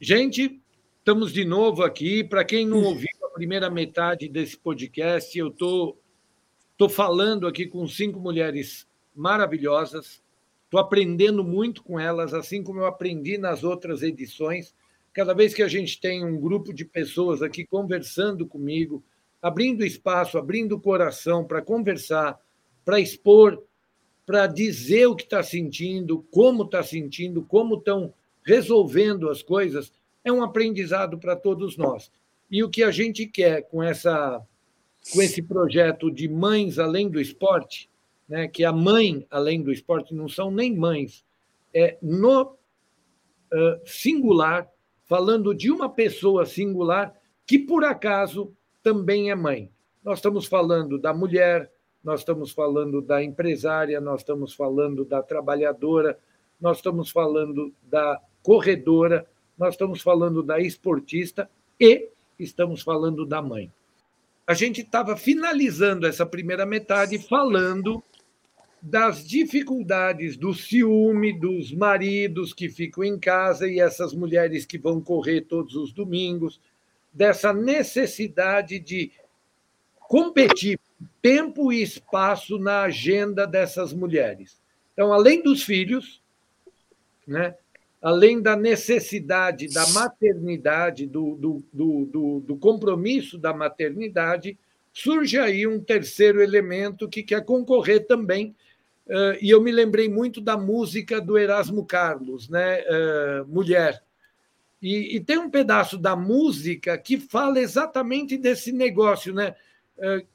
Gente, 0.00 0.62
estamos 1.00 1.32
de 1.32 1.44
novo 1.44 1.82
aqui. 1.82 2.22
Para 2.22 2.44
quem 2.44 2.64
não 2.64 2.84
ouviu 2.84 3.08
a 3.24 3.30
primeira 3.30 3.68
metade 3.68 4.28
desse 4.28 4.56
podcast, 4.56 5.36
eu 5.36 5.50
tô, 5.50 5.96
tô 6.76 6.88
falando 6.88 7.48
aqui 7.48 7.66
com 7.66 7.84
cinco 7.88 8.20
mulheres 8.20 8.86
maravilhosas. 9.12 10.22
Estou 10.66 10.78
aprendendo 10.78 11.42
muito 11.42 11.82
com 11.82 11.98
elas, 11.98 12.32
assim 12.32 12.62
como 12.62 12.78
eu 12.78 12.86
aprendi 12.86 13.38
nas 13.38 13.64
outras 13.64 14.00
edições. 14.00 14.72
Cada 15.12 15.34
vez 15.34 15.52
que 15.52 15.64
a 15.64 15.68
gente 15.68 16.00
tem 16.00 16.24
um 16.24 16.40
grupo 16.40 16.72
de 16.72 16.84
pessoas 16.84 17.42
aqui 17.42 17.66
conversando 17.66 18.46
comigo, 18.46 19.02
abrindo 19.42 19.84
espaço, 19.84 20.38
abrindo 20.38 20.76
o 20.76 20.80
coração 20.80 21.44
para 21.44 21.60
conversar, 21.60 22.38
para 22.84 23.00
expor, 23.00 23.60
para 24.24 24.46
dizer 24.46 25.08
o 25.08 25.16
que 25.16 25.24
está 25.24 25.42
sentindo, 25.42 26.24
como 26.30 26.62
está 26.62 26.84
sentindo, 26.84 27.42
como 27.42 27.78
estão 27.78 28.14
resolvendo 28.48 29.28
as 29.28 29.42
coisas, 29.42 29.92
é 30.28 30.32
um 30.32 30.42
aprendizado 30.42 31.18
para 31.18 31.34
todos 31.36 31.76
nós. 31.76 32.10
E 32.50 32.62
o 32.62 32.70
que 32.70 32.82
a 32.82 32.90
gente 32.90 33.26
quer 33.26 33.62
com 33.62 33.82
essa 33.82 34.42
com 35.12 35.22
esse 35.22 35.42
projeto 35.42 36.10
de 36.10 36.28
mães 36.28 36.78
além 36.78 37.08
do 37.08 37.20
esporte, 37.20 37.88
né, 38.28 38.46
que 38.46 38.64
a 38.64 38.72
mãe 38.72 39.26
além 39.30 39.62
do 39.62 39.72
esporte 39.72 40.14
não 40.14 40.28
são 40.28 40.50
nem 40.50 40.76
mães, 40.76 41.24
é 41.72 41.96
no 42.02 42.42
uh, 42.42 43.80
singular, 43.86 44.68
falando 45.04 45.54
de 45.54 45.70
uma 45.70 45.88
pessoa 45.88 46.44
singular 46.44 47.14
que 47.46 47.58
por 47.58 47.84
acaso 47.84 48.52
também 48.82 49.30
é 49.30 49.34
mãe. 49.34 49.70
Nós 50.04 50.18
estamos 50.18 50.46
falando 50.46 50.98
da 50.98 51.14
mulher, 51.14 51.70
nós 52.02 52.20
estamos 52.20 52.52
falando 52.52 53.00
da 53.00 53.22
empresária, 53.22 54.00
nós 54.00 54.20
estamos 54.20 54.54
falando 54.54 55.04
da 55.04 55.22
trabalhadora, 55.22 56.18
nós 56.60 56.78
estamos 56.78 57.10
falando 57.10 57.72
da 57.82 58.20
corredora, 58.42 59.26
nós 59.58 59.74
estamos 59.74 60.00
falando 60.00 60.42
da 60.42 60.60
esportista 60.60 61.50
e 61.80 62.08
estamos 62.38 62.82
falando 62.82 63.26
da 63.26 63.42
mãe. 63.42 63.70
A 64.46 64.54
gente 64.54 64.80
estava 64.80 65.16
finalizando 65.16 66.06
essa 66.06 66.24
primeira 66.24 66.64
metade 66.64 67.18
falando 67.18 68.02
das 68.80 69.26
dificuldades 69.26 70.36
do 70.36 70.54
ciúme 70.54 71.38
dos 71.38 71.72
maridos 71.72 72.54
que 72.54 72.68
ficam 72.68 73.02
em 73.02 73.18
casa 73.18 73.68
e 73.68 73.80
essas 73.80 74.14
mulheres 74.14 74.64
que 74.64 74.78
vão 74.78 75.00
correr 75.00 75.42
todos 75.42 75.74
os 75.74 75.92
domingos, 75.92 76.60
dessa 77.12 77.52
necessidade 77.52 78.78
de 78.78 79.10
competir 79.98 80.78
tempo 81.20 81.72
e 81.72 81.82
espaço 81.82 82.58
na 82.58 82.82
agenda 82.82 83.46
dessas 83.46 83.92
mulheres. 83.92 84.60
Então, 84.92 85.12
além 85.12 85.42
dos 85.42 85.62
filhos, 85.62 86.22
né, 87.26 87.54
além 88.00 88.40
da 88.40 88.54
necessidade 88.54 89.68
da 89.68 89.86
maternidade, 89.88 91.06
do, 91.06 91.34
do, 91.36 91.64
do, 91.72 92.40
do, 92.46 92.56
compromisso 92.56 93.36
da 93.36 93.52
maternidade, 93.52 94.58
surge 94.92 95.38
aí 95.38 95.66
um 95.66 95.80
terceiro 95.80 96.40
elemento 96.40 97.08
que 97.08 97.22
quer 97.22 97.44
concorrer 97.44 98.06
também. 98.06 98.54
e 99.40 99.50
eu 99.50 99.60
me 99.60 99.72
lembrei 99.72 100.08
muito 100.08 100.40
da 100.40 100.56
música 100.56 101.20
do 101.20 101.36
Erasmo 101.36 101.84
Carlos, 101.84 102.48
né? 102.48 102.82
Mulher. 103.46 104.02
E, 104.80 105.16
e 105.16 105.20
tem 105.20 105.38
um 105.38 105.50
pedaço 105.50 105.98
da 105.98 106.14
música 106.14 106.96
que 106.96 107.18
fala 107.18 107.58
exatamente 107.58 108.38
desse 108.38 108.70
negócio, 108.70 109.34
né? 109.34 109.54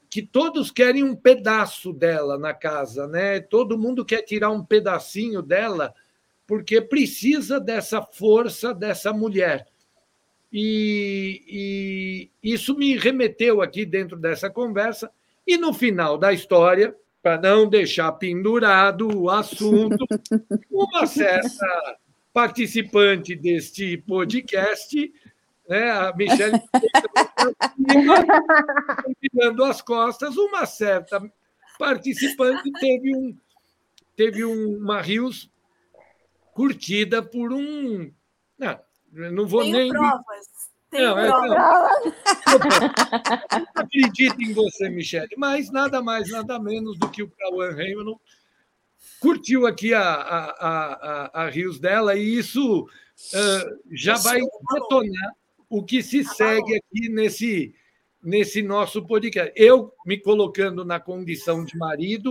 que 0.09 0.21
todos 0.21 0.69
querem 0.69 1.03
um 1.03 1.15
pedaço 1.15 1.91
dela 1.91 2.37
na 2.37 2.53
casa, 2.53 3.07
né? 3.07 3.39
Todo 3.39 3.79
mundo 3.79 4.05
quer 4.05 4.21
tirar 4.21 4.51
um 4.51 4.63
pedacinho 4.63 5.41
dela 5.41 5.91
porque 6.53 6.79
precisa 6.79 7.59
dessa 7.59 7.99
força 7.99 8.75
dessa 8.75 9.11
mulher. 9.11 9.65
E, 10.51 12.29
e 12.43 12.53
isso 12.53 12.77
me 12.77 12.95
remeteu 12.95 13.59
aqui 13.59 13.83
dentro 13.83 14.15
dessa 14.15 14.51
conversa. 14.51 15.09
E 15.47 15.57
no 15.57 15.73
final 15.73 16.15
da 16.15 16.31
história, 16.31 16.95
para 17.23 17.41
não 17.41 17.67
deixar 17.67 18.11
pendurado 18.11 19.09
o 19.19 19.31
assunto, 19.31 20.05
uma 20.69 21.07
certa 21.07 21.97
participante 22.31 23.35
deste 23.35 23.97
podcast, 23.97 25.11
né, 25.67 25.89
a 25.89 26.13
Michelle, 26.15 26.61
virando 29.19 29.63
as 29.63 29.81
costas, 29.81 30.37
uma 30.37 30.67
certa 30.67 31.19
participante 31.79 32.71
teve 32.73 33.15
um 33.15 33.35
teve 34.15 34.43
uma 34.43 35.01
rios 35.01 35.51
curtida 36.53 37.21
por 37.21 37.51
um. 37.51 38.11
Não, 38.57 38.79
não 39.11 39.47
vou 39.47 39.61
Tenho 39.61 39.77
nem. 39.77 39.89
provas. 39.89 40.23
Tenho 40.89 41.09
Não, 41.09 41.19
é, 41.19 41.27
provas. 41.27 41.57
não 43.51 43.67
acredito 43.75 44.41
em 44.41 44.53
você, 44.53 44.89
Michele, 44.89 45.35
mas 45.37 45.71
nada 45.71 46.01
mais, 46.01 46.29
nada 46.29 46.59
menos 46.59 46.97
do 46.97 47.09
que 47.09 47.23
o 47.23 47.29
Cauã 47.29 47.71
Raymond 47.71 48.19
curtiu 49.19 49.65
aqui 49.65 49.93
a, 49.93 50.01
a, 50.01 50.45
a, 50.59 51.43
a 51.45 51.49
Rios 51.49 51.79
dela, 51.79 52.15
e 52.15 52.37
isso 52.37 52.83
uh, 52.83 53.79
já 53.91 54.17
vai 54.17 54.39
detonar 54.39 55.33
o 55.69 55.83
que 55.83 56.03
se 56.03 56.23
segue 56.23 56.75
aqui 56.75 57.09
nesse, 57.09 57.73
nesse 58.23 58.61
nosso 58.61 59.05
podcast. 59.05 59.51
Eu, 59.55 59.91
me 60.05 60.17
colocando 60.17 60.85
na 60.85 60.99
condição 60.99 61.65
de 61.65 61.77
marido, 61.77 62.29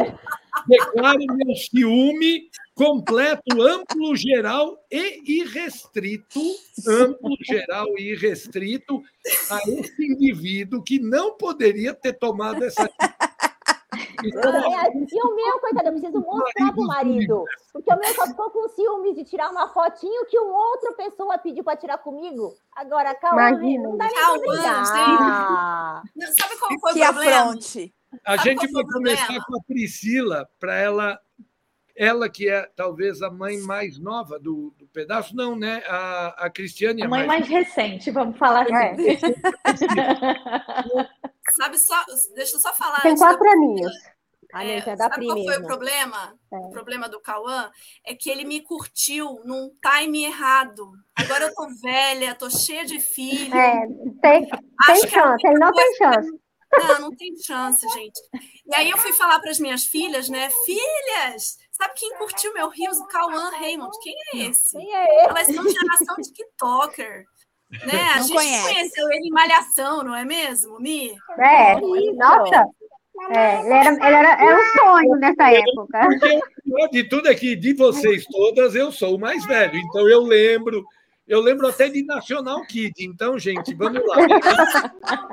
declaro 0.66 1.20
meu 1.36 1.54
ciúme 1.54 2.48
completo, 2.74 3.60
amplo, 3.60 4.16
geral 4.16 4.78
e 4.90 5.40
irrestrito, 5.40 6.40
amplo, 6.88 7.36
geral 7.42 7.86
e 7.98 8.12
irrestrito 8.12 9.02
a 9.50 9.58
esse 9.68 10.04
indivíduo 10.04 10.82
que 10.82 10.98
não 10.98 11.36
poderia 11.36 11.92
ter 11.92 12.14
tomado 12.14 12.64
essa 12.64 12.88
e 14.22 15.22
o 15.22 15.34
meu, 15.34 15.58
coitado, 15.60 15.88
eu 15.88 15.92
preciso 15.92 16.20
mostrar 16.20 16.72
pro 16.72 16.86
marido. 16.86 17.44
Porque 17.72 17.92
o 17.92 17.98
meu 17.98 18.14
só 18.14 18.26
ficou 18.26 18.50
com 18.50 18.68
ciúmes 18.68 19.14
de 19.14 19.24
tirar 19.24 19.50
uma 19.50 19.68
fotinho 19.68 20.26
que 20.26 20.38
uma 20.38 20.70
outra 20.70 20.92
pessoa 20.92 21.38
pediu 21.38 21.64
para 21.64 21.76
tirar 21.76 21.98
comigo. 21.98 22.54
Agora, 22.74 23.14
calma, 23.14 23.50
não 23.50 23.96
dá 23.96 24.06
nem 24.06 24.14
pra 24.14 24.38
brigar. 24.38 26.02
Não, 26.14 26.32
sabe 26.32 26.58
qual 26.58 26.80
foi 26.80 26.92
que 26.92 27.00
o 27.00 27.04
problema? 27.04 27.36
afronte. 27.36 27.94
A 28.24 28.36
Sabe 28.36 28.50
gente 28.50 28.70
vai 28.72 28.84
começar 28.84 29.26
problema? 29.26 29.44
com 29.46 29.56
a 29.56 29.60
Priscila, 29.66 30.48
para 30.60 30.76
ela, 30.76 31.18
ela 31.96 32.28
que 32.28 32.48
é 32.48 32.68
talvez 32.76 33.22
a 33.22 33.30
mãe 33.30 33.58
mais 33.60 33.98
nova 33.98 34.38
do, 34.38 34.74
do 34.78 34.86
pedaço, 34.88 35.34
não, 35.34 35.56
né? 35.56 35.82
A, 35.86 36.44
a 36.46 36.50
Cristiane 36.50 37.00
é 37.00 37.06
A 37.06 37.08
mãe 37.08 37.26
mais 37.26 37.48
mais 37.48 37.50
recente, 37.66 38.10
vamos 38.10 38.36
falar 38.36 38.66
assim. 38.66 39.16
Sabe 41.56 41.78
só, 41.78 42.04
deixa 42.34 42.56
eu 42.56 42.60
só 42.60 42.72
falar. 42.72 43.00
Tem 43.02 43.12
antes 43.12 43.22
da 43.22 43.28
quatro 43.28 43.50
aninhos. 43.50 43.92
Ah, 44.52 44.64
É, 44.64 44.78
é 44.78 44.96
da 44.96 45.08
sabe 45.08 45.26
qual 45.26 45.42
foi 45.42 45.58
o 45.58 45.66
problema? 45.66 46.38
É. 46.52 46.56
O 46.56 46.70
problema 46.70 47.08
do 47.08 47.20
Cauã 47.20 47.70
é 48.04 48.14
que 48.14 48.28
ele 48.28 48.44
me 48.44 48.60
curtiu 48.60 49.40
num 49.44 49.70
time 49.80 50.24
errado. 50.24 50.92
Agora 51.16 51.44
eu 51.44 51.54
tô 51.54 51.66
velha, 51.80 52.34
tô 52.34 52.50
cheia 52.50 52.84
de 52.84 53.00
filho. 53.00 53.54
É, 53.54 53.86
tem, 54.20 54.46
tem 54.46 54.50
Acho 54.88 55.06
que 55.08 55.16
a 55.18 55.22
chance, 55.22 55.46
ele 55.46 55.58
não 55.58 55.72
tem 55.72 55.94
chance. 55.96 56.42
Não, 56.74 57.00
não 57.00 57.10
tem 57.16 57.36
chance, 57.36 57.86
gente. 57.88 58.20
E 58.66 58.74
aí 58.74 58.90
eu 58.90 58.96
fui 58.98 59.12
falar 59.12 59.38
para 59.40 59.50
as 59.50 59.58
minhas 59.58 59.84
filhas, 59.84 60.28
né? 60.28 60.48
Filhas, 60.64 61.58
sabe 61.70 61.94
quem 61.96 62.16
curtiu 62.16 62.52
meu 62.54 62.68
Rios? 62.68 62.98
O 62.98 63.06
Cauã 63.06 63.50
Raymond. 63.50 63.94
Quem 64.02 64.14
é 64.34 64.38
esse? 64.48 64.76
Quem 64.78 64.94
é 64.94 65.04
ele? 65.04 65.28
Elas 65.28 65.46
são 65.46 65.68
geração 65.68 66.16
TikToker. 66.22 67.24
Né? 67.86 68.00
A 68.14 68.16
Não 68.16 68.22
gente 68.24 68.34
conhece. 68.36 68.62
conheceu 68.68 69.10
ele 69.10 69.28
em 69.28 69.30
Malhação, 69.30 70.04
não 70.04 70.14
é 70.14 70.24
mesmo, 70.24 70.78
Mi? 70.78 71.12
É, 71.38 71.74
Isso. 71.78 72.14
nossa. 72.16 72.66
É, 73.30 73.60
ele 73.60 73.72
era, 73.72 73.90
ele 73.90 74.16
era, 74.16 74.32
era 74.32 74.58
um 74.58 74.78
sonho 74.78 75.16
nessa 75.16 75.50
época. 75.50 76.00
Porque 76.00 76.36
o 76.36 76.62
pior 76.64 76.88
de 76.88 77.04
tudo 77.04 77.28
é 77.28 77.34
que 77.34 77.54
de 77.56 77.72
vocês 77.74 78.26
todas 78.26 78.74
eu 78.74 78.90
sou 78.90 79.16
o 79.16 79.20
mais 79.20 79.44
velho, 79.46 79.76
então 79.76 80.08
eu 80.08 80.22
lembro, 80.22 80.84
eu 81.26 81.40
lembro 81.40 81.68
até 81.68 81.88
de 81.88 82.04
National 82.04 82.60
Kid. 82.66 82.92
Então, 83.00 83.38
gente, 83.38 83.74
vamos 83.74 84.02
lá. 84.06 84.16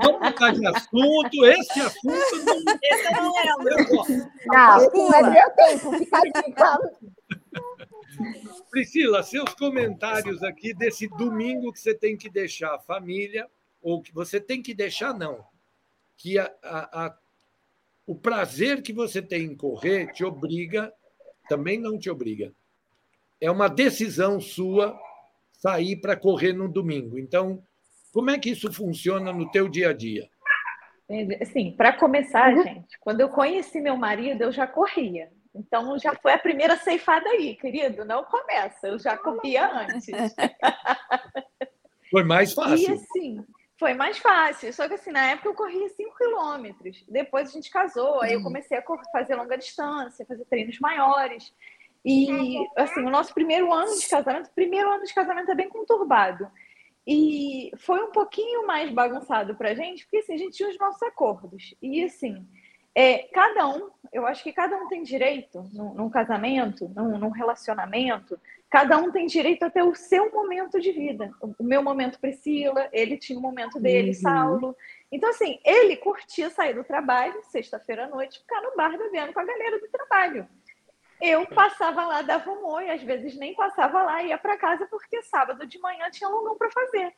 Vamos 0.04 0.22
mudar 0.22 0.52
de 0.52 0.68
assunto. 0.68 1.46
Esse 1.46 1.82
assunto 1.82 2.46
não 2.46 2.76
Esse 2.84 3.06
eu 3.06 3.24
não 3.24 3.34
lembro. 3.34 4.30
Não, 4.46 4.92
não 4.94 5.14
é 5.14 5.24
meu 5.24 5.50
tempo, 5.52 5.92
fica 5.98 6.22
calma. 6.56 6.92
Priscila, 8.72 9.24
seus 9.24 9.54
comentários 9.54 10.44
aqui 10.44 10.74
desse 10.74 11.08
domingo 11.10 11.72
que 11.74 11.80
você 11.80 11.94
tem 11.94 12.16
que 12.18 12.30
deixar 12.30 12.76
a 12.76 12.80
família, 12.80 13.48
ou 13.82 14.02
que 14.02 14.14
você 14.14 14.40
tem 14.40 14.62
que 14.62 14.74
deixar, 14.74 15.14
não. 15.14 15.44
Que 16.18 16.38
a, 16.38 16.52
a- 16.64 17.06
a- 17.06 17.18
o 18.06 18.16
prazer 18.16 18.82
que 18.82 18.92
você 18.92 19.22
tem 19.22 19.44
em 19.44 19.56
correr 19.56 20.12
te 20.12 20.24
obriga, 20.26 20.92
também 21.48 21.80
não 21.80 21.98
te 21.98 22.10
obriga. 22.10 22.54
É 23.40 23.50
uma 23.50 23.68
decisão 23.70 24.40
sua 24.42 25.00
sair 25.54 25.96
para 25.98 26.16
correr 26.16 26.54
no 26.54 26.68
domingo. 26.68 27.18
Então, 27.18 27.64
como 28.12 28.30
é 28.32 28.40
que 28.40 28.50
isso 28.50 28.72
funciona 28.74 29.32
no 29.32 29.50
teu 29.52 29.70
dia 29.70 29.90
a 29.90 29.94
dia? 29.94 30.30
Assim, 31.42 31.72
para 31.72 31.94
começar, 31.94 32.56
gente, 32.64 32.98
quando 33.00 33.22
eu 33.22 33.30
conheci 33.30 33.80
meu 33.82 33.96
marido, 33.96 34.44
eu 34.44 34.52
já 34.52 34.68
corria. 34.68 35.32
Então 35.60 36.00
já 36.00 36.16
foi 36.16 36.34
a 36.34 36.40
primeira 36.40 36.78
ceifada 36.78 37.30
aí, 37.30 37.56
querido. 37.56 38.06
Não 38.06 38.24
começa, 38.24 38.88
eu 38.88 38.98
já 38.98 39.18
corria 39.18 39.70
antes. 39.70 40.08
Foi 42.10 42.24
mais 42.24 42.54
fácil. 42.54 42.78
E 42.78 42.92
assim, 42.92 43.46
foi 43.78 43.94
mais 43.94 44.18
fácil. 44.18 44.74
Só 44.74 44.88
que 44.88 44.96
assim, 44.96 45.12
na 45.12 45.28
época 45.28 45.50
eu 45.50 45.54
corria 45.54 45.88
5 45.90 46.18
quilômetros. 46.18 47.06
Depois 47.08 47.50
a 47.50 47.52
gente 47.52 47.70
casou, 47.70 48.22
aí 48.22 48.34
eu 48.34 48.40
hum. 48.40 48.44
comecei 48.44 48.76
a 48.76 48.84
fazer 49.12 49.36
longa 49.36 49.56
distância, 49.56 50.26
fazer 50.26 50.44
treinos 50.46 50.80
maiores. 50.80 51.54
E 52.04 52.58
assim, 52.76 53.02
o 53.02 53.12
nosso 53.12 53.32
primeiro 53.32 53.72
ano 53.72 53.96
de 53.96 54.08
casamento, 54.08 54.50
primeiro 54.56 54.90
ano 54.90 55.04
de 55.04 55.14
casamento 55.14 55.52
é 55.52 55.56
bem 55.56 55.70
conturbado. 55.70 56.50
E 57.06 57.72
foi 57.78 58.04
um 58.04 58.12
pouquinho 58.12 58.66
mais 58.66 58.92
bagunçado 58.92 59.56
pra 59.56 59.76
gente, 59.76 60.04
porque 60.04 60.18
assim, 60.18 60.34
a 60.34 60.38
gente 60.38 60.58
tinha 60.58 60.70
os 60.70 60.80
nossos 60.80 61.04
acordos. 61.04 61.76
E 61.80 62.04
assim, 62.04 62.48
é, 62.96 63.30
cada 63.34 63.68
um, 63.68 63.90
eu 64.12 64.26
acho 64.26 64.44
que 64.44 64.52
cada 64.52 64.76
um 64.76 64.88
tem 64.88 65.04
direito, 65.04 65.64
num, 65.74 65.94
num 65.94 66.10
casamento, 66.10 66.90
num, 66.96 67.18
num, 67.18 67.30
relacionamento, 67.30 68.40
cada 68.70 68.98
um 68.98 69.12
tem 69.12 69.26
direito 69.28 69.64
a 69.64 69.70
ter 69.70 69.84
o 69.84 69.96
seu 69.96 70.32
momento 70.32 70.80
de 70.80 70.92
vida. 70.92 71.32
O 71.42 71.64
meu 71.64 71.84
momento 71.84 72.20
Priscila, 72.20 72.90
ele 72.92 73.18
tinha 73.18 73.38
o 73.38 73.42
momento 73.42 73.80
dele, 73.80 74.10
uhum. 74.10 74.16
Saulo. 74.16 74.76
Então, 75.12 75.30
assim, 75.30 75.60
ele 75.64 75.98
curtia 75.98 76.50
sair 76.50 76.74
do 76.74 76.84
trabalho, 76.84 77.42
sexta-feira 77.44 78.06
à 78.06 78.08
noite, 78.08 78.40
ficar 78.40 78.62
no 78.62 78.76
bar 78.76 78.98
bebendo 78.98 79.34
com 79.34 79.40
a 79.40 79.46
galera 79.46 79.80
do 79.80 79.88
trabalho. 79.88 80.48
Eu 81.22 81.46
passava 81.48 82.06
lá, 82.06 82.22
dava 82.22 82.50
um 82.50 82.66
oi, 82.66 82.90
às 82.90 83.04
vezes 83.04 83.38
nem 83.38 83.54
passava 83.54 84.04
lá, 84.04 84.24
ia 84.24 84.38
para 84.38 84.58
casa 84.58 84.88
porque 84.88 85.22
sábado 85.24 85.68
de 85.68 85.78
manhã 85.80 86.10
tinha 86.10 86.30
longão 86.30 86.58
para 86.58 86.72
fazer. 86.72 87.14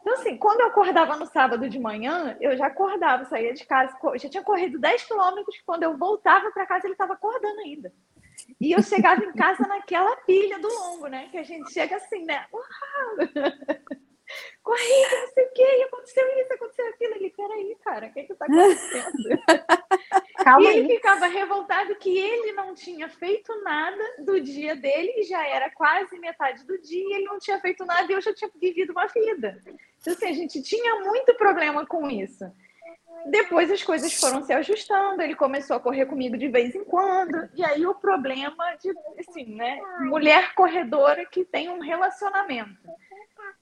Então, 0.00 0.14
assim, 0.14 0.36
quando 0.36 0.60
eu 0.60 0.66
acordava 0.66 1.16
no 1.16 1.26
sábado 1.26 1.68
de 1.68 1.78
manhã, 1.78 2.36
eu 2.40 2.56
já 2.56 2.66
acordava, 2.66 3.24
saía 3.24 3.54
de 3.54 3.64
casa, 3.64 3.96
já 4.16 4.28
tinha 4.28 4.42
corrido 4.42 4.78
10 4.78 5.04
quilômetros, 5.04 5.62
quando 5.64 5.82
eu 5.82 5.96
voltava 5.96 6.50
para 6.50 6.66
casa, 6.66 6.86
ele 6.86 6.92
estava 6.92 7.14
acordando 7.14 7.60
ainda. 7.60 7.92
E 8.60 8.72
eu 8.72 8.82
chegava 8.82 9.24
em 9.24 9.32
casa 9.32 9.66
naquela 9.66 10.14
pilha 10.18 10.58
do 10.58 10.68
longo, 10.68 11.06
né? 11.06 11.28
Que 11.30 11.38
a 11.38 11.42
gente 11.42 11.72
chega 11.72 11.96
assim, 11.96 12.24
né? 12.24 12.44
Uau! 12.52 12.64
Corrida, 14.62 15.20
não 15.20 15.28
sei 15.28 15.44
o 15.44 15.52
quê, 15.52 15.84
aconteceu 15.86 16.40
isso, 16.40 16.52
aconteceu 16.52 16.88
aquilo. 16.88 17.14
Ele, 17.14 17.30
peraí, 17.30 17.76
cara, 17.84 18.06
o 18.06 18.12
que 18.12 18.22
que 18.24 18.34
tá 18.34 18.46
acontecendo? 18.46 19.12
Calma 20.44 20.70
e 20.70 20.76
ele 20.76 20.92
aí. 20.92 20.96
ficava 20.96 21.26
revoltado 21.26 21.94
que 21.96 22.18
ele 22.18 22.52
não 22.52 22.74
tinha 22.74 23.08
feito 23.08 23.54
nada 23.62 24.02
do 24.18 24.40
dia 24.40 24.76
dele, 24.76 25.14
e 25.16 25.22
já 25.24 25.46
era 25.46 25.70
quase 25.70 26.18
metade 26.18 26.64
do 26.64 26.78
dia, 26.80 27.16
ele 27.16 27.24
não 27.24 27.38
tinha 27.38 27.58
feito 27.60 27.84
nada 27.84 28.10
e 28.10 28.14
eu 28.14 28.20
já 28.20 28.34
tinha 28.34 28.50
vivido 28.54 28.90
uma 28.90 29.06
vida. 29.06 29.60
Então, 30.00 30.12
assim, 30.12 30.26
a 30.26 30.32
gente 30.32 30.62
tinha 30.62 30.96
muito 31.00 31.34
problema 31.34 31.86
com 31.86 32.10
isso. 32.10 32.44
Depois 33.26 33.70
as 33.70 33.82
coisas 33.82 34.12
foram 34.12 34.42
se 34.42 34.52
ajustando, 34.52 35.22
ele 35.22 35.34
começou 35.34 35.76
a 35.76 35.80
correr 35.80 36.04
comigo 36.04 36.36
de 36.36 36.48
vez 36.48 36.74
em 36.74 36.84
quando, 36.84 37.48
e 37.54 37.64
aí 37.64 37.86
o 37.86 37.94
problema 37.94 38.76
de, 38.76 38.92
assim, 39.18 39.46
né, 39.54 39.80
mulher 40.00 40.54
corredora 40.54 41.24
que 41.24 41.42
tem 41.44 41.70
um 41.70 41.80
relacionamento. 41.80 42.86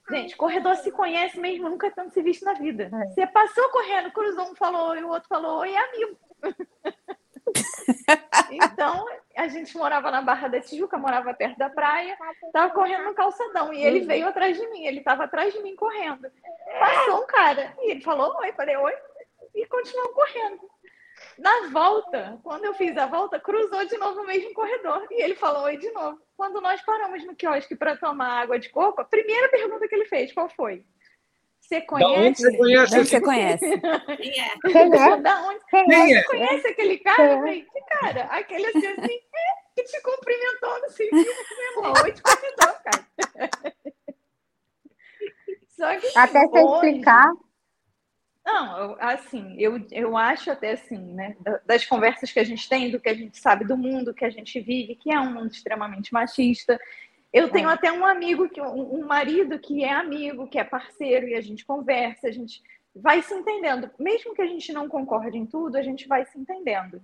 Gente, 0.09 0.35
corredor 0.35 0.75
se 0.77 0.91
conhece 0.91 1.39
mesmo, 1.39 1.69
nunca 1.69 1.89
tendo 1.89 2.11
se 2.11 2.21
visto 2.21 2.43
na 2.43 2.53
vida. 2.53 2.89
É. 2.93 3.07
Você 3.07 3.25
passou 3.27 3.69
correndo, 3.69 4.11
cruzou, 4.11 4.51
um 4.51 4.55
falou 4.55 4.97
e 4.97 5.03
o 5.03 5.09
outro 5.09 5.29
falou, 5.29 5.59
oi, 5.59 5.73
amigo. 5.75 6.17
então, 8.51 9.05
a 9.37 9.47
gente 9.47 9.77
morava 9.77 10.11
na 10.11 10.21
Barra 10.21 10.49
da 10.49 10.59
Tijuca, 10.59 10.97
morava 10.97 11.33
perto 11.33 11.57
da 11.57 11.69
praia, 11.69 12.17
tava 12.51 12.73
correndo 12.73 13.05
no 13.05 13.13
calçadão, 13.13 13.73
e 13.73 13.83
ele 13.83 14.01
uhum. 14.01 14.07
veio 14.07 14.27
atrás 14.27 14.57
de 14.57 14.67
mim, 14.69 14.85
ele 14.85 15.01
tava 15.01 15.23
atrás 15.23 15.53
de 15.53 15.61
mim 15.61 15.75
correndo. 15.75 16.29
Passou 16.79 17.23
um 17.23 17.27
cara, 17.27 17.73
e 17.79 17.91
ele 17.91 18.01
falou 18.01 18.35
oi, 18.39 18.51
falei 18.53 18.75
oi, 18.75 18.93
e 19.55 19.65
continuou 19.67 20.09
correndo. 20.09 20.72
Na 21.37 21.69
volta, 21.69 22.39
quando 22.43 22.65
eu 22.65 22.73
fiz 22.73 22.95
a 22.97 23.05
volta, 23.05 23.39
cruzou 23.39 23.85
de 23.85 23.97
novo 23.97 24.21
o 24.21 24.25
mesmo 24.27 24.53
corredor, 24.53 25.05
e 25.11 25.21
ele 25.21 25.35
falou 25.35 25.63
oi 25.63 25.77
de 25.77 25.89
novo. 25.91 26.19
Quando 26.37 26.61
nós 26.61 26.81
paramos 26.81 27.25
no 27.25 27.35
quiosque 27.35 27.75
para 27.75 27.97
tomar 27.97 28.41
água 28.41 28.59
de 28.59 28.69
coco, 28.69 29.01
a 29.01 29.05
primeira 29.05 29.49
pergunta 29.49 29.87
que 29.87 29.95
ele 29.95 30.05
fez, 30.05 30.31
qual 30.33 30.49
foi? 30.49 30.85
Você 31.59 31.81
conhece? 31.81 32.13
Da 32.13 32.19
onde 32.19 32.37
você 32.37 32.57
conhece? 32.57 32.95
Onde 32.95 33.09
você 33.09 33.21
conhece? 33.21 33.79
Quem 34.17 34.41
é? 34.41 34.57
Quem 34.61 34.75
é? 34.93 35.17
Da 35.17 35.41
onde? 35.43 35.59
Quem 35.69 35.93
é? 35.93 36.21
Você 36.21 36.23
conhece 36.23 36.67
aquele 36.67 36.97
cara? 36.99 37.23
Eu 37.23 37.37
falei, 37.39 37.61
que 37.63 37.81
cara? 37.99 38.23
Aquele 38.25 38.65
assim, 38.67 38.87
assim 38.87 39.13
é, 39.13 39.73
que 39.75 39.83
te 39.83 40.01
cumprimentou 40.01 40.81
no 40.81 40.89
civil. 40.89 41.33
Oi, 42.03 42.11
te 42.11 42.21
cumprimentou, 42.21 42.73
cara. 42.83 43.07
Só 45.69 45.97
que, 45.97 46.17
Até 46.17 46.47
você 46.47 46.61
explicar. 46.61 47.31
Não, 48.45 48.97
assim, 48.99 49.55
eu, 49.57 49.85
eu 49.89 50.17
acho 50.17 50.51
até 50.51 50.73
assim, 50.73 50.97
né, 50.97 51.35
das 51.65 51.85
conversas 51.85 52.31
que 52.31 52.39
a 52.39 52.43
gente 52.43 52.67
tem, 52.67 52.91
do 52.91 52.99
que 52.99 53.07
a 53.07 53.13
gente 53.13 53.37
sabe 53.37 53.63
do 53.63 53.77
mundo 53.77 54.13
que 54.13 54.25
a 54.25 54.29
gente 54.29 54.59
vive, 54.59 54.95
que 54.95 55.13
é 55.13 55.19
um 55.19 55.33
mundo 55.33 55.51
extremamente 55.51 56.11
machista, 56.11 56.77
eu 57.33 57.49
tenho 57.49 57.69
é. 57.69 57.73
até 57.73 57.91
um 57.91 58.05
amigo, 58.05 58.47
que 58.47 58.61
um, 58.61 58.99
um 58.99 59.07
marido 59.07 59.57
que 59.57 59.83
é 59.83 59.91
amigo, 59.91 60.47
que 60.47 60.59
é 60.59 60.63
parceiro, 60.63 61.27
e 61.27 61.35
a 61.35 61.41
gente 61.41 61.65
conversa, 61.65 62.27
a 62.27 62.31
gente 62.31 62.61
vai 62.95 63.23
se 63.23 63.33
entendendo. 63.33 63.89
Mesmo 63.97 64.35
que 64.35 64.41
a 64.41 64.45
gente 64.45 64.71
não 64.71 64.87
concorde 64.87 65.37
em 65.37 65.45
tudo, 65.45 65.75
a 65.75 65.81
gente 65.81 66.07
vai 66.07 66.25
se 66.25 66.37
entendendo. 66.37 67.01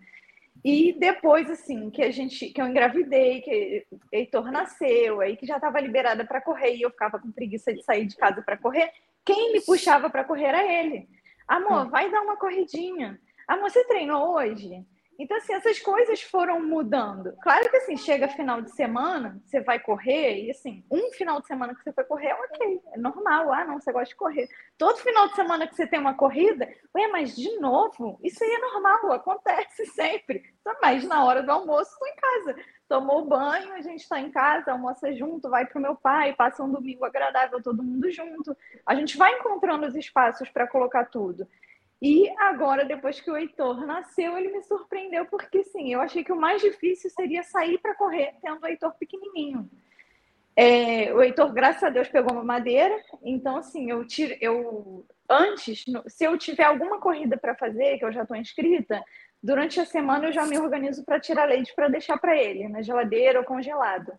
E 0.64 0.94
depois, 1.00 1.50
assim, 1.50 1.90
que 1.90 2.04
a 2.04 2.12
gente, 2.12 2.50
que 2.50 2.62
eu 2.62 2.68
engravidei, 2.68 3.42
que 3.42 3.88
Heitor 4.12 4.52
nasceu, 4.52 5.22
aí 5.22 5.36
que 5.36 5.48
já 5.48 5.56
estava 5.56 5.80
liberada 5.80 6.24
para 6.24 6.42
correr 6.42 6.76
e 6.76 6.82
eu 6.82 6.92
ficava 6.92 7.18
com 7.18 7.32
preguiça 7.32 7.74
de 7.74 7.82
sair 7.82 8.06
de 8.06 8.16
casa 8.16 8.42
para 8.42 8.58
correr, 8.58 8.92
quem 9.26 9.54
me 9.54 9.62
puxava 9.62 10.10
para 10.10 10.24
correr 10.24 10.46
era 10.46 10.64
ele. 10.64 11.08
Amor, 11.50 11.90
vai 11.90 12.12
dar 12.12 12.22
uma 12.22 12.38
corridinha. 12.38 13.20
Amor, 13.48 13.72
você 13.72 13.84
treinou 13.86 14.36
hoje? 14.36 14.86
Então, 15.20 15.36
assim, 15.36 15.54
essas 15.54 15.78
coisas 15.80 16.22
foram 16.22 16.62
mudando. 16.66 17.36
Claro 17.42 17.70
que, 17.70 17.76
assim, 17.76 17.98
chega 17.98 18.30
final 18.30 18.62
de 18.62 18.72
semana, 18.72 19.38
você 19.44 19.60
vai 19.60 19.78
correr, 19.78 20.46
e, 20.46 20.52
assim, 20.52 20.82
um 20.90 21.12
final 21.12 21.42
de 21.42 21.48
semana 21.48 21.76
que 21.76 21.84
você 21.84 21.92
foi 21.92 22.06
correr, 22.06 22.32
ok, 22.32 22.82
é 22.94 22.98
normal. 22.98 23.52
Ah, 23.52 23.66
não, 23.66 23.82
você 23.82 23.92
gosta 23.92 24.08
de 24.08 24.16
correr. 24.16 24.48
Todo 24.78 24.98
final 25.00 25.28
de 25.28 25.36
semana 25.36 25.68
que 25.68 25.76
você 25.76 25.86
tem 25.86 26.00
uma 26.00 26.14
corrida, 26.14 26.74
ué, 26.96 27.08
mas 27.10 27.36
de 27.36 27.60
novo? 27.60 28.18
Isso 28.24 28.42
aí 28.42 28.50
é 28.50 28.60
normal, 28.60 29.12
acontece 29.12 29.86
sempre. 29.92 30.42
Então, 30.62 30.74
mas 30.82 31.04
na 31.04 31.26
hora 31.26 31.44
do 31.44 31.52
almoço, 31.52 31.92
estou 31.92 32.08
em 32.08 32.16
casa. 32.16 32.56
Tomou 32.88 33.26
banho, 33.26 33.74
a 33.74 33.82
gente 33.82 34.02
está 34.02 34.20
em 34.22 34.32
casa, 34.32 34.72
almoça 34.72 35.14
junto, 35.14 35.50
vai 35.50 35.66
para 35.66 35.78
o 35.78 35.82
meu 35.82 35.96
pai, 35.96 36.34
passa 36.34 36.64
um 36.64 36.72
domingo 36.72 37.04
agradável, 37.04 37.62
todo 37.62 37.84
mundo 37.84 38.10
junto. 38.10 38.56
A 38.86 38.96
gente 38.96 39.18
vai 39.18 39.34
encontrando 39.34 39.86
os 39.86 39.96
espaços 39.96 40.50
para 40.50 40.66
colocar 40.66 41.06
tudo. 41.06 41.46
E 42.02 42.30
agora, 42.38 42.86
depois 42.86 43.20
que 43.20 43.30
o 43.30 43.36
Heitor 43.36 43.86
nasceu, 43.86 44.38
ele 44.38 44.50
me 44.50 44.64
surpreendeu, 44.64 45.26
porque 45.26 45.64
sim, 45.66 45.94
eu 45.94 46.00
achei 46.00 46.24
que 46.24 46.32
o 46.32 46.40
mais 46.40 46.62
difícil 46.62 47.10
seria 47.10 47.44
sair 47.44 47.78
para 47.78 47.96
correr 47.96 48.36
tendo 48.42 48.64
o 48.64 48.68
Heitor 48.68 48.94
pequenininho. 48.94 49.70
É, 50.56 51.14
o 51.14 51.22
Heitor, 51.22 51.52
graças 51.52 51.84
a 51.84 51.90
Deus, 51.90 52.08
pegou 52.08 52.34
uma 52.34 52.44
madeira, 52.44 52.98
então 53.22 53.58
assim, 53.58 53.92
eu 53.92 54.06
tiro, 54.06 54.36
eu 54.40 55.06
antes, 55.30 55.86
se 56.08 56.24
eu 56.24 56.38
tiver 56.38 56.64
alguma 56.64 57.00
corrida 57.00 57.38
para 57.38 57.56
fazer, 57.56 57.98
que 57.98 58.06
eu 58.06 58.12
já 58.12 58.24
estou 58.24 58.36
inscrita, 58.36 59.04
durante 59.44 59.80
a 59.80 59.86
semana 59.86 60.28
eu 60.28 60.34
já 60.34 60.46
me 60.46 60.58
organizo 60.58 61.04
para 61.04 61.20
tirar 61.20 61.46
leite 61.46 61.74
para 61.76 61.90
deixar 61.90 62.18
para 62.18 62.36
ele, 62.36 62.68
na 62.70 62.82
geladeira 62.82 63.40
ou 63.40 63.46
congelado. 63.46 64.12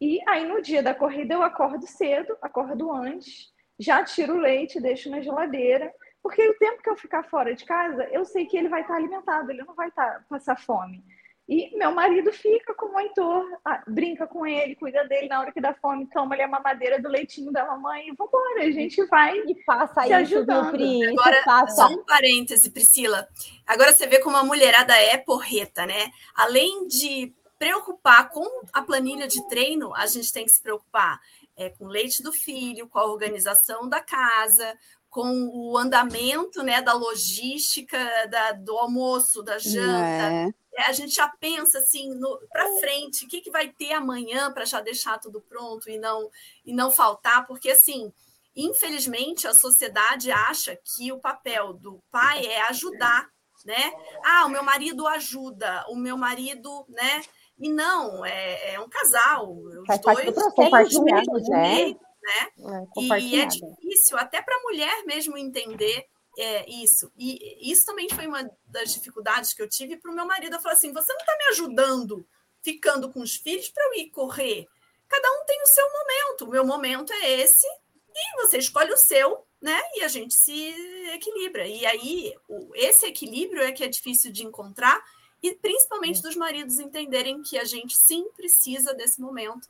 E 0.00 0.20
aí 0.28 0.46
no 0.46 0.60
dia 0.60 0.82
da 0.82 0.94
corrida 0.94 1.34
eu 1.34 1.42
acordo 1.42 1.86
cedo, 1.86 2.36
acordo 2.42 2.92
antes, 2.92 3.52
já 3.78 4.04
tiro 4.04 4.34
o 4.34 4.40
leite, 4.40 4.80
deixo 4.80 5.10
na 5.10 5.20
geladeira 5.20 5.92
porque 6.24 6.48
o 6.48 6.54
tempo 6.54 6.82
que 6.82 6.88
eu 6.88 6.96
ficar 6.96 7.22
fora 7.24 7.54
de 7.54 7.66
casa, 7.66 8.08
eu 8.10 8.24
sei 8.24 8.46
que 8.46 8.56
ele 8.56 8.70
vai 8.70 8.80
estar 8.80 8.94
alimentado, 8.96 9.50
ele 9.50 9.62
não 9.62 9.74
vai 9.74 9.88
estar 9.88 10.24
passar 10.26 10.58
fome. 10.58 11.04
E 11.46 11.76
meu 11.76 11.92
marido 11.92 12.32
fica 12.32 12.72
com 12.72 12.86
o 12.86 12.98
Heitor, 12.98 13.44
ah, 13.62 13.82
brinca 13.86 14.26
com 14.26 14.46
ele, 14.46 14.74
cuida 14.74 15.06
dele 15.06 15.28
na 15.28 15.40
hora 15.40 15.52
que 15.52 15.60
dá 15.60 15.74
fome, 15.74 16.08
toma 16.10 16.34
ali 16.34 16.42
a 16.42 16.48
mamadeira 16.48 16.98
do 16.98 17.10
leitinho 17.10 17.52
da 17.52 17.66
mamãe 17.66 18.08
e 18.08 18.14
vambora, 18.16 18.62
a 18.62 18.70
gente 18.70 19.04
vai 19.04 19.36
e 19.36 19.54
passa 19.66 20.00
se 20.00 20.06
isso, 20.06 20.14
ajudando. 20.14 20.70
Pri, 20.70 21.06
Agora, 21.10 21.42
passa. 21.44 21.76
só 21.76 21.88
um 21.88 22.02
parêntese, 22.02 22.70
Priscila. 22.70 23.28
Agora 23.66 23.92
você 23.92 24.06
vê 24.06 24.18
como 24.20 24.38
a 24.38 24.44
mulherada 24.44 24.96
é 24.96 25.18
porreta, 25.18 25.84
né? 25.84 26.10
Além 26.34 26.88
de 26.88 27.34
preocupar 27.58 28.30
com 28.30 28.62
a 28.72 28.80
planilha 28.80 29.28
de 29.28 29.46
treino, 29.48 29.94
a 29.94 30.06
gente 30.06 30.32
tem 30.32 30.46
que 30.46 30.52
se 30.52 30.62
preocupar 30.62 31.20
é, 31.54 31.68
com 31.68 31.84
o 31.84 31.88
leite 31.88 32.22
do 32.22 32.32
filho, 32.32 32.88
com 32.88 32.98
a 32.98 33.04
organização 33.04 33.86
da 33.86 34.00
casa, 34.00 34.74
com 35.14 35.48
o 35.54 35.78
andamento 35.78 36.60
né, 36.64 36.82
da 36.82 36.92
logística, 36.92 37.96
da, 38.28 38.50
do 38.50 38.76
almoço, 38.76 39.44
da 39.44 39.58
janta. 39.58 40.52
É. 40.76 40.88
A 40.88 40.92
gente 40.92 41.14
já 41.14 41.28
pensa 41.28 41.78
assim 41.78 42.10
para 42.50 42.66
frente, 42.80 43.24
o 43.24 43.28
que, 43.28 43.40
que 43.40 43.50
vai 43.52 43.68
ter 43.68 43.92
amanhã 43.92 44.52
para 44.52 44.64
já 44.64 44.80
deixar 44.80 45.20
tudo 45.20 45.40
pronto 45.40 45.88
e 45.88 45.96
não 45.98 46.28
e 46.66 46.74
não 46.74 46.90
faltar, 46.90 47.46
porque 47.46 47.70
assim, 47.70 48.12
infelizmente 48.56 49.46
a 49.46 49.54
sociedade 49.54 50.32
acha 50.32 50.76
que 50.84 51.12
o 51.12 51.20
papel 51.20 51.74
do 51.74 52.02
pai 52.10 52.44
é 52.46 52.62
ajudar, 52.62 53.28
né? 53.64 53.92
Ah, 54.24 54.46
o 54.46 54.48
meu 54.48 54.64
marido 54.64 55.06
ajuda, 55.06 55.84
o 55.90 55.94
meu 55.94 56.18
marido, 56.18 56.84
né? 56.88 57.22
E 57.56 57.70
não, 57.70 58.26
é, 58.26 58.74
é 58.74 58.80
um 58.80 58.88
casal, 58.88 59.48
os 59.48 59.86
Faz 59.86 60.00
dois 60.00 60.54
compartilhados, 60.54 61.48
né? 61.50 61.94
Né? 62.24 62.48
É, 62.58 63.20
e 63.20 63.40
é 63.40 63.46
difícil 63.46 64.18
até 64.18 64.42
para 64.42 64.56
a 64.56 64.62
mulher 64.62 65.04
mesmo 65.04 65.36
entender 65.36 66.06
é, 66.38 66.68
isso. 66.68 67.12
E 67.16 67.70
isso 67.70 67.86
também 67.86 68.08
foi 68.08 68.26
uma 68.26 68.50
das 68.66 68.92
dificuldades 68.92 69.52
que 69.52 69.62
eu 69.62 69.68
tive 69.68 69.96
para 69.96 70.10
o 70.10 70.14
meu 70.14 70.26
marido. 70.26 70.56
Eu 70.56 70.60
falei 70.60 70.76
assim: 70.76 70.92
você 70.92 71.12
não 71.12 71.20
está 71.20 71.36
me 71.36 71.44
ajudando 71.50 72.26
ficando 72.64 73.12
com 73.12 73.20
os 73.20 73.36
filhos 73.36 73.68
para 73.68 73.84
eu 73.84 74.00
ir 74.00 74.10
correr. 74.10 74.66
Cada 75.06 75.30
um 75.30 75.44
tem 75.44 75.62
o 75.62 75.66
seu 75.66 75.84
momento. 75.84 76.44
O 76.46 76.50
meu 76.50 76.66
momento 76.66 77.12
é 77.12 77.40
esse, 77.42 77.66
e 77.66 78.42
você 78.42 78.58
escolhe 78.58 78.90
o 78.90 78.96
seu, 78.96 79.46
né? 79.60 79.78
E 79.94 80.02
a 80.02 80.08
gente 80.08 80.34
se 80.34 80.74
equilibra. 81.12 81.68
E 81.68 81.84
aí, 81.84 82.34
esse 82.74 83.06
equilíbrio 83.06 83.62
é 83.62 83.70
que 83.70 83.84
é 83.84 83.88
difícil 83.88 84.32
de 84.32 84.44
encontrar, 84.44 85.04
e 85.42 85.54
principalmente 85.54 86.22
dos 86.22 86.34
maridos 86.34 86.78
entenderem 86.78 87.42
que 87.42 87.58
a 87.58 87.64
gente 87.64 87.94
sim 87.94 88.30
precisa 88.30 88.94
desse 88.94 89.20
momento 89.20 89.68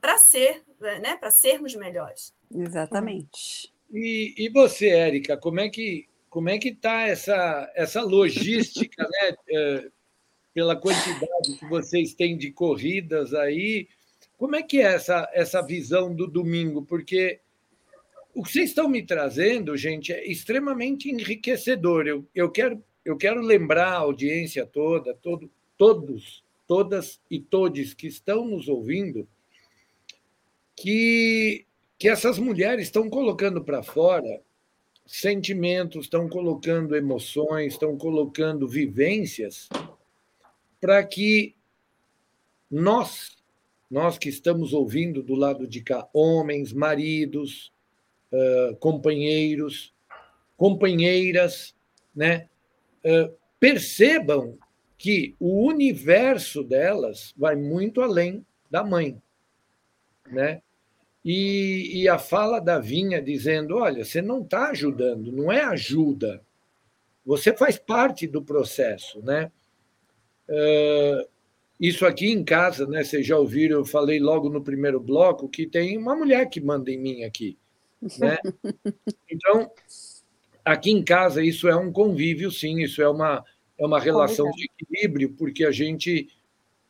para 0.00 0.18
ser, 0.18 0.62
né? 0.80 1.16
Para 1.16 1.30
sermos 1.30 1.74
melhores. 1.74 2.34
Exatamente. 2.54 3.72
E, 3.92 4.34
e 4.36 4.48
você, 4.50 4.88
Érica, 4.88 5.36
como 5.36 5.60
é 5.60 5.68
que 5.68 6.08
como 6.28 6.50
é 6.50 6.58
que 6.58 6.68
está 6.68 7.02
essa, 7.02 7.72
essa 7.74 8.02
logística, 8.02 9.02
né? 9.08 9.36
É, 9.50 9.88
pela 10.52 10.74
quantidade 10.74 11.58
que 11.58 11.66
vocês 11.66 12.14
têm 12.14 12.36
de 12.36 12.50
corridas 12.50 13.34
aí, 13.34 13.88
como 14.38 14.56
é 14.56 14.62
que 14.62 14.78
é 14.78 14.94
essa, 14.94 15.28
essa 15.34 15.60
visão 15.60 16.14
do 16.14 16.26
domingo? 16.26 16.82
Porque 16.82 17.40
o 18.34 18.42
que 18.42 18.52
vocês 18.52 18.70
estão 18.70 18.88
me 18.88 19.02
trazendo, 19.02 19.76
gente, 19.76 20.12
é 20.12 20.26
extremamente 20.26 21.10
enriquecedor. 21.10 22.06
Eu, 22.06 22.26
eu, 22.34 22.50
quero, 22.50 22.82
eu 23.04 23.16
quero 23.16 23.40
lembrar 23.40 23.88
a 23.88 23.98
audiência 23.98 24.66
toda, 24.66 25.14
todo, 25.14 25.50
todos, 25.76 26.42
todas 26.66 27.20
e 27.30 27.40
todes 27.40 27.94
que 27.94 28.06
estão 28.06 28.46
nos 28.46 28.68
ouvindo, 28.68 29.26
que, 30.76 31.66
que 31.98 32.08
essas 32.08 32.38
mulheres 32.38 32.84
estão 32.84 33.08
colocando 33.08 33.64
para 33.64 33.82
fora 33.82 34.40
sentimentos, 35.06 36.04
estão 36.04 36.28
colocando 36.28 36.94
emoções, 36.96 37.72
estão 37.72 37.96
colocando 37.96 38.68
vivências 38.68 39.68
para 40.80 41.02
que 41.04 41.54
nós 42.70 43.36
nós 43.88 44.18
que 44.18 44.28
estamos 44.28 44.72
ouvindo 44.72 45.22
do 45.22 45.36
lado 45.36 45.66
de 45.66 45.80
cá, 45.80 46.08
homens, 46.12 46.72
maridos, 46.72 47.72
companheiros, 48.80 49.94
companheiras, 50.56 51.74
né, 52.14 52.48
percebam 53.60 54.58
que 54.98 55.34
o 55.38 55.66
universo 55.66 56.64
delas 56.64 57.32
vai 57.36 57.54
muito 57.54 58.00
além 58.00 58.44
da 58.70 58.82
mãe, 58.82 59.20
né? 60.30 60.62
E, 61.26 62.02
e 62.02 62.08
a 62.08 62.18
fala 62.18 62.60
da 62.60 62.78
Vinha 62.78 63.20
dizendo: 63.20 63.78
olha, 63.78 64.04
você 64.04 64.22
não 64.22 64.42
está 64.42 64.68
ajudando, 64.70 65.32
não 65.32 65.50
é 65.50 65.60
ajuda, 65.64 66.40
você 67.24 67.52
faz 67.52 67.76
parte 67.76 68.28
do 68.28 68.40
processo, 68.40 69.20
né? 69.22 69.50
Uh, 70.48 71.28
isso 71.80 72.06
aqui 72.06 72.30
em 72.30 72.44
casa, 72.44 72.86
né? 72.86 73.02
Vocês 73.02 73.26
já 73.26 73.36
ouviram, 73.36 73.78
eu 73.78 73.84
falei 73.84 74.20
logo 74.20 74.48
no 74.48 74.62
primeiro 74.62 75.00
bloco 75.00 75.48
que 75.48 75.66
tem 75.66 75.98
uma 75.98 76.14
mulher 76.14 76.48
que 76.48 76.60
manda 76.60 76.92
em 76.92 76.98
mim 76.98 77.24
aqui. 77.24 77.58
Né? 78.18 78.38
Então, 79.28 79.68
aqui 80.64 80.92
em 80.92 81.02
casa, 81.02 81.42
isso 81.42 81.68
é 81.68 81.74
um 81.76 81.92
convívio, 81.92 82.50
sim, 82.50 82.80
isso 82.82 83.02
é 83.02 83.08
uma, 83.08 83.44
é 83.76 83.84
uma 83.84 83.98
relação 83.98 84.48
de 84.52 84.64
equilíbrio, 84.64 85.34
porque 85.36 85.64
a 85.64 85.72
gente, 85.72 86.28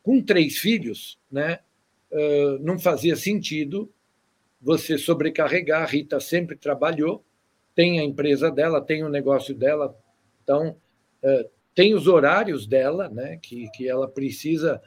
com 0.03 0.23
três 0.23 0.59
filhos, 0.59 1.19
né, 1.33 1.59
não 2.61 2.79
fazia 2.79 3.17
sentido 3.17 3.91
você 4.67 4.99
sobrecarregar. 4.99 5.83
A 5.85 5.87
Rita 5.87 6.19
sempre 6.19 6.57
trabalhou, 6.57 7.25
tem 7.73 8.01
a 8.01 8.03
empresa 8.03 8.51
dela, 8.51 8.81
tem 8.81 9.05
o 9.05 9.09
negócio 9.09 9.55
dela, 9.55 9.97
então 10.43 10.77
tem 11.73 11.95
os 11.95 12.09
horários 12.09 12.67
dela, 12.67 13.09
né, 13.09 13.39
que, 13.41 13.71
que 13.71 13.89
ela 13.89 14.09
precisa. 14.09 14.83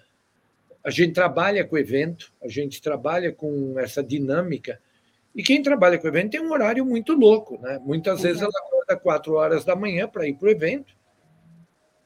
A 0.84 0.90
gente 0.90 1.14
trabalha 1.14 1.66
com 1.66 1.78
evento, 1.78 2.34
a 2.44 2.50
gente 2.50 2.82
trabalha 2.82 3.32
com 3.32 3.80
essa 3.80 4.04
dinâmica, 4.04 4.82
e 5.34 5.44
quem 5.44 5.62
trabalha 5.62 5.98
com 5.98 6.08
evento 6.08 6.32
tem 6.32 6.42
um 6.42 6.52
horário 6.52 6.86
muito 6.86 7.14
louco, 7.14 7.58
né? 7.62 7.80
Muitas 7.82 8.22
vezes 8.22 8.42
ela 8.42 8.52
acorda 8.66 8.98
quatro 8.98 9.36
horas 9.36 9.64
da 9.64 9.76
manhã 9.76 10.08
para 10.08 10.28
ir 10.28 10.34
para 10.34 10.48
o 10.48 10.52
evento, 10.52 10.94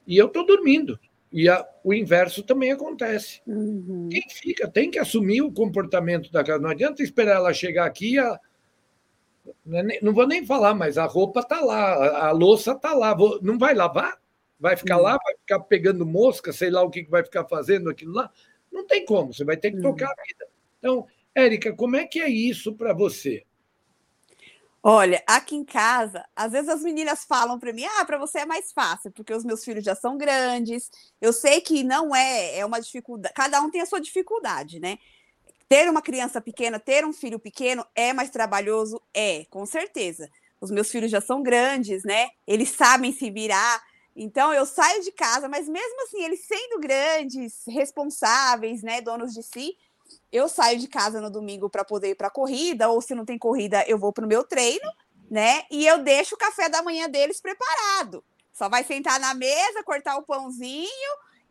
e 0.06 0.16
eu 0.16 0.26
estou 0.26 0.46
dormindo. 0.46 0.98
E 1.34 1.48
a, 1.48 1.66
o 1.82 1.92
inverso 1.92 2.44
também 2.44 2.70
acontece. 2.70 3.42
Uhum. 3.44 4.08
Quem 4.08 4.22
fica 4.30 4.70
tem 4.70 4.88
que 4.88 5.00
assumir 5.00 5.42
o 5.42 5.50
comportamento 5.50 6.30
da 6.30 6.44
casa. 6.44 6.62
Não 6.62 6.70
adianta 6.70 7.02
esperar 7.02 7.34
ela 7.34 7.52
chegar 7.52 7.86
aqui 7.86 8.16
a, 8.20 8.38
é 9.72 10.00
não 10.00 10.14
vou 10.14 10.28
nem 10.28 10.46
falar, 10.46 10.74
mas 10.74 10.96
a 10.96 11.06
roupa 11.06 11.40
está 11.40 11.60
lá, 11.60 12.28
a, 12.28 12.30
louça 12.30 12.70
está 12.70 12.94
lá. 12.94 13.12
Vou, 13.14 13.40
não 13.42 13.58
vai 13.58 13.74
lavar? 13.74 14.16
Vai 14.60 14.76
ficar 14.76 14.96
lá, 14.96 15.18
vai 15.22 15.34
ficar 15.36 15.58
pegando 15.58 16.06
mosca, 16.06 16.52
sei 16.52 16.70
lá 16.70 16.82
o 16.82 16.88
que 16.88 17.02
vai 17.02 17.24
ficar 17.24 17.44
fazendo 17.46 17.90
aquilo 17.90 18.12
lá. 18.12 18.30
Não 18.70 18.86
tem 18.86 19.04
como, 19.04 19.34
você 19.34 19.44
vai 19.44 19.56
ter 19.56 19.72
que 19.72 19.82
tocar 19.82 20.06
a 20.06 20.22
vida. 20.24 20.46
Então, 20.78 21.04
Érica, 21.34 21.74
como 21.74 21.96
é 21.96 22.06
que 22.06 22.20
é 22.20 22.28
isso 22.28 22.72
para 22.74 22.94
você? 22.94 23.42
Olha, 24.86 25.22
aqui 25.26 25.56
em 25.56 25.64
casa, 25.64 26.22
às 26.36 26.52
vezes 26.52 26.68
as 26.68 26.82
meninas 26.82 27.24
falam 27.24 27.58
para 27.58 27.72
mim: 27.72 27.84
ah, 27.86 28.04
para 28.04 28.18
você 28.18 28.40
é 28.40 28.46
mais 28.46 28.70
fácil, 28.70 29.10
porque 29.12 29.32
os 29.32 29.42
meus 29.44 29.64
filhos 29.64 29.82
já 29.82 29.94
são 29.94 30.18
grandes. 30.18 30.90
Eu 31.20 31.32
sei 31.32 31.60
que 31.62 31.82
não 31.82 32.14
é, 32.14 32.58
é 32.58 32.66
uma 32.66 32.80
dificuldade, 32.80 33.34
cada 33.34 33.60
um 33.62 33.70
tem 33.70 33.80
a 33.80 33.86
sua 33.86 34.00
dificuldade, 34.00 34.78
né? 34.78 34.98
Ter 35.68 35.90
uma 35.90 36.02
criança 36.02 36.40
pequena, 36.40 36.80
ter 36.80 37.04
um 37.06 37.12
filho 37.12 37.38
pequeno 37.38 37.86
é 37.94 38.12
mais 38.12 38.30
trabalhoso? 38.30 39.00
É, 39.14 39.46
com 39.50 39.66
certeza. 39.66 40.30
Os 40.60 40.70
meus 40.70 40.90
filhos 40.90 41.10
já 41.10 41.20
são 41.20 41.42
grandes, 41.42 42.04
né? 42.04 42.30
Eles 42.46 42.70
sabem 42.70 43.12
se 43.12 43.30
virar. 43.30 43.82
Então 44.16 44.52
eu 44.54 44.66
saio 44.66 45.02
de 45.02 45.12
casa, 45.12 45.48
mas 45.48 45.68
mesmo 45.68 46.02
assim, 46.02 46.22
eles 46.24 46.46
sendo 46.46 46.80
grandes, 46.80 47.64
responsáveis, 47.66 48.82
né, 48.82 49.00
donos 49.00 49.32
de 49.34 49.42
si, 49.42 49.76
eu 50.34 50.48
saio 50.48 50.80
de 50.80 50.88
casa 50.88 51.20
no 51.20 51.30
domingo 51.30 51.70
para 51.70 51.84
poder 51.84 52.10
ir 52.10 52.14
para 52.16 52.28
corrida, 52.28 52.88
ou 52.88 53.00
se 53.00 53.14
não 53.14 53.24
tem 53.24 53.38
corrida, 53.38 53.84
eu 53.86 53.96
vou 53.96 54.12
para 54.12 54.24
o 54.24 54.28
meu 54.28 54.42
treino, 54.42 54.90
né? 55.30 55.62
E 55.70 55.86
eu 55.86 55.98
deixo 55.98 56.34
o 56.34 56.38
café 56.38 56.68
da 56.68 56.82
manhã 56.82 57.08
deles 57.08 57.40
preparado. 57.40 58.24
Só 58.52 58.68
vai 58.68 58.82
sentar 58.82 59.20
na 59.20 59.32
mesa, 59.32 59.84
cortar 59.84 60.16
o 60.16 60.24
pãozinho 60.24 60.88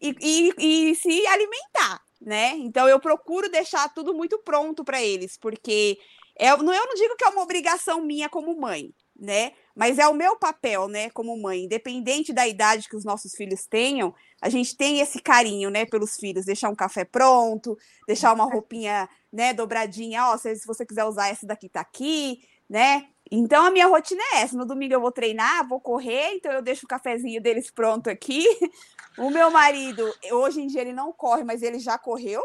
e, 0.02 0.14
e, 0.20 0.90
e 0.90 0.96
se 0.96 1.26
alimentar, 1.28 2.02
né? 2.22 2.58
Então 2.58 2.88
eu 2.90 3.00
procuro 3.00 3.50
deixar 3.50 3.88
tudo 3.94 4.14
muito 4.14 4.38
pronto 4.40 4.84
para 4.84 5.02
eles, 5.02 5.38
porque 5.38 5.98
é, 6.38 6.52
eu 6.52 6.58
não 6.58 6.96
digo 6.96 7.16
que 7.16 7.24
é 7.24 7.30
uma 7.30 7.42
obrigação 7.42 8.02
minha 8.02 8.28
como 8.28 8.60
mãe, 8.60 8.94
né? 9.18 9.54
Mas 9.76 9.98
é 9.98 10.08
o 10.08 10.14
meu 10.14 10.38
papel, 10.38 10.88
né, 10.88 11.10
como 11.10 11.36
mãe, 11.42 11.64
independente 11.64 12.32
da 12.32 12.48
idade 12.48 12.88
que 12.88 12.96
os 12.96 13.04
nossos 13.04 13.34
filhos 13.34 13.66
tenham, 13.66 14.14
a 14.42 14.48
gente 14.48 14.78
tem 14.78 15.00
esse 15.00 15.20
carinho, 15.20 15.70
né, 15.72 15.86
pelos 15.86 16.16
filhos, 16.16 16.46
deixar 16.46 16.70
um 16.70 16.76
café 16.76 17.04
pronto, 17.04 17.78
deixar 18.08 18.34
uma 18.34 18.46
roupinha, 18.46 19.10
né, 19.32 19.52
dobradinha, 19.52 20.28
ó, 20.28 20.38
se, 20.38 20.56
se 20.56 20.68
você 20.68 20.86
quiser 20.86 21.06
usar 21.06 21.30
essa 21.30 21.48
daqui 21.48 21.70
tá 21.70 21.82
aqui, 21.82 22.44
né? 22.70 23.08
Então 23.32 23.66
a 23.66 23.72
minha 23.72 23.88
rotina 23.88 24.22
é 24.34 24.42
essa. 24.42 24.56
No 24.56 24.66
domingo 24.66 24.94
eu 24.94 25.02
vou 25.02 25.12
treinar, 25.12 25.68
vou 25.68 25.80
correr, 25.80 26.34
então 26.34 26.52
eu 26.52 26.62
deixo 26.62 26.86
o 26.86 26.90
cafezinho 26.90 27.42
deles 27.42 27.72
pronto 27.72 28.10
aqui. 28.10 28.46
O 29.16 29.30
meu 29.30 29.52
marido, 29.52 30.12
hoje 30.32 30.60
em 30.60 30.66
dia 30.66 30.82
ele 30.82 30.92
não 30.92 31.14
corre, 31.14 31.44
mas 31.44 31.62
ele 31.62 31.78
já 31.78 32.00
correu. 32.00 32.42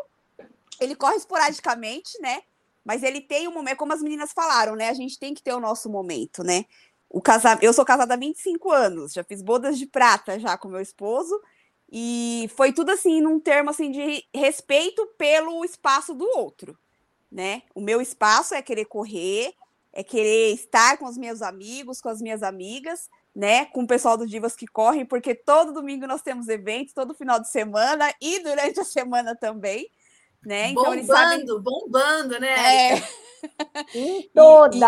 Ele 0.79 0.95
corre 0.95 1.17
esporadicamente, 1.17 2.21
né? 2.21 2.43
Mas 2.85 3.03
ele 3.03 3.23
tem 3.23 3.49
um 3.49 3.53
momento, 3.55 3.79
como 3.79 3.95
as 3.95 4.03
meninas 4.03 4.33
falaram, 4.33 4.77
né? 4.77 4.91
A 4.91 4.93
gente 4.93 5.19
tem 5.19 5.33
que 5.33 5.43
ter 5.43 5.55
o 5.55 5.61
nosso 5.61 5.89
momento, 5.89 6.45
né? 6.45 6.67
O 7.11 7.21
casa... 7.21 7.59
eu 7.63 7.73
sou 7.73 7.85
casada 7.85 8.15
há 8.15 8.17
25 8.17 8.71
anos, 8.71 9.13
já 9.13 9.25
fiz 9.25 9.43
bodas 9.43 9.79
de 9.79 9.87
prata 9.87 10.39
já 10.39 10.57
com 10.59 10.69
meu 10.69 10.81
esposo, 10.81 11.41
e 11.91 12.51
foi 12.55 12.73
tudo 12.73 12.91
assim, 12.91 13.21
num 13.21 13.41
termo 13.41 13.71
assim 13.71 13.91
de 13.91 14.25
respeito 14.35 15.07
pelo 15.17 15.65
espaço 15.65 16.15
do 16.15 16.27
outro, 16.37 16.79
né? 17.33 17.63
O 17.75 17.81
meu 17.81 18.01
espaço 18.01 18.55
é 18.55 18.61
querer 18.61 18.85
correr, 18.85 19.55
é 19.93 20.03
querer 20.05 20.53
estar 20.53 20.99
com 20.99 21.07
os 21.07 21.17
meus 21.17 21.41
amigos, 21.41 22.01
com 22.01 22.11
as 22.11 22.21
minhas 22.21 22.43
amigas, 22.43 23.09
né? 23.35 23.65
Com 23.67 23.85
o 23.85 23.87
pessoal 23.87 24.19
do 24.19 24.27
Divas 24.27 24.55
que 24.55 24.67
correm, 24.67 25.07
porque 25.07 25.35
todo 25.35 25.73
domingo 25.73 26.07
nós 26.07 26.21
temos 26.21 26.49
eventos, 26.49 26.93
todo 26.93 27.15
final 27.15 27.41
de 27.41 27.49
semana 27.49 28.13
e 28.21 28.41
durante 28.41 28.81
a 28.81 28.85
semana 28.85 29.35
também, 29.35 29.91
né? 30.45 30.71
Então, 30.71 30.85
bombando, 30.85 31.07
sabem... 31.07 31.47
bombando, 31.63 32.39
né? 32.39 32.97
É. 32.97 33.09
Em 33.95 34.29
todas. 34.35 34.79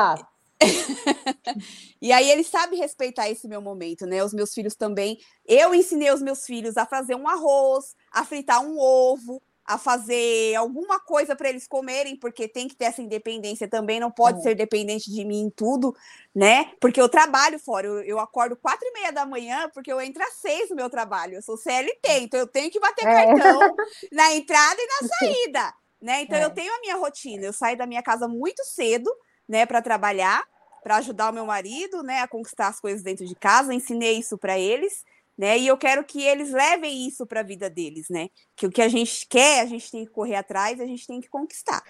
e 2.00 2.12
aí 2.12 2.30
ele 2.30 2.44
sabe 2.44 2.76
respeitar 2.76 3.28
esse 3.30 3.48
meu 3.48 3.60
momento, 3.60 4.06
né? 4.06 4.22
Os 4.22 4.32
meus 4.32 4.52
filhos 4.52 4.74
também. 4.74 5.18
Eu 5.46 5.74
ensinei 5.74 6.10
os 6.12 6.22
meus 6.22 6.44
filhos 6.44 6.76
a 6.76 6.86
fazer 6.86 7.14
um 7.14 7.28
arroz, 7.28 7.94
a 8.12 8.24
fritar 8.24 8.64
um 8.64 8.78
ovo, 8.78 9.42
a 9.70 9.78
fazer 9.78 10.54
alguma 10.56 10.98
coisa 10.98 11.36
para 11.36 11.48
eles 11.48 11.64
comerem, 11.64 12.16
porque 12.16 12.48
tem 12.48 12.66
que 12.66 12.74
ter 12.74 12.86
essa 12.86 13.00
independência 13.00 13.68
também, 13.68 14.00
não 14.00 14.10
pode 14.10 14.40
é. 14.40 14.42
ser 14.42 14.54
dependente 14.56 15.08
de 15.08 15.24
mim 15.24 15.42
em 15.42 15.50
tudo, 15.50 15.94
né? 16.34 16.72
Porque 16.80 17.00
eu 17.00 17.08
trabalho 17.08 17.56
fora, 17.56 17.86
eu, 17.86 18.02
eu, 18.02 18.18
acordo 18.18 18.56
quatro 18.56 18.84
e 18.84 18.92
meia 18.92 19.12
da 19.12 19.24
manhã, 19.24 19.70
porque 19.72 19.92
eu 19.92 20.00
entro 20.00 20.22
às 20.24 20.34
seis 20.34 20.70
no 20.70 20.76
meu 20.76 20.90
trabalho, 20.90 21.34
eu 21.34 21.42
sou 21.42 21.56
CLT, 21.56 22.18
então 22.20 22.40
eu 22.40 22.48
tenho 22.48 22.68
que 22.68 22.80
bater 22.80 23.06
é. 23.06 23.26
cartão 23.26 23.76
na 24.10 24.34
entrada 24.34 24.76
e 24.76 24.86
na 24.86 25.08
saída, 25.08 25.74
né? 26.02 26.22
Então 26.22 26.36
é. 26.36 26.44
eu 26.44 26.50
tenho 26.50 26.74
a 26.74 26.80
minha 26.80 26.96
rotina, 26.96 27.44
eu 27.44 27.52
saio 27.52 27.78
da 27.78 27.86
minha 27.86 28.02
casa 28.02 28.26
muito 28.26 28.64
cedo, 28.64 29.08
né, 29.50 29.66
para 29.66 29.82
trabalhar, 29.82 30.46
para 30.80 30.96
ajudar 30.96 31.30
o 31.30 31.34
meu 31.34 31.44
marido, 31.44 32.04
né, 32.04 32.20
a 32.20 32.28
conquistar 32.28 32.68
as 32.68 32.78
coisas 32.78 33.02
dentro 33.02 33.26
de 33.26 33.34
casa. 33.34 33.74
Ensinei 33.74 34.16
isso 34.16 34.38
para 34.38 34.56
eles, 34.56 35.04
né? 35.36 35.58
E 35.58 35.66
eu 35.66 35.76
quero 35.76 36.04
que 36.04 36.22
eles 36.22 36.52
levem 36.52 37.08
isso 37.08 37.26
para 37.26 37.40
a 37.40 37.42
vida 37.42 37.68
deles, 37.68 38.08
né? 38.08 38.28
Que 38.54 38.66
o 38.66 38.70
que 38.70 38.80
a 38.80 38.88
gente 38.88 39.26
quer, 39.26 39.60
a 39.60 39.66
gente 39.66 39.90
tem 39.90 40.04
que 40.04 40.12
correr 40.12 40.36
atrás, 40.36 40.80
a 40.80 40.86
gente 40.86 41.04
tem 41.04 41.20
que 41.20 41.28
conquistar. 41.28 41.82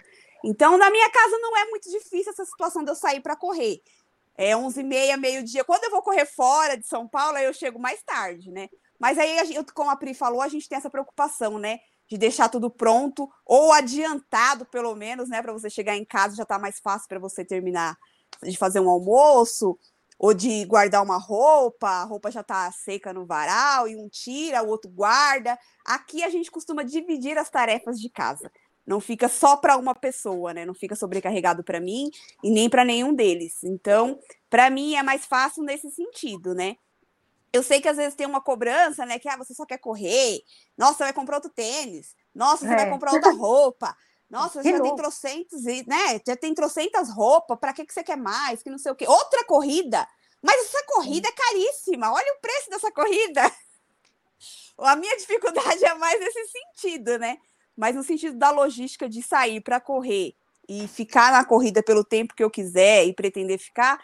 Então, 0.43 0.79
na 0.79 0.91
minha 0.91 1.11
casa 1.11 1.39
não 1.39 1.55
é 1.59 1.67
muito 1.67 1.91
difícil 1.91 2.33
essa 2.33 2.47
situação 2.47 2.83
de 2.83 2.91
eu 2.91 2.95
sair 2.95 3.21
para 3.21 3.37
correr. 3.37 3.83
É 4.39 4.53
11h30, 4.53 5.19
meio-dia. 5.19 5.63
Quando 5.63 5.85
eu 5.85 5.91
vou 5.91 6.01
correr 6.01 6.25
fora 6.25 6.79
de 6.79 6.87
São 6.87 7.07
Paulo, 7.07 7.37
eu 7.37 7.53
chego 7.53 7.79
mais 7.79 8.03
tarde, 8.03 8.51
né? 8.51 8.71
Mas 8.99 9.19
aí, 9.19 9.37
como 9.75 9.91
a 9.91 9.97
Pri 9.97 10.15
falou, 10.15 10.41
a 10.41 10.49
gente 10.49 10.67
tem 10.67 10.79
essa 10.79 10.89
preocupação, 10.89 11.59
né? 11.59 11.79
De 12.11 12.19
deixar 12.19 12.49
tudo 12.49 12.69
pronto, 12.69 13.31
ou 13.47 13.73
adiantado, 13.73 14.67
pelo 14.67 14.95
menos, 14.97 15.29
né? 15.29 15.41
Para 15.41 15.53
você 15.53 15.71
chegar 15.71 15.97
em 15.97 16.05
casa 16.05 16.35
já 16.35 16.45
tá 16.45 16.59
mais 16.59 16.81
fácil 16.81 17.09
para 17.09 17.21
você 17.21 17.45
terminar 17.45 17.97
de 18.43 18.57
fazer 18.57 18.81
um 18.81 18.91
almoço, 18.91 19.79
ou 20.19 20.35
de 20.35 20.65
guardar 20.67 21.03
uma 21.03 21.17
roupa, 21.17 21.89
a 21.89 22.05
roupa 22.05 22.31
já 22.31 22.43
tá 22.43 22.71
seca 22.73 23.13
no 23.13 23.25
varal, 23.25 23.89
e 23.89 23.97
um 23.97 24.09
tira, 24.09 24.63
o 24.63 24.69
outro 24.69 24.91
guarda. 24.91 25.59
Aqui 25.85 26.23
a 26.23 26.29
gente 26.29 26.51
costuma 26.51 26.83
dividir 26.83 27.39
as 27.39 27.49
tarefas 27.49 27.99
de 27.99 28.11
casa. 28.11 28.51
Não 28.87 29.01
fica 29.01 29.29
só 29.29 29.57
para 29.57 29.77
uma 29.77 29.95
pessoa, 29.95 30.53
né? 30.53 30.67
Não 30.67 30.75
fica 30.75 30.97
sobrecarregado 30.97 31.63
para 31.63 31.81
mim 31.81 32.11
e 32.43 32.51
nem 32.51 32.69
para 32.69 32.85
nenhum 32.85 33.15
deles. 33.15 33.63
Então, 33.63 34.19
para 34.51 34.69
mim 34.69 34.95
é 34.95 35.03
mais 35.03 35.25
fácil 35.25 35.63
nesse 35.63 35.91
sentido, 35.91 36.55
né? 36.55 36.77
Eu 37.53 37.63
sei 37.63 37.81
que 37.81 37.89
às 37.89 37.97
vezes 37.97 38.15
tem 38.15 38.27
uma 38.27 38.41
cobrança, 38.41 39.05
né? 39.05 39.19
Que 39.19 39.29
ah, 39.29 39.37
você 39.37 39.53
só 39.55 39.67
quer 39.67 39.79
correr. 39.79 40.43
Nossa, 40.77 40.99
você 40.99 41.05
vai 41.05 41.13
comprar 41.13 41.37
outro 41.37 41.51
tênis. 41.51 42.15
Nossa, 42.35 42.65
você 42.65 42.73
é. 42.73 42.77
vai 42.77 42.91
comprar 42.91 43.13
outra 43.13 43.33
roupa. 43.33 43.97
Nossa, 44.31 44.63
você 44.63 44.71
já 44.71 44.81
tem 44.81 44.95
trocentos, 44.95 45.65
né? 45.65 46.21
Já 46.25 46.37
tem 46.37 46.55
trocentas 46.55 47.11
roupas, 47.11 47.59
para 47.59 47.73
que, 47.73 47.85
que 47.85 47.93
você 47.93 48.05
quer 48.05 48.17
mais? 48.17 48.63
Que 48.63 48.71
não 48.71 48.79
sei 48.79 48.93
o 48.93 48.95
quê. 48.95 49.05
Outra 49.09 49.45
corrida. 49.45 50.07
Mas 50.41 50.67
essa 50.67 50.85
corrida 50.87 51.29
é 51.29 51.33
caríssima. 51.33 52.13
Olha 52.13 52.33
o 52.35 52.41
preço 52.41 52.71
dessa 52.71 52.93
corrida. 52.93 53.43
A 54.79 54.97
minha 54.97 55.17
dificuldade 55.17 55.85
é 55.85 55.95
mais 55.95 56.19
nesse 56.21 56.47
sentido, 56.47 57.19
né? 57.19 57.39
Mas 57.77 57.97
no 57.97 58.03
sentido 58.03 58.39
da 58.39 58.51
logística 58.51 59.09
de 59.09 59.21
sair 59.23 59.61
para 59.61 59.81
correr 59.81 60.35
e 60.69 60.87
ficar 60.87 61.33
na 61.33 61.45
corrida 61.45 61.83
pelo 61.83 62.05
tempo 62.05 62.35
que 62.35 62.45
eu 62.45 62.51
quiser 62.51 63.05
e 63.05 63.13
pretender 63.13 63.59
ficar, 63.59 64.01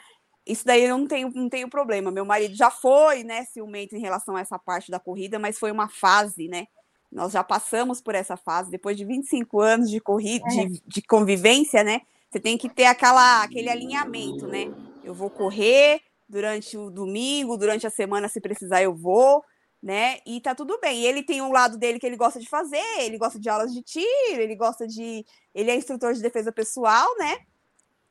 isso 0.47 0.65
daí 0.65 0.85
eu 0.85 0.97
não 0.97 1.07
tenho, 1.07 1.31
não 1.35 1.49
tenho 1.49 1.69
problema. 1.69 2.11
Meu 2.11 2.25
marido 2.25 2.55
já 2.55 2.71
foi, 2.71 3.25
né, 3.25 3.45
ciumento 3.47 3.97
em 3.97 4.01
relação 4.01 4.37
a 4.37 4.41
essa 4.41 4.59
parte 4.59 4.91
da 4.91 5.01
corrida, 5.01 5.39
mas 5.39 5.59
foi 5.59 5.73
uma 5.73 5.89
fase, 5.89 6.49
né? 6.49 6.67
Nós 7.11 7.33
já 7.33 7.43
passamos 7.43 8.01
por 8.01 8.15
essa 8.15 8.37
fase, 8.37 8.71
depois 8.71 8.97
de 8.97 9.05
25 9.05 9.61
anos 9.61 9.91
de 9.91 10.01
corrida, 10.01 10.47
é. 10.47 10.67
de, 10.67 10.83
de 10.87 11.03
convivência, 11.03 11.83
né? 11.83 12.03
Você 12.31 12.39
tem 12.39 12.59
que 12.59 12.69
ter 12.69 12.85
aquela, 12.85 13.43
aquele 13.43 13.69
alinhamento, 13.69 14.47
né? 14.47 14.73
Eu 15.03 15.15
vou 15.15 15.31
correr 15.31 16.01
durante 16.29 16.77
o 16.77 16.91
domingo, 16.91 17.57
durante 17.57 17.87
a 17.87 17.91
semana, 17.91 18.29
se 18.29 18.41
precisar, 18.41 18.83
eu 18.83 18.95
vou, 18.95 19.43
né? 19.83 20.19
E 20.27 20.41
tá 20.41 20.55
tudo 20.55 20.79
bem. 20.81 21.05
Ele 21.05 21.23
tem 21.23 21.41
um 21.41 21.53
lado 21.53 21.79
dele 21.79 21.99
que 21.99 22.07
ele 22.07 22.17
gosta 22.17 22.41
de 22.41 22.49
fazer, 22.49 22.83
ele 23.01 23.19
gosta 23.19 23.39
de 23.39 23.49
aulas 23.49 23.73
de 23.73 23.83
tiro, 23.83 24.41
ele 24.41 24.57
gosta 24.57 24.87
de. 24.87 25.25
Ele 25.55 25.71
é 25.71 25.77
instrutor 25.77 26.13
de 26.13 26.21
defesa 26.21 26.53
pessoal, 26.53 27.07
né? 27.19 27.39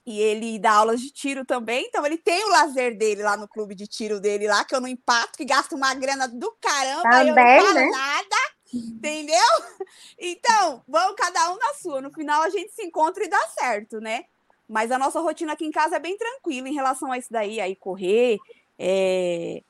E 0.06 0.20
ele 0.20 0.60
dá 0.60 0.74
aulas 0.74 1.02
de 1.02 1.12
tiro 1.12 1.44
também, 1.44 1.86
então 1.88 2.06
ele 2.06 2.18
tem 2.18 2.46
o 2.46 2.50
lazer 2.50 2.98
dele 2.98 3.24
lá 3.24 3.36
no 3.36 3.48
clube 3.48 3.74
de 3.74 3.88
tiro 3.88 4.20
dele 4.20 4.48
lá, 4.48 4.64
que 4.64 4.76
eu 4.76 4.82
não 4.82 4.88
empato, 4.88 5.38
que 5.38 5.46
gasta 5.46 5.76
uma 5.76 5.94
grana 5.96 6.28
do 6.28 6.52
caramba, 6.62 7.10
também, 7.10 7.58
eu 7.58 7.64
não 7.64 7.74
né? 7.74 7.90
nada, 7.90 8.36
entendeu? 8.74 9.38
Então, 10.18 10.84
vamos 10.88 11.16
cada 11.16 11.52
um 11.52 11.58
na 11.58 11.74
sua, 11.74 12.02
no 12.02 12.12
final 12.12 12.42
a 12.44 12.50
gente 12.50 12.72
se 12.74 12.84
encontra 12.84 13.24
e 13.24 13.30
dá 13.30 13.40
certo, 13.60 14.00
né? 14.00 14.24
Mas 14.68 14.92
a 14.92 14.98
nossa 14.98 15.20
rotina 15.20 15.54
aqui 15.54 15.66
em 15.66 15.72
casa 15.72 15.96
é 15.96 16.00
bem 16.00 16.18
tranquila 16.18 16.70
em 16.70 16.74
relação 16.74 17.12
a 17.12 17.18
isso 17.18 17.28
daí, 17.32 17.60
aí 17.60 17.76
correr, 17.76 18.38
é, 18.78 19.62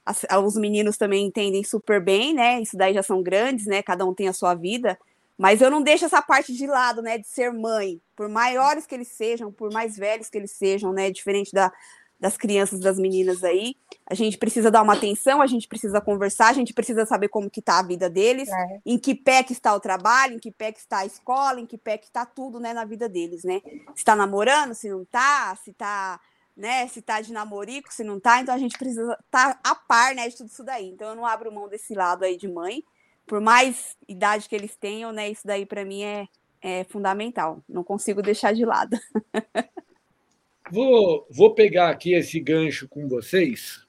os 0.43 0.55
meninos 0.55 0.97
também 0.97 1.25
entendem 1.25 1.63
super 1.63 2.01
bem, 2.01 2.33
né? 2.33 2.61
Isso 2.61 2.75
daí 2.75 2.93
já 2.93 3.03
são 3.03 3.21
grandes, 3.21 3.65
né? 3.65 3.81
Cada 3.83 4.05
um 4.05 4.13
tem 4.13 4.27
a 4.27 4.33
sua 4.33 4.53
vida, 4.53 4.97
mas 5.37 5.61
eu 5.61 5.69
não 5.69 5.81
deixo 5.81 6.05
essa 6.05 6.21
parte 6.21 6.53
de 6.53 6.65
lado, 6.65 7.01
né, 7.01 7.17
de 7.17 7.27
ser 7.27 7.51
mãe, 7.51 8.01
por 8.15 8.29
maiores 8.29 8.85
que 8.85 8.95
eles 8.95 9.09
sejam, 9.09 9.51
por 9.51 9.71
mais 9.71 9.97
velhos 9.97 10.29
que 10.29 10.37
eles 10.37 10.51
sejam, 10.51 10.93
né, 10.93 11.11
diferente 11.11 11.51
da, 11.51 11.71
das 12.19 12.37
crianças, 12.37 12.79
das 12.79 12.97
meninas 12.97 13.43
aí. 13.43 13.75
A 14.09 14.13
gente 14.13 14.37
precisa 14.37 14.71
dar 14.71 14.81
uma 14.81 14.93
atenção, 14.93 15.41
a 15.41 15.47
gente 15.47 15.67
precisa 15.67 15.99
conversar, 15.99 16.49
a 16.49 16.53
gente 16.53 16.73
precisa 16.73 17.05
saber 17.05 17.27
como 17.27 17.49
que 17.49 17.61
tá 17.61 17.79
a 17.79 17.83
vida 17.83 18.09
deles, 18.09 18.47
é. 18.49 18.79
em 18.85 18.97
que 18.97 19.13
pé 19.13 19.43
que 19.43 19.51
está 19.51 19.75
o 19.75 19.79
trabalho, 19.79 20.35
em 20.35 20.39
que 20.39 20.51
pé 20.51 20.71
que 20.71 20.79
está 20.79 20.99
a 20.99 21.05
escola, 21.05 21.59
em 21.59 21.65
que 21.65 21.77
pé 21.77 21.97
que 21.97 22.05
está 22.05 22.25
tudo, 22.25 22.59
né, 22.59 22.73
na 22.73 22.85
vida 22.85 23.09
deles, 23.09 23.43
né? 23.43 23.61
Se 23.93 23.97
está 23.97 24.15
namorando, 24.15 24.73
se 24.73 24.89
não 24.89 25.03
tá, 25.03 25.57
se 25.63 25.73
tá, 25.73 26.19
né, 26.55 26.87
se 26.87 27.01
tá 27.01 27.19
de 27.19 27.33
namorico, 27.33 27.93
se 27.93 28.03
não 28.03 28.19
tá, 28.19 28.39
então 28.39 28.55
a 28.55 28.59
gente 28.59 28.77
precisa 28.77 29.17
estar 29.25 29.55
tá 29.55 29.59
a 29.63 29.75
par, 29.75 30.15
né, 30.15 30.29
de 30.29 30.37
tudo 30.37 30.47
isso 30.47 30.63
daí. 30.63 30.87
Então 30.87 31.09
eu 31.09 31.15
não 31.15 31.25
abro 31.25 31.51
mão 31.51 31.67
desse 31.67 31.93
lado 31.93 32.23
aí 32.23 32.37
de 32.37 32.47
mãe 32.47 32.83
por 33.25 33.41
mais 33.41 33.97
idade 34.07 34.47
que 34.47 34.55
eles 34.55 34.75
tenham, 34.75 35.11
né, 35.11 35.29
isso 35.29 35.45
daí 35.45 35.65
para 35.65 35.83
mim 35.83 36.03
é, 36.03 36.27
é 36.61 36.83
fundamental. 36.85 37.63
Não 37.67 37.83
consigo 37.83 38.21
deixar 38.21 38.53
de 38.53 38.65
lado. 38.65 38.97
vou, 40.71 41.27
vou 41.29 41.53
pegar 41.53 41.89
aqui 41.89 42.13
esse 42.13 42.39
gancho 42.39 42.87
com 42.87 43.07
vocês 43.07 43.85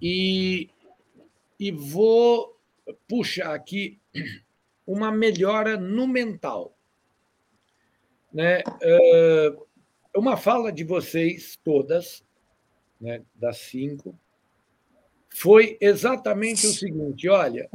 e, 0.00 0.68
e 1.58 1.70
vou 1.70 2.58
puxar 3.08 3.54
aqui 3.54 4.00
uma 4.86 5.10
melhora 5.10 5.76
no 5.76 6.06
mental. 6.06 6.76
Né? 8.32 8.62
Uma 10.14 10.36
fala 10.36 10.72
de 10.72 10.84
vocês 10.84 11.58
todas, 11.62 12.24
né, 13.00 13.22
das 13.34 13.58
cinco, 13.58 14.18
foi 15.36 15.76
exatamente 15.82 16.66
o 16.66 16.72
seguinte: 16.72 17.28
olha, 17.28 17.68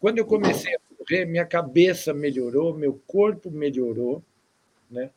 quando 0.00 0.16
eu 0.16 0.24
comecei 0.24 0.74
a 0.74 0.80
correr, 0.96 1.26
minha 1.26 1.44
cabeça 1.44 2.14
melhorou, 2.14 2.74
meu 2.74 2.94
corpo 3.06 3.50
melhorou, 3.50 4.22
né? 4.90 5.10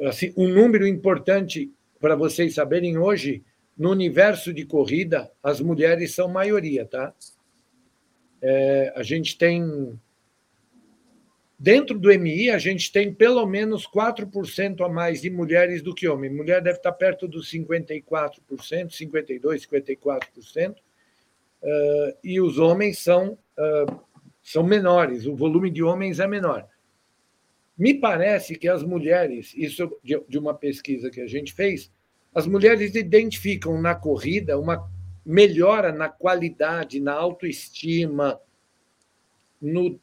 Assim, 0.00 0.32
um 0.34 0.48
número 0.48 0.86
importante 0.86 1.70
para 2.00 2.16
vocês 2.16 2.54
saberem 2.54 2.96
hoje, 2.96 3.42
no 3.76 3.90
universo 3.90 4.54
de 4.54 4.64
corrida, 4.64 5.30
as 5.42 5.60
mulheres 5.60 6.14
são 6.14 6.28
maioria, 6.28 6.86
tá? 6.86 7.12
É, 8.40 8.94
a 8.96 9.02
gente 9.02 9.36
tem 9.36 10.00
Dentro 11.58 11.98
do 11.98 12.10
MI, 12.10 12.50
a 12.50 12.58
gente 12.58 12.92
tem 12.92 13.12
pelo 13.12 13.46
menos 13.46 13.86
4% 13.86 14.84
a 14.84 14.88
mais 14.90 15.22
de 15.22 15.30
mulheres 15.30 15.82
do 15.82 15.94
que 15.94 16.06
homens. 16.06 16.34
Mulher 16.34 16.60
deve 16.60 16.76
estar 16.76 16.92
perto 16.92 17.26
dos 17.26 17.50
54%, 17.50 18.40
52%, 18.90 19.40
54%, 19.40 20.72
uh, 20.72 20.76
e 22.22 22.38
os 22.40 22.58
homens 22.58 22.98
são, 22.98 23.38
uh, 23.58 24.00
são 24.42 24.62
menores, 24.62 25.24
o 25.26 25.34
volume 25.34 25.70
de 25.70 25.82
homens 25.82 26.20
é 26.20 26.26
menor. 26.26 26.68
Me 27.76 27.94
parece 27.94 28.56
que 28.56 28.68
as 28.68 28.82
mulheres, 28.82 29.54
isso 29.56 29.90
de 30.02 30.38
uma 30.38 30.54
pesquisa 30.54 31.10
que 31.10 31.20
a 31.22 31.26
gente 31.26 31.54
fez, 31.54 31.90
as 32.34 32.46
mulheres 32.46 32.94
identificam 32.94 33.80
na 33.80 33.94
corrida 33.94 34.58
uma 34.58 34.90
melhora 35.24 35.90
na 35.90 36.08
qualidade, 36.08 37.00
na 37.00 37.12
autoestima, 37.12 38.38
no 39.60 39.98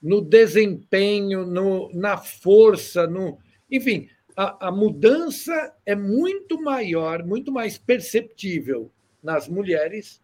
no 0.00 0.20
desempenho, 0.20 1.44
no, 1.44 1.92
na 1.92 2.16
força, 2.16 3.06
no, 3.06 3.38
enfim, 3.70 4.08
a, 4.36 4.68
a, 4.68 4.72
mudança 4.72 5.74
é 5.84 5.94
muito 5.94 6.60
maior, 6.62 7.24
muito 7.24 7.50
mais 7.50 7.76
perceptível 7.76 8.90
nas 9.22 9.48
mulheres 9.48 10.22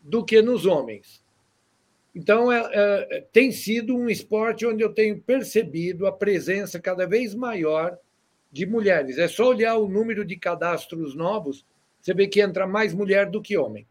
do 0.00 0.24
que 0.24 0.42
nos 0.42 0.66
homens. 0.66 1.22
Então, 2.14 2.52
é, 2.52 2.68
é, 2.72 3.20
tem 3.32 3.52
sido 3.52 3.96
um 3.96 4.08
esporte 4.08 4.66
onde 4.66 4.82
eu 4.82 4.92
tenho 4.92 5.20
percebido 5.20 6.06
a 6.06 6.12
presença 6.12 6.80
cada 6.80 7.06
vez 7.06 7.34
maior 7.34 7.96
de 8.50 8.66
mulheres. 8.66 9.16
É 9.16 9.28
só 9.28 9.48
olhar 9.48 9.76
o 9.76 9.88
número 9.88 10.24
de 10.24 10.36
cadastros 10.36 11.14
novos, 11.14 11.64
você 12.00 12.12
vê 12.12 12.26
que 12.26 12.40
entra 12.40 12.66
mais 12.66 12.92
mulher 12.92 13.30
do 13.30 13.40
que 13.40 13.56
homem. 13.56 13.86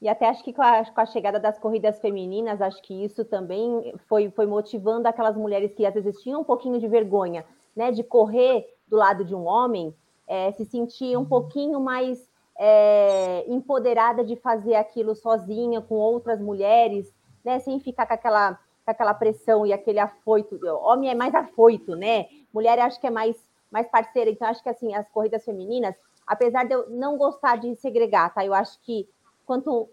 E 0.00 0.08
até 0.08 0.28
acho 0.28 0.44
que 0.44 0.52
com 0.52 0.62
a, 0.62 0.84
com 0.84 1.00
a, 1.00 1.06
chegada 1.06 1.40
das 1.40 1.58
corridas 1.58 1.98
femininas, 2.00 2.60
acho 2.60 2.82
que 2.82 3.04
isso 3.04 3.24
também 3.24 3.94
foi, 4.06 4.30
foi 4.30 4.46
motivando 4.46 5.08
aquelas 5.08 5.36
mulheres 5.36 5.72
que 5.74 5.86
às 5.86 5.94
vezes 5.94 6.20
tinham 6.20 6.42
um 6.42 6.44
pouquinho 6.44 6.78
de 6.78 6.86
vergonha, 6.86 7.44
né, 7.74 7.90
de 7.90 8.02
correr 8.02 8.66
do 8.86 8.96
lado 8.96 9.24
de 9.24 9.34
um 9.34 9.46
homem, 9.46 9.94
é, 10.26 10.52
se 10.52 10.64
sentir 10.64 11.16
um 11.16 11.20
uhum. 11.20 11.26
pouquinho 11.26 11.80
mais 11.80 12.28
é, 12.58 13.44
empoderada 13.48 14.24
de 14.24 14.36
fazer 14.36 14.74
aquilo 14.74 15.14
sozinha 15.14 15.80
com 15.80 15.94
outras 15.94 16.40
mulheres, 16.40 17.12
né, 17.44 17.58
sem 17.58 17.80
ficar 17.80 18.06
com 18.06 18.14
aquela, 18.14 18.54
com 18.84 18.90
aquela 18.90 19.14
pressão 19.14 19.66
e 19.66 19.72
aquele 19.72 19.98
afoito. 19.98 20.58
Homem 20.82 21.10
é 21.10 21.14
mais 21.14 21.34
afoito, 21.34 21.94
né? 21.94 22.26
Mulher 22.52 22.78
acho 22.80 23.00
que 23.00 23.06
é 23.06 23.10
mais, 23.10 23.36
mais 23.70 23.88
parceira. 23.88 24.30
Então, 24.30 24.48
acho 24.48 24.62
que 24.62 24.68
assim, 24.68 24.94
as 24.94 25.08
corridas 25.08 25.44
femininas, 25.44 25.94
apesar 26.26 26.64
de 26.64 26.74
eu 26.74 26.90
não 26.90 27.16
gostar 27.16 27.56
de 27.56 27.74
segregar, 27.76 28.34
tá? 28.34 28.44
Eu 28.44 28.52
acho 28.52 28.80
que 28.82 29.08
quanto 29.46 29.88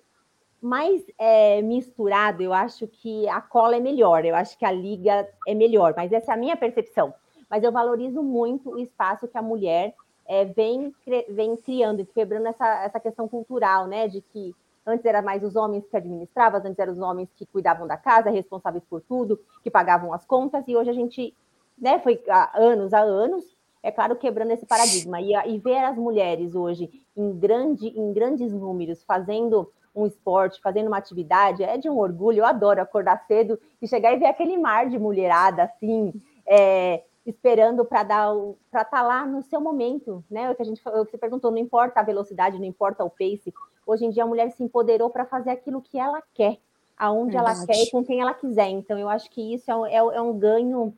mais 0.62 1.04
é, 1.18 1.62
misturado, 1.62 2.42
eu 2.42 2.54
acho 2.54 2.88
que 2.88 3.28
a 3.28 3.40
cola 3.42 3.76
é 3.76 3.80
melhor, 3.80 4.26
eu 4.26 4.36
acho 4.36 4.58
que 4.58 4.66
a 4.66 4.72
liga 4.72 5.28
é 5.48 5.54
melhor, 5.54 5.94
mas 5.96 6.12
essa 6.12 6.32
é 6.32 6.36
a 6.36 6.38
minha 6.38 6.58
percepção. 6.58 7.14
Mas 7.50 7.64
eu 7.64 7.72
valorizo 7.72 8.24
muito 8.24 8.72
o 8.72 8.80
espaço 8.80 9.28
que 9.28 9.38
a 9.38 9.42
mulher 9.42 9.94
é, 10.26 10.46
vem, 10.46 10.94
vem 11.30 11.56
criando, 11.58 12.06
quebrando 12.06 12.48
essa, 12.48 12.84
essa 12.84 13.00
questão 13.00 13.28
cultural, 13.28 13.88
né? 13.88 14.08
De 14.08 14.22
que 14.22 14.56
antes 14.86 15.06
era 15.06 15.22
mais 15.22 15.44
os 15.44 15.56
homens 15.56 15.86
que 15.88 15.98
administravam, 15.98 16.62
antes 16.64 16.80
eram 16.80 16.94
os 16.94 17.00
homens 17.00 17.30
que 17.36 17.46
cuidavam 17.46 17.86
da 17.86 17.98
casa, 17.98 18.30
responsáveis 18.30 18.84
por 18.90 19.02
tudo, 19.02 19.40
que 19.62 19.70
pagavam 19.70 20.14
as 20.14 20.26
contas, 20.26 20.68
e 20.68 20.76
hoje 20.76 20.90
a 20.90 20.94
gente 20.94 21.34
né, 21.78 22.00
foi 22.00 22.22
há 22.30 22.58
anos, 22.58 22.94
há 22.94 23.02
anos, 23.02 23.44
é 23.84 23.92
claro, 23.92 24.16
quebrando 24.16 24.52
esse 24.52 24.66
paradigma. 24.66 25.20
E, 25.20 25.34
e 25.34 25.60
ver 25.60 25.84
as 25.84 25.98
mulheres 25.98 26.56
hoje 26.56 26.90
em, 27.16 27.38
grande, 27.38 27.88
em 27.88 28.14
grandes 28.14 28.54
números 28.54 29.04
fazendo 29.04 29.70
um 29.94 30.08
esporte, 30.08 30.62
fazendo 30.62 30.88
uma 30.88 30.98
atividade, 30.98 31.64
é 31.64 31.78
de 31.78 31.90
um 31.90 31.98
orgulho. 31.98 32.40
Eu 32.40 32.46
adoro 32.46 32.82
acordar 32.82 33.26
cedo 33.28 33.60
e 33.82 33.88
chegar 33.88 34.14
e 34.14 34.18
ver 34.18 34.28
aquele 34.28 34.58
mar 34.58 34.90
de 34.90 34.98
mulherada 34.98 35.64
assim, 35.64 36.14
é, 36.48 37.04
esperando 37.26 37.86
para 37.86 38.04
dar 38.04 38.34
para 38.72 38.82
estar 38.82 38.86
tá 38.86 39.02
lá 39.04 39.26
no 39.26 39.44
seu 39.44 39.62
momento, 39.62 40.24
né? 40.32 40.50
O 40.50 40.56
que 40.56 40.62
a 40.62 40.66
gente 40.66 40.82
o 40.84 41.06
que 41.06 41.12
você 41.12 41.18
perguntou, 41.18 41.52
não 41.52 41.60
importa 41.60 42.00
a 42.00 42.04
velocidade, 42.04 42.58
não 42.58 42.66
importa 42.66 43.04
o 43.04 43.10
pace. 43.10 43.54
Hoje 43.86 44.06
em 44.06 44.10
dia 44.10 44.24
a 44.24 44.28
mulher 44.28 44.50
se 44.52 44.64
empoderou 44.64 45.10
para 45.10 45.26
fazer 45.26 45.52
aquilo 45.52 45.82
que 45.82 46.00
ela 46.00 46.24
quer, 46.34 46.58
aonde 46.98 47.34
Verdade. 47.34 47.58
ela 47.58 47.68
quer 47.68 47.84
e 47.84 47.92
com 47.92 48.04
quem 48.04 48.22
ela 48.22 48.34
quiser. 48.34 48.70
Então 48.70 48.98
eu 48.98 49.10
acho 49.10 49.30
que 49.30 49.54
isso 49.54 49.70
é 49.86 49.94
é, 49.94 49.98
é 49.98 50.22
um 50.22 50.38
ganho 50.40 50.94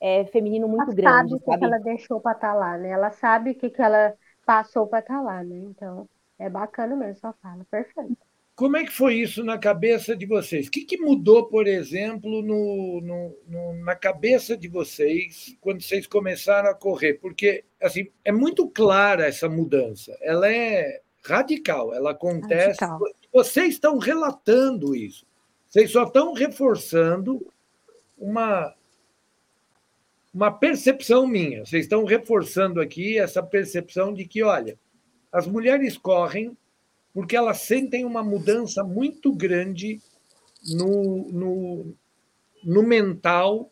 é, 0.00 0.24
feminino 0.26 0.66
muito 0.66 0.84
ela 0.84 0.94
grande. 0.94 1.30
Sabe 1.30 1.34
o 1.34 1.58
que 1.58 1.64
ela 1.64 1.78
deixou 1.78 2.20
para 2.20 2.32
estar 2.32 2.52
tá 2.52 2.54
lá, 2.54 2.78
né? 2.78 2.90
Ela 2.90 3.10
sabe 3.10 3.50
o 3.50 3.54
que, 3.54 3.70
que 3.70 3.82
ela 3.82 4.14
passou 4.46 4.86
para 4.86 5.00
estar 5.00 5.16
tá 5.16 5.20
lá, 5.20 5.44
né? 5.44 5.58
Então 5.58 6.08
é 6.38 6.48
bacana 6.48 6.96
mesmo, 6.96 7.20
só 7.20 7.34
fala, 7.42 7.64
perfeito. 7.70 8.16
Como 8.60 8.76
é 8.76 8.84
que 8.84 8.92
foi 8.92 9.14
isso 9.14 9.42
na 9.42 9.56
cabeça 9.56 10.14
de 10.14 10.26
vocês? 10.26 10.66
O 10.66 10.70
que, 10.70 10.84
que 10.84 10.98
mudou, 10.98 11.46
por 11.46 11.66
exemplo, 11.66 12.42
no, 12.42 13.00
no, 13.00 13.36
no, 13.48 13.84
na 13.84 13.96
cabeça 13.96 14.54
de 14.54 14.68
vocês 14.68 15.56
quando 15.62 15.82
vocês 15.82 16.06
começaram 16.06 16.68
a 16.68 16.74
correr? 16.74 17.14
Porque 17.14 17.64
assim 17.82 18.08
é 18.22 18.30
muito 18.30 18.68
clara 18.68 19.26
essa 19.26 19.48
mudança. 19.48 20.14
Ela 20.20 20.52
é 20.52 21.00
radical. 21.24 21.94
Ela 21.94 22.10
acontece. 22.10 22.84
Radical. 22.84 23.00
Vocês 23.32 23.74
estão 23.74 23.96
relatando 23.96 24.94
isso. 24.94 25.26
Vocês 25.66 25.90
só 25.90 26.02
estão 26.02 26.34
reforçando 26.34 27.40
uma 28.18 28.74
uma 30.32 30.50
percepção 30.50 31.26
minha. 31.26 31.64
Vocês 31.64 31.84
estão 31.84 32.04
reforçando 32.04 32.80
aqui 32.80 33.18
essa 33.18 33.42
percepção 33.42 34.12
de 34.12 34.24
que, 34.24 34.42
olha, 34.42 34.78
as 35.32 35.46
mulheres 35.46 35.96
correm 35.96 36.56
porque 37.12 37.36
elas 37.36 37.58
sentem 37.58 38.04
uma 38.04 38.22
mudança 38.22 38.84
muito 38.84 39.32
grande 39.32 40.00
no, 40.68 41.28
no, 41.30 41.94
no 42.62 42.82
mental, 42.82 43.70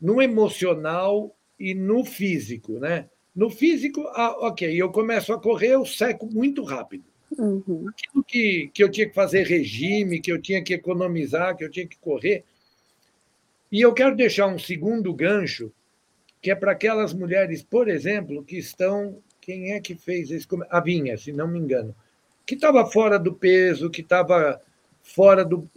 no 0.00 0.20
emocional 0.20 1.34
e 1.58 1.74
no 1.74 2.04
físico, 2.04 2.78
né? 2.78 3.08
No 3.34 3.50
físico, 3.50 4.02
ah, 4.14 4.36
ok, 4.46 4.80
eu 4.80 4.92
começo 4.92 5.32
a 5.32 5.40
correr, 5.40 5.70
eu 5.70 5.84
seco 5.84 6.26
muito 6.26 6.62
rápido. 6.62 7.04
Uhum. 7.36 7.88
Aquilo 7.88 8.22
que, 8.22 8.70
que 8.72 8.84
eu 8.84 8.88
tinha 8.88 9.08
que 9.08 9.14
fazer 9.14 9.44
regime, 9.44 10.20
que 10.20 10.30
eu 10.30 10.40
tinha 10.40 10.62
que 10.62 10.74
economizar, 10.74 11.56
que 11.56 11.64
eu 11.64 11.70
tinha 11.70 11.86
que 11.86 11.98
correr. 11.98 12.44
E 13.72 13.80
eu 13.80 13.92
quero 13.92 14.14
deixar 14.14 14.46
um 14.46 14.58
segundo 14.58 15.12
gancho, 15.12 15.72
que 16.44 16.50
é 16.50 16.54
para 16.54 16.72
aquelas 16.72 17.14
mulheres, 17.14 17.62
por 17.62 17.88
exemplo, 17.88 18.44
que 18.44 18.58
estão. 18.58 19.18
Quem 19.40 19.72
é 19.72 19.80
que 19.80 19.94
fez 19.94 20.30
isso? 20.30 20.46
A 20.68 20.78
Vinha, 20.78 21.16
se 21.16 21.32
não 21.32 21.48
me 21.48 21.58
engano 21.58 21.96
que 22.46 22.54
estava 22.54 22.84
fora 22.86 23.18
do 23.18 23.32
peso, 23.32 23.90
que 23.90 24.00
estava 24.00 24.60
fora 25.02 25.44
do. 25.44 25.68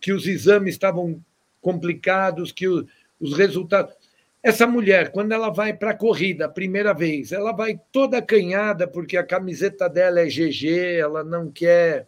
que 0.00 0.12
os 0.12 0.26
exames 0.26 0.74
estavam 0.74 1.20
complicados, 1.60 2.52
que 2.52 2.68
o, 2.68 2.86
os 3.20 3.36
resultados. 3.36 3.94
Essa 4.42 4.66
mulher, 4.66 5.10
quando 5.10 5.32
ela 5.32 5.48
vai 5.48 5.72
para 5.72 5.90
a 5.90 5.96
corrida 5.96 6.44
a 6.44 6.50
primeira 6.50 6.92
vez, 6.92 7.32
ela 7.32 7.50
vai 7.50 7.80
toda 7.90 8.18
acanhada, 8.18 8.86
porque 8.86 9.16
a 9.16 9.24
camiseta 9.24 9.88
dela 9.88 10.20
é 10.20 10.26
GG, 10.26 10.98
ela 10.98 11.24
não 11.24 11.50
quer. 11.50 12.06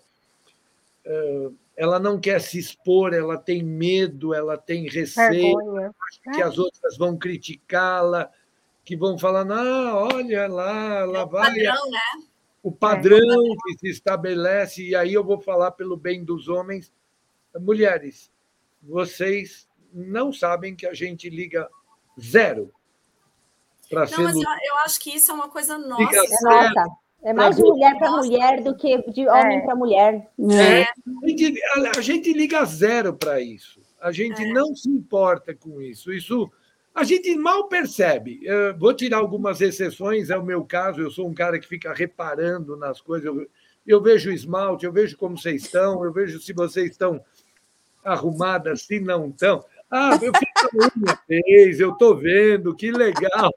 Ela 1.77 1.99
não 1.99 2.19
quer 2.19 2.41
se 2.41 2.59
expor, 2.59 3.13
ela 3.13 3.37
tem 3.37 3.63
medo, 3.63 4.33
ela 4.33 4.57
tem 4.57 4.89
receio, 4.89 5.57
que 6.33 6.43
as 6.43 6.59
outras 6.59 6.97
vão 6.97 7.19
criticá-la, 7.19 8.31
que 8.83 8.97
vão 8.97 9.19
falar, 9.19 9.45
não, 9.45 10.09
olha 10.15 10.49
lá, 10.49 11.01
ela 11.01 11.21
é 11.21 11.27
vai. 11.27 11.55
Padrão, 11.55 11.91
né? 11.91 12.27
o 12.63 12.73
padrão 12.73 13.19
é. 13.19 13.57
que 13.63 13.79
se 13.79 13.89
estabelece, 13.89 14.89
e 14.89 14.95
aí 14.95 15.13
eu 15.13 15.23
vou 15.23 15.39
falar 15.39 15.73
pelo 15.73 15.97
bem 15.97 16.25
dos 16.25 16.49
homens. 16.49 16.93
Mulheres, 17.59 18.31
vocês 18.83 19.69
não 19.93 20.33
sabem 20.33 20.75
que 20.75 20.87
a 20.87 20.95
gente 20.95 21.29
liga 21.29 21.69
zero 22.19 22.73
para 23.89 24.07
ser. 24.07 24.17
Não, 24.17 24.25
mas 24.25 24.35
eu, 24.35 24.43
eu, 24.43 24.79
acho 24.79 24.99
que 24.99 25.15
isso 25.15 25.31
é 25.31 25.35
uma 25.35 25.49
coisa 25.49 25.79
nossa. 25.79 26.03
Liga 26.03 26.17
é 26.17 26.43
nossa. 26.43 26.97
É 27.23 27.33
mais 27.33 27.57
de 27.57 27.63
mulher 27.63 27.99
para 27.99 28.11
mulher 28.11 28.63
do 28.63 28.77
que 28.77 29.03
de 29.11 29.29
homem 29.29 29.59
é. 29.59 29.61
para 29.63 29.75
mulher. 29.75 30.31
É. 30.51 30.83
A, 30.83 31.29
gente, 31.29 31.63
a, 31.63 31.99
a, 31.99 32.01
gente, 32.01 32.33
liga 32.33 32.65
zero 32.65 33.15
para 33.15 33.41
isso. 33.41 33.81
A 34.01 34.13
gente 34.13 34.43
é. 34.43 34.53
não 34.53 34.75
se 34.75 34.89
importa 34.89 35.55
com 35.55 35.81
isso. 35.81 36.13
Isso 36.13 36.51
a 36.95 37.05
gente 37.05 37.37
mal 37.37 37.69
percebe. 37.69 38.41
Eu 38.43 38.77
vou 38.79 38.95
tirar 38.95 39.19
algumas 39.19 39.61
exceções, 39.61 40.31
é 40.31 40.39
o 40.39 40.45
meu 40.45 40.65
caso, 40.65 41.03
eu 41.03 41.11
sou 41.11 41.29
um 41.29 41.35
cara 41.35 41.59
que 41.59 41.69
fica 41.69 41.93
reparando 41.93 42.75
nas 42.75 43.03
coisas. 43.03 43.27
Eu, 43.27 43.47
eu 43.87 44.03
vejo 44.03 44.31
o 44.31 44.33
esmalte, 44.33 44.87
eu 44.87 44.93
vejo 44.93 45.17
como 45.19 45.37
vocês 45.37 45.65
estão, 45.65 46.03
eu 46.03 46.11
vejo 46.11 46.41
se 46.41 46.55
vocês 46.55 46.93
estão 46.93 47.23
arrumadas, 48.03 48.83
se 48.83 48.99
não 48.99 49.29
estão. 49.29 49.63
Ah, 49.91 50.19
eu 50.23 50.33
fiz 50.33 50.97
uma 50.97 51.19
vez, 51.29 51.81
eu 51.81 51.93
estou 51.93 52.17
vendo, 52.17 52.75
que 52.75 52.91
legal. 52.91 53.53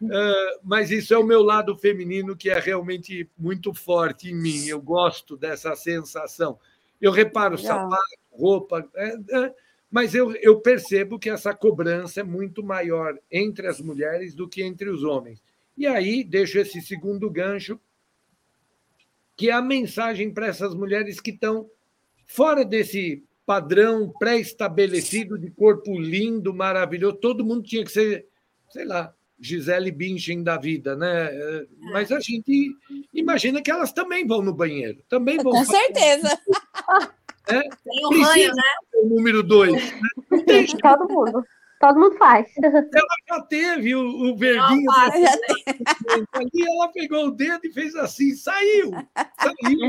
Uh, 0.00 0.60
mas 0.62 0.90
isso 0.90 1.12
é 1.12 1.18
o 1.18 1.24
meu 1.24 1.42
lado 1.42 1.76
feminino 1.76 2.36
que 2.36 2.50
é 2.50 2.58
realmente 2.58 3.28
muito 3.36 3.74
forte 3.74 4.30
em 4.30 4.34
mim. 4.34 4.66
Eu 4.66 4.80
gosto 4.80 5.36
dessa 5.36 5.74
sensação. 5.74 6.58
Eu 7.00 7.10
reparo 7.10 7.58
sapato, 7.58 7.98
roupa. 8.30 8.88
É, 8.94 9.16
é, 9.30 9.54
mas 9.90 10.14
eu, 10.14 10.34
eu 10.36 10.60
percebo 10.60 11.18
que 11.18 11.30
essa 11.30 11.54
cobrança 11.54 12.20
é 12.20 12.24
muito 12.24 12.62
maior 12.62 13.18
entre 13.30 13.66
as 13.66 13.80
mulheres 13.80 14.34
do 14.34 14.48
que 14.48 14.62
entre 14.62 14.88
os 14.88 15.02
homens. 15.02 15.42
E 15.76 15.86
aí 15.86 16.22
deixo 16.22 16.58
esse 16.58 16.80
segundo 16.80 17.30
gancho, 17.30 17.80
que 19.36 19.50
é 19.50 19.52
a 19.52 19.62
mensagem 19.62 20.32
para 20.32 20.46
essas 20.46 20.74
mulheres 20.74 21.20
que 21.20 21.30
estão 21.30 21.70
fora 22.26 22.64
desse 22.64 23.24
padrão 23.46 24.12
pré-estabelecido 24.18 25.38
de 25.38 25.50
corpo 25.50 25.98
lindo, 25.98 26.52
maravilhoso. 26.52 27.16
Todo 27.16 27.44
mundo 27.44 27.62
tinha 27.62 27.84
que 27.84 27.90
ser, 27.90 28.26
sei 28.70 28.84
lá, 28.84 29.14
Gisele 29.40 29.90
Bündchen 29.90 30.42
da 30.42 30.56
vida, 30.56 30.96
né? 30.96 31.28
É. 31.30 31.66
Mas 31.92 32.10
a 32.10 32.20
gente 32.20 32.74
imagina 33.12 33.62
que 33.62 33.70
elas 33.70 33.92
também 33.92 34.26
vão 34.26 34.42
no 34.42 34.52
banheiro, 34.52 35.02
também 35.08 35.36
vão. 35.36 35.52
Com 35.52 35.64
certeza. 35.64 36.28
Né? 37.50 37.62
Tem 37.62 38.06
o 38.06 38.22
ranho, 38.22 38.54
né? 38.54 38.62
O 38.94 39.08
número 39.08 39.42
dois. 39.42 39.72
Né? 39.72 40.66
Todo 40.82 41.08
mundo. 41.08 41.42
Todo 41.80 42.00
mundo 42.00 42.16
faz. 42.16 42.46
Ela 42.60 42.82
já 43.28 43.40
teve 43.42 43.94
o, 43.94 44.00
o 44.00 44.36
verdinho. 44.36 44.84
Não, 44.84 45.22
já 45.22 45.38
Ali 46.32 46.68
ela 46.68 46.88
pegou 46.88 47.26
o 47.26 47.30
dedo 47.30 47.60
e 47.64 47.72
fez 47.72 47.94
assim, 47.94 48.34
saiu. 48.34 48.90
Saiu. 49.40 49.88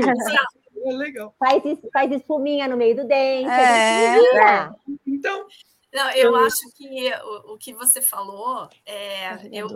É 0.86 0.92
legal. 0.92 1.34
Faz, 1.38 1.62
faz 1.92 2.12
espuminha 2.12 2.68
no 2.68 2.76
meio 2.76 2.96
do 2.96 3.06
dente. 3.06 3.50
É. 3.50 4.70
Então. 5.06 5.46
Não, 5.92 6.10
eu 6.12 6.36
acho 6.36 6.70
que 6.76 7.12
o, 7.14 7.54
o 7.54 7.58
que 7.58 7.74
você 7.74 8.00
falou, 8.00 8.68
é, 8.86 9.48
eu 9.52 9.68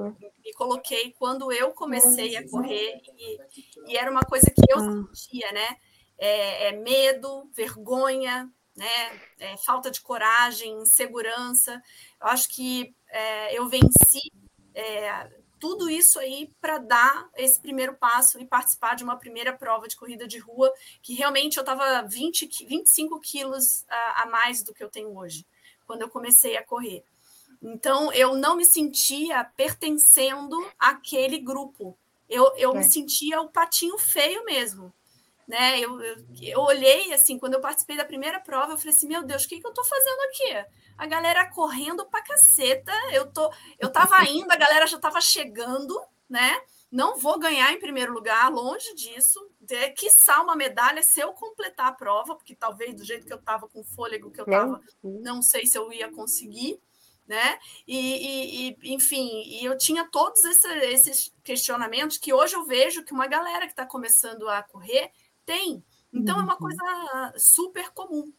me 0.44 0.52
coloquei 0.54 1.12
quando 1.18 1.50
eu 1.52 1.72
comecei 1.72 2.36
a 2.36 2.48
correr 2.48 3.00
e, 3.18 3.38
e 3.88 3.96
era 3.96 4.10
uma 4.10 4.22
coisa 4.22 4.46
que 4.46 4.72
eu 4.72 4.78
ah. 4.78 5.06
sentia, 5.12 5.50
né? 5.52 5.76
é, 6.18 6.68
é 6.68 6.72
medo, 6.72 7.50
vergonha, 7.54 8.50
né? 8.76 9.20
É, 9.38 9.56
falta 9.58 9.90
de 9.90 10.00
coragem, 10.00 10.80
insegurança. 10.80 11.82
Eu 12.20 12.26
acho 12.28 12.48
que 12.48 12.94
é, 13.08 13.58
eu 13.58 13.68
venci 13.68 14.32
é, 14.74 15.30
tudo 15.60 15.88
isso 15.88 16.18
aí 16.18 16.52
para 16.60 16.78
dar 16.78 17.28
esse 17.36 17.60
primeiro 17.60 17.94
passo 17.94 18.38
e 18.40 18.46
participar 18.46 18.94
de 18.96 19.04
uma 19.04 19.16
primeira 19.16 19.52
prova 19.52 19.86
de 19.86 19.96
corrida 19.96 20.26
de 20.26 20.38
rua, 20.38 20.72
que 21.02 21.14
realmente 21.14 21.56
eu 21.56 21.62
estava 21.62 22.02
20, 22.02 22.66
25 22.66 23.20
quilos 23.20 23.84
a, 23.88 24.22
a 24.22 24.26
mais 24.26 24.62
do 24.62 24.74
que 24.74 24.82
eu 24.82 24.90
tenho 24.90 25.16
hoje, 25.16 25.46
quando 25.86 26.02
eu 26.02 26.08
comecei 26.08 26.56
a 26.56 26.64
correr. 26.64 27.04
Então, 27.62 28.12
eu 28.12 28.36
não 28.36 28.56
me 28.56 28.64
sentia 28.64 29.44
pertencendo 29.56 30.56
àquele 30.78 31.38
grupo. 31.38 31.96
Eu, 32.28 32.52
eu 32.56 32.72
é. 32.72 32.78
me 32.78 32.84
sentia 32.84 33.40
o 33.40 33.48
patinho 33.48 33.96
feio 33.98 34.44
mesmo 34.44 34.92
né? 35.46 35.78
Eu, 35.78 36.00
eu, 36.00 36.16
eu, 36.40 36.60
olhei 36.60 37.12
assim, 37.12 37.38
quando 37.38 37.54
eu 37.54 37.60
participei 37.60 37.96
da 37.96 38.04
primeira 38.04 38.40
prova, 38.40 38.72
eu 38.72 38.78
falei 38.78 38.94
assim, 38.94 39.06
meu 39.06 39.22
Deus, 39.22 39.44
o 39.44 39.48
que, 39.48 39.60
que 39.60 39.66
eu 39.66 39.72
tô 39.72 39.84
fazendo 39.84 40.20
aqui? 40.22 40.66
A 40.96 41.06
galera 41.06 41.50
correndo 41.50 42.04
pra 42.06 42.22
caceta, 42.22 42.92
eu 43.12 43.30
tô, 43.30 43.52
eu 43.78 43.90
tava 43.90 44.22
indo, 44.24 44.50
a 44.50 44.56
galera 44.56 44.86
já 44.86 44.98
tava 44.98 45.20
chegando, 45.20 46.00
né? 46.28 46.60
Não 46.94 47.18
vou 47.18 47.40
ganhar 47.40 47.72
em 47.72 47.80
primeiro 47.80 48.12
lugar, 48.12 48.48
longe 48.52 48.94
disso. 48.94 49.44
De, 49.60 49.90
quiçá 49.90 50.40
uma 50.40 50.54
medalha 50.54 51.02
se 51.02 51.18
eu 51.18 51.32
completar 51.32 51.88
a 51.88 51.92
prova, 51.92 52.36
porque 52.36 52.54
talvez 52.54 52.94
do 52.94 53.04
jeito 53.04 53.26
que 53.26 53.32
eu 53.32 53.42
tava, 53.42 53.68
com 53.68 53.80
o 53.80 53.84
fôlego 53.84 54.30
que 54.30 54.40
eu 54.40 54.44
tava, 54.44 54.80
não 55.02 55.42
sei 55.42 55.66
se 55.66 55.76
eu 55.76 55.92
ia 55.92 56.08
conseguir 56.10 56.80
né? 57.26 57.58
E, 57.88 57.96
e, 57.96 58.76
e, 58.82 58.94
enfim, 58.94 59.42
e 59.46 59.64
eu 59.64 59.78
tinha 59.78 60.06
todos 60.06 60.44
esse, 60.44 60.68
esses 60.68 61.34
questionamentos 61.42 62.18
que 62.18 62.34
hoje 62.34 62.54
eu 62.54 62.66
vejo 62.66 63.02
que 63.02 63.14
uma 63.14 63.26
galera 63.26 63.64
que 63.64 63.72
está 63.72 63.86
começando 63.86 64.46
a 64.46 64.62
correr 64.62 65.10
tem. 65.46 65.82
Então, 66.12 66.38
é 66.38 66.42
uma 66.42 66.52
uhum. 66.52 66.58
coisa 66.58 67.34
super 67.38 67.90
comum. 67.90 68.30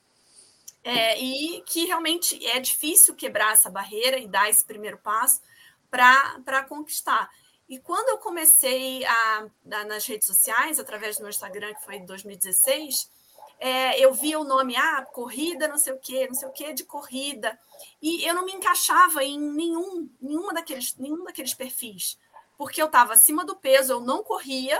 é, 0.84 1.20
e 1.20 1.62
que 1.64 1.86
realmente 1.86 2.46
é 2.46 2.60
difícil 2.60 3.16
quebrar 3.16 3.54
essa 3.54 3.72
barreira 3.72 4.20
e 4.20 4.28
dar 4.28 4.50
esse 4.50 4.64
primeiro 4.64 5.00
passo 5.00 5.42
para 5.90 6.64
conquistar. 6.70 7.28
E 7.68 7.80
quando 7.80 8.10
eu 8.10 8.18
comecei 8.20 9.04
a, 9.06 9.48
a, 9.72 9.84
nas 9.86 10.06
redes 10.06 10.28
sociais, 10.28 10.80
através 10.80 11.18
do 11.18 11.22
meu 11.22 11.30
Instagram, 11.30 11.74
que 11.74 11.84
foi 11.84 11.96
em 11.96 12.06
2016, 12.06 13.10
é, 13.60 14.00
eu 14.00 14.14
via 14.14 14.40
o 14.40 14.44
nome, 14.44 14.76
ah, 14.76 15.06
corrida, 15.12 15.68
não 15.68 15.78
sei 15.78 15.94
o 15.94 16.00
quê, 16.00 16.28
não 16.28 16.36
sei 16.36 16.48
o 16.48 16.52
quê 16.52 16.74
de 16.74 16.84
corrida, 16.84 17.58
e 18.02 18.24
eu 18.28 18.36
não 18.36 18.46
me 18.46 18.54
encaixava 18.54 19.24
em 19.24 19.40
nenhum, 19.40 20.10
nenhuma 20.22 20.54
daqueles, 20.54 20.96
nenhum 20.98 21.24
daqueles 21.24 21.54
perfis, 21.54 22.20
porque 22.58 22.82
eu 22.82 22.86
estava 22.88 23.14
acima 23.14 23.46
do 23.46 23.56
peso, 23.56 23.94
eu 23.94 24.00
não 24.00 24.24
corria, 24.24 24.80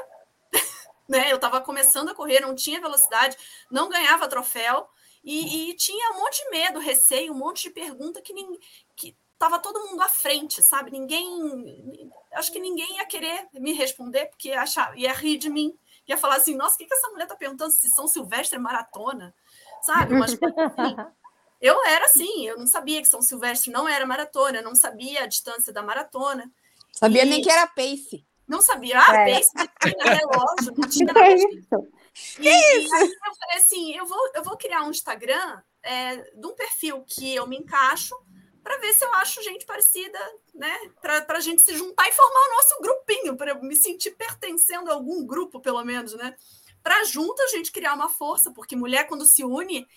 né? 1.08 1.32
Eu 1.32 1.38
estava 1.38 1.62
começando 1.62 2.10
a 2.10 2.16
correr, 2.16 2.40
não 2.42 2.54
tinha 2.54 2.82
velocidade, 2.82 3.38
não 3.72 3.90
ganhava 3.90 4.28
troféu, 4.28 4.88
e, 5.24 5.72
e, 5.72 5.74
tinha 5.74 6.12
um 6.12 6.20
monte 6.20 6.44
de 6.44 6.50
medo, 6.52 6.80
receio, 6.80 7.34
um 7.34 7.38
monte 7.38 7.64
de 7.64 7.72
pergunta 7.72 8.22
que, 8.22 8.32
nem, 8.32 8.60
que 8.96 9.18
tava 9.46 9.60
todo 9.60 9.88
mundo 9.88 10.02
à 10.02 10.10
frente, 10.10 10.62
sabe? 10.64 10.90
Ninguém. 10.90 12.12
Acho 12.34 12.52
que 12.52 12.60
ninguém 12.60 12.98
ia 12.98 13.06
querer 13.06 13.48
me 13.54 13.74
responder, 13.74 14.26
porque 14.26 14.50
ia, 14.50 14.62
achar, 14.62 14.98
ia 14.98 15.14
rir 15.14 15.38
de 15.38 15.50
mim. 15.50 15.78
Ia 16.08 16.18
falar 16.18 16.38
assim, 16.38 16.56
nossa, 16.56 16.76
o 16.76 16.78
que, 16.80 16.86
que 16.86 16.94
essa 16.94 17.10
mulher 17.10 17.28
tá 17.28 17.36
perguntando 17.36 17.72
se 17.72 17.90
São 17.90 18.08
Silvestre 18.08 18.58
é 18.58 18.60
maratona? 18.60 19.34
Sabe? 19.82 20.16
Mas 20.16 20.34
assim. 20.34 20.96
Eu 21.62 21.84
era 21.86 22.06
assim, 22.06 22.48
eu 22.48 22.58
não 22.58 22.68
sabia 22.68 23.02
que 23.02 23.08
São 23.08 23.22
Silvestre 23.22 23.72
não 23.72 23.88
era 23.88 24.06
maratona, 24.06 24.62
não 24.62 24.76
sabia 24.76 25.24
a 25.24 25.28
distância 25.28 25.72
da 25.72 25.82
maratona. 25.82 26.52
Sabia 26.92 27.24
e... 27.24 27.30
nem 27.30 27.42
que 27.42 27.50
era 27.50 27.68
pace. 27.68 28.26
Não 28.48 28.62
sabia. 28.62 29.00
Ah, 29.00 29.16
é. 29.16 29.36
pace 29.36 29.52
tinha 29.82 30.14
relógio, 30.14 30.74
não 30.76 30.90
tinha 30.90 31.06
nada 31.06 31.36
disso. 31.36 31.88
E, 32.40 32.48
e, 32.48 32.94
aí 32.94 33.10
eu 33.10 33.36
falei 33.36 33.58
assim, 33.58 33.94
eu 33.94 34.06
vou, 34.06 34.32
eu 34.36 34.42
vou 34.42 34.56
criar 34.56 34.84
um 34.84 34.90
Instagram 34.90 35.62
é, 35.84 36.16
de 36.16 36.48
um 36.48 36.56
perfil 36.56 37.04
que 37.06 37.36
eu 37.36 37.46
me 37.46 37.58
encaixo 37.58 38.16
para 38.66 38.80
ver 38.80 38.94
se 38.94 39.06
eu 39.06 39.14
acho 39.14 39.44
gente 39.44 39.64
parecida, 39.64 40.18
né? 40.56 40.76
Para 41.00 41.24
a 41.38 41.40
gente 41.40 41.62
se 41.62 41.78
juntar 41.78 42.10
e 42.10 42.12
formar 42.12 42.40
o 42.40 42.56
nosso 42.56 42.82
grupinho, 42.82 43.38
para 43.38 43.52
eu 43.52 43.62
me 43.62 43.76
sentir 43.76 44.10
pertencendo 44.16 44.90
a 44.90 44.96
algum 44.96 45.24
grupo, 45.24 45.60
pelo 45.60 45.84
menos, 45.86 46.16
né? 46.16 46.36
Para 46.82 47.04
junto 47.04 47.40
a 47.44 47.48
gente 47.50 47.72
criar 47.72 47.94
uma 47.94 48.10
força, 48.10 48.52
porque 48.52 48.76
mulher, 48.76 49.06
quando 49.08 49.24
se 49.24 49.44
une, 49.44 49.88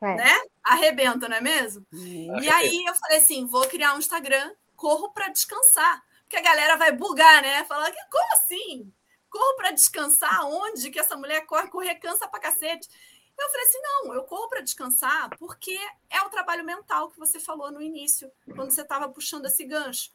é. 0.00 0.14
né? 0.14 0.42
Arrebenta, 0.62 1.28
não 1.28 1.36
é 1.36 1.40
mesmo? 1.40 1.84
Hum. 1.92 2.40
E 2.40 2.48
aí 2.48 2.84
eu 2.86 2.94
falei 2.94 3.18
assim: 3.18 3.46
vou 3.46 3.66
criar 3.66 3.94
um 3.94 3.98
Instagram, 3.98 4.54
corro 4.76 5.12
para 5.12 5.28
descansar. 5.30 6.00
Porque 6.22 6.36
a 6.36 6.40
galera 6.42 6.76
vai 6.76 6.92
bugar, 6.92 7.42
né? 7.42 7.64
Falar, 7.64 7.92
como 8.08 8.32
assim? 8.34 8.92
corro 9.34 9.56
para 9.56 9.72
descansar 9.72 10.46
onde 10.46 10.92
que 10.92 11.00
essa 11.00 11.16
mulher 11.16 11.44
corre, 11.46 11.66
correr 11.68 11.96
cansa 11.96 12.28
para 12.28 12.38
cacete. 12.38 12.88
Eu 13.38 13.50
falei 13.50 13.66
assim: 13.66 13.80
não, 13.82 14.14
eu 14.14 14.24
corro 14.24 14.48
para 14.48 14.60
descansar 14.60 15.30
porque 15.38 15.76
é 16.10 16.20
o 16.22 16.30
trabalho 16.30 16.64
mental 16.64 17.10
que 17.10 17.18
você 17.18 17.38
falou 17.38 17.70
no 17.70 17.82
início, 17.82 18.30
quando 18.54 18.70
você 18.70 18.82
estava 18.82 19.08
puxando 19.08 19.46
esse 19.46 19.64
gancho. 19.64 20.10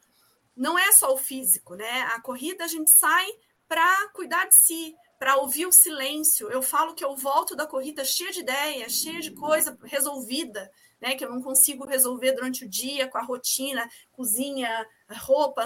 Não 0.56 0.78
é 0.78 0.92
só 0.92 1.12
o 1.12 1.18
físico, 1.18 1.74
né? 1.74 2.02
A 2.02 2.20
corrida 2.20 2.64
a 2.64 2.68
gente 2.68 2.90
sai 2.90 3.26
para 3.68 4.08
cuidar 4.08 4.46
de 4.46 4.56
si, 4.56 4.96
para 5.18 5.36
ouvir 5.36 5.64
o 5.66 5.72
silêncio. 5.72 6.50
Eu 6.50 6.60
falo 6.60 6.94
que 6.94 7.04
eu 7.04 7.14
volto 7.14 7.54
da 7.54 7.66
corrida 7.66 8.04
cheia 8.04 8.32
de 8.32 8.40
ideias, 8.40 8.92
cheia 8.92 9.20
de 9.20 9.30
coisa 9.30 9.78
resolvida, 9.84 10.70
né? 11.00 11.14
Que 11.14 11.24
eu 11.24 11.30
não 11.30 11.40
consigo 11.40 11.86
resolver 11.86 12.32
durante 12.32 12.64
o 12.64 12.68
dia 12.68 13.06
com 13.06 13.16
a 13.16 13.22
rotina, 13.22 13.88
cozinha, 14.12 14.86
roupa. 15.18 15.64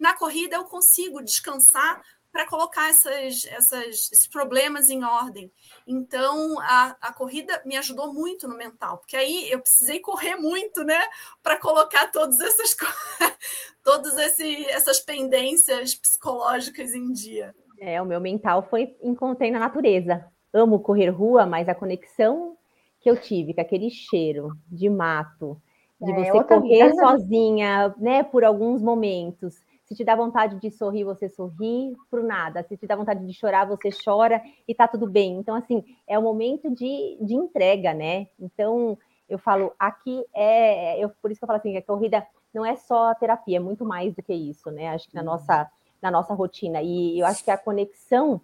Na 0.00 0.14
corrida 0.14 0.56
eu 0.56 0.64
consigo 0.64 1.22
descansar 1.22 2.02
para 2.34 2.48
colocar 2.48 2.90
essas, 2.90 3.46
essas, 3.46 4.10
esses 4.10 4.26
problemas 4.26 4.90
em 4.90 5.04
ordem. 5.04 5.52
Então, 5.86 6.58
a, 6.62 6.96
a 7.00 7.12
corrida 7.12 7.62
me 7.64 7.76
ajudou 7.76 8.12
muito 8.12 8.48
no 8.48 8.56
mental, 8.56 8.98
porque 8.98 9.16
aí 9.16 9.48
eu 9.52 9.60
precisei 9.60 10.00
correr 10.00 10.34
muito, 10.34 10.82
né, 10.82 11.00
para 11.40 11.60
colocar 11.60 12.10
todas 12.10 12.40
essas 12.40 12.74
todas 13.84 14.18
esse, 14.18 14.66
essas 14.66 14.98
pendências 14.98 15.94
psicológicas 15.94 16.92
em 16.92 17.12
dia. 17.12 17.54
É, 17.78 18.02
o 18.02 18.04
meu 18.04 18.20
mental 18.20 18.66
foi 18.68 18.96
encontrei 19.00 19.52
na 19.52 19.60
natureza. 19.60 20.26
Amo 20.52 20.80
correr 20.80 21.10
rua, 21.10 21.46
mas 21.46 21.68
a 21.68 21.74
conexão 21.74 22.56
que 22.98 23.08
eu 23.08 23.16
tive 23.16 23.54
com 23.54 23.60
aquele 23.60 23.90
cheiro 23.90 24.50
de 24.66 24.90
mato, 24.90 25.56
de 26.00 26.10
é, 26.10 26.16
você 26.16 26.42
correr 26.42 26.90
vida. 26.90 26.94
sozinha, 26.96 27.94
né, 27.96 28.24
por 28.24 28.42
alguns 28.42 28.82
momentos, 28.82 29.54
se 29.84 29.94
te 29.94 30.04
dá 30.04 30.16
vontade 30.16 30.58
de 30.58 30.70
sorrir, 30.70 31.04
você 31.04 31.28
sorri 31.28 31.94
pro 32.10 32.22
nada. 32.22 32.62
Se 32.62 32.76
te 32.76 32.86
dá 32.86 32.96
vontade 32.96 33.24
de 33.24 33.32
chorar, 33.34 33.66
você 33.66 33.90
chora 34.04 34.42
e 34.66 34.74
tá 34.74 34.88
tudo 34.88 35.06
bem. 35.06 35.36
Então, 35.36 35.54
assim, 35.54 35.84
é 36.06 36.18
o 36.18 36.22
momento 36.22 36.70
de, 36.70 37.18
de 37.20 37.34
entrega, 37.34 37.92
né? 37.92 38.28
Então, 38.40 38.96
eu 39.28 39.38
falo, 39.38 39.72
aqui 39.78 40.24
é. 40.34 40.98
Eu, 40.98 41.10
por 41.20 41.30
isso 41.30 41.38
que 41.38 41.44
eu 41.44 41.46
falo 41.46 41.58
assim, 41.58 41.76
a 41.76 41.82
corrida 41.82 42.26
não 42.52 42.64
é 42.64 42.76
só 42.76 43.14
terapia, 43.14 43.58
é 43.58 43.60
muito 43.60 43.84
mais 43.84 44.14
do 44.14 44.22
que 44.22 44.32
isso, 44.32 44.70
né? 44.70 44.88
Acho 44.88 45.08
que 45.08 45.14
na 45.14 45.22
nossa, 45.22 45.70
na 46.00 46.10
nossa 46.10 46.32
rotina. 46.32 46.80
E 46.80 47.18
eu 47.18 47.26
acho 47.26 47.44
que 47.44 47.50
a 47.50 47.58
conexão 47.58 48.40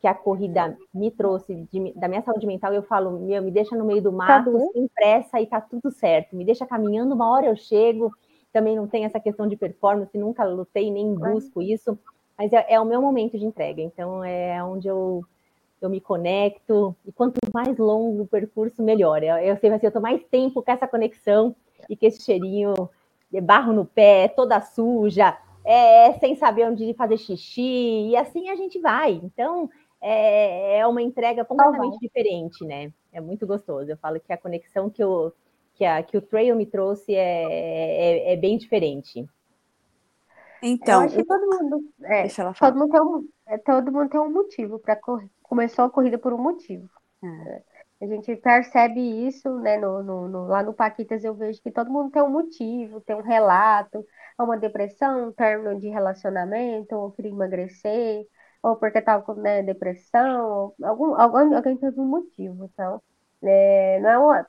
que 0.00 0.06
a 0.06 0.14
corrida 0.14 0.76
me 0.92 1.10
trouxe 1.10 1.66
de, 1.72 1.94
da 1.94 2.08
minha 2.08 2.20
saúde 2.20 2.46
mental, 2.46 2.74
eu 2.74 2.82
falo, 2.82 3.18
meu, 3.20 3.42
me 3.42 3.50
deixa 3.50 3.74
no 3.74 3.86
meio 3.86 4.02
do 4.02 4.12
mato, 4.12 4.52
tá 4.52 4.58
sem 4.74 4.86
pressa 4.88 5.40
e 5.40 5.46
tá 5.46 5.62
tudo 5.62 5.90
certo. 5.90 6.36
Me 6.36 6.44
deixa 6.44 6.66
caminhando, 6.66 7.14
uma 7.14 7.30
hora 7.30 7.46
eu 7.46 7.56
chego 7.56 8.12
também 8.54 8.76
não 8.76 8.86
tem 8.86 9.04
essa 9.04 9.18
questão 9.18 9.48
de 9.48 9.56
performance, 9.56 10.16
nunca 10.16 10.44
lutei 10.44 10.88
nem 10.88 11.12
busco 11.12 11.60
isso, 11.60 11.98
mas 12.38 12.52
é, 12.52 12.64
é, 12.68 12.80
o 12.80 12.84
meu 12.84 13.02
momento 13.02 13.36
de 13.36 13.44
entrega, 13.44 13.82
então 13.82 14.22
é 14.22 14.62
onde 14.62 14.86
eu, 14.86 15.24
eu 15.82 15.90
me 15.90 16.00
conecto, 16.00 16.94
e 17.04 17.10
quanto 17.10 17.40
mais 17.52 17.76
longo 17.76 18.22
o 18.22 18.26
percurso, 18.26 18.80
melhor. 18.80 19.24
Eu, 19.24 19.36
eu 19.38 19.56
sei 19.56 19.70
assim, 19.72 19.86
eu 19.86 19.92
tô 19.92 20.00
mais 20.00 20.22
tempo 20.30 20.62
com 20.62 20.70
essa 20.70 20.86
conexão 20.86 21.54
e 21.90 21.96
com 21.96 22.06
esse 22.06 22.22
cheirinho 22.22 22.88
de 23.28 23.40
barro 23.40 23.72
no 23.72 23.84
pé, 23.84 24.28
toda 24.28 24.60
suja, 24.60 25.36
é, 25.64 26.12
sem 26.14 26.36
saber 26.36 26.68
onde 26.68 26.94
fazer 26.94 27.16
xixi, 27.16 28.10
e 28.10 28.16
assim 28.16 28.50
a 28.50 28.54
gente 28.54 28.78
vai. 28.78 29.14
Então, 29.14 29.68
é, 30.00 30.78
é 30.78 30.86
uma 30.86 31.02
entrega 31.02 31.44
completamente 31.44 31.98
diferente, 31.98 32.64
né? 32.64 32.92
É 33.12 33.20
muito 33.20 33.44
gostoso. 33.48 33.90
Eu 33.90 33.96
falo 33.96 34.20
que 34.20 34.32
a 34.32 34.38
conexão 34.38 34.88
que 34.88 35.02
eu 35.02 35.32
que, 35.74 35.84
a, 35.84 36.02
que 36.02 36.16
o 36.16 36.22
trail 36.22 36.56
me 36.56 36.66
trouxe 36.66 37.14
é, 37.14 38.30
é, 38.30 38.32
é 38.32 38.36
bem 38.36 38.56
diferente. 38.56 39.26
Então, 40.62 41.02
eu 41.02 41.06
acho 41.06 41.16
que 41.16 41.24
todo 41.24 41.62
mundo, 41.62 41.84
é, 42.04 42.22
deixa 42.22 42.42
ela 42.42 42.54
falar. 42.54 42.72
Todo 42.72 42.80
mundo 42.80 42.92
tem 42.92 43.00
um, 43.02 43.28
é, 43.46 43.58
todo 43.58 43.92
mundo 43.92 44.08
tem 44.08 44.20
um 44.20 44.32
motivo 44.32 44.78
para 44.78 44.96
correr. 44.96 45.28
Começou 45.42 45.84
a 45.84 45.90
corrida 45.90 46.16
por 46.16 46.32
um 46.32 46.38
motivo. 46.38 46.88
É. 47.22 47.62
A 48.00 48.06
gente 48.06 48.34
percebe 48.36 49.00
isso, 49.26 49.48
né? 49.60 49.76
No, 49.76 50.02
no, 50.02 50.28
no, 50.28 50.46
lá 50.46 50.62
no 50.62 50.74
Paquitas 50.74 51.22
eu 51.24 51.34
vejo 51.34 51.60
que 51.62 51.70
todo 51.70 51.90
mundo 51.90 52.10
tem 52.10 52.22
um 52.22 52.30
motivo, 52.30 53.00
tem 53.00 53.16
um 53.16 53.22
relato, 53.22 54.04
é 54.38 54.42
uma 54.42 54.56
depressão, 54.56 55.28
um 55.28 55.32
término 55.32 55.78
de 55.78 55.88
relacionamento, 55.88 56.94
ou 56.96 57.12
queria 57.12 57.30
emagrecer, 57.30 58.26
ou 58.62 58.76
porque 58.76 58.98
estava 58.98 59.22
com 59.22 59.34
né, 59.34 59.62
depressão, 59.62 60.74
algum, 60.82 61.14
algum, 61.14 61.54
alguém 61.54 61.76
teve 61.76 62.00
um 62.00 62.06
motivo. 62.06 62.64
Então, 62.72 63.00
é, 63.46 64.00
não 64.00 64.10
é 64.10 64.18
uma, 64.18 64.48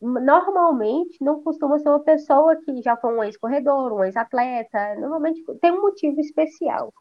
normalmente 0.00 1.16
não 1.20 1.42
costuma 1.42 1.78
ser 1.78 1.88
uma 1.88 2.00
pessoa 2.00 2.56
que 2.56 2.82
já 2.82 2.96
foi 2.96 3.14
um 3.14 3.24
ex-corredor, 3.24 3.92
um 3.92 4.04
ex-atleta, 4.04 4.94
normalmente 4.96 5.42
tem 5.60 5.72
um 5.72 5.82
motivo 5.82 6.20
especial. 6.20 6.92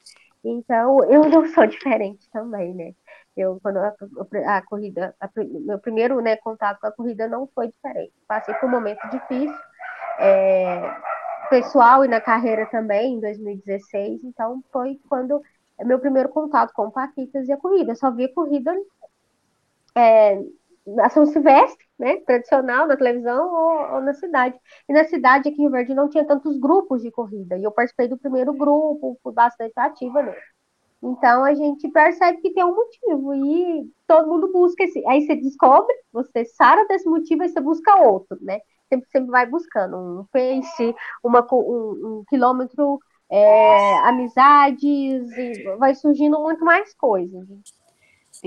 Então, 0.43 1.03
eu 1.05 1.27
não 1.29 1.47
sou 1.47 1.65
diferente 1.67 2.29
também, 2.31 2.73
né? 2.73 2.93
Eu, 3.35 3.59
quando 3.61 3.77
a, 3.77 3.93
a 4.45 4.61
corrida, 4.61 5.13
a, 5.19 5.29
meu 5.35 5.79
primeiro 5.79 6.21
né, 6.21 6.37
contato 6.37 6.79
com 6.79 6.87
a 6.87 6.91
corrida 6.91 7.27
não 7.27 7.47
foi 7.47 7.67
diferente. 7.67 8.13
Passei 8.27 8.53
por 8.55 8.67
um 8.67 8.71
momento 8.71 9.01
difícil, 9.09 9.57
é, 10.19 10.95
pessoal 11.49 12.05
e 12.05 12.07
na 12.07 12.21
carreira 12.21 12.65
também, 12.67 13.15
em 13.15 13.19
2016, 13.19 14.23
então 14.23 14.63
foi 14.71 14.99
quando 15.09 15.41
meu 15.83 15.99
primeiro 15.99 16.29
contato 16.29 16.71
com 16.73 16.89
Paquitas 16.89 17.47
e 17.47 17.51
a 17.51 17.57
corrida. 17.57 17.91
Eu 17.91 17.95
só 17.95 18.09
vi 18.09 18.25
a 18.25 18.33
corrida 18.33 18.73
é, 19.95 20.41
a 20.99 21.09
São 21.09 21.25
Silvestre, 21.25 21.85
né, 21.97 22.17
tradicional, 22.17 22.87
na 22.87 22.97
televisão 22.97 23.47
ou, 23.47 23.95
ou, 23.95 24.01
na 24.01 24.13
cidade. 24.13 24.57
E 24.87 24.93
na 24.93 25.03
cidade 25.05 25.49
aqui 25.49 25.61
em 25.61 25.69
Verde 25.69 25.93
não 25.93 26.09
tinha 26.09 26.25
tantos 26.25 26.57
grupos 26.59 27.01
de 27.01 27.11
corrida, 27.11 27.57
e 27.57 27.63
eu 27.63 27.71
participei 27.71 28.07
do 28.07 28.17
primeiro 28.17 28.53
grupo, 28.53 29.17
fui 29.23 29.33
bastante 29.33 29.73
ativa 29.77 30.21
nele. 30.21 30.37
Então 31.03 31.43
a 31.43 31.53
gente 31.53 31.87
percebe 31.89 32.41
que 32.41 32.51
tem 32.51 32.63
um 32.63 32.75
motivo 32.75 33.35
e 33.35 33.91
todo 34.07 34.27
mundo 34.27 34.51
busca 34.51 34.83
esse. 34.83 35.05
Aí 35.07 35.21
você 35.21 35.35
descobre, 35.35 35.93
você 36.11 36.45
sara 36.45 36.85
desse 36.87 37.07
motivo 37.07 37.43
e 37.43 37.49
você 37.49 37.61
busca 37.61 37.95
outro, 37.97 38.37
né? 38.41 38.59
Sempre, 38.89 39.07
sempre 39.09 39.29
vai 39.29 39.45
buscando 39.45 39.97
um 39.97 40.25
pace, 40.31 40.95
uma, 41.23 41.45
um, 41.51 42.19
um 42.19 42.23
quilômetro, 42.27 42.99
é, 43.29 43.97
amizades, 43.99 45.29
vai 45.77 45.93
surgindo 45.95 46.39
muito 46.39 46.63
mais 46.63 46.93
coisas. 46.95 47.45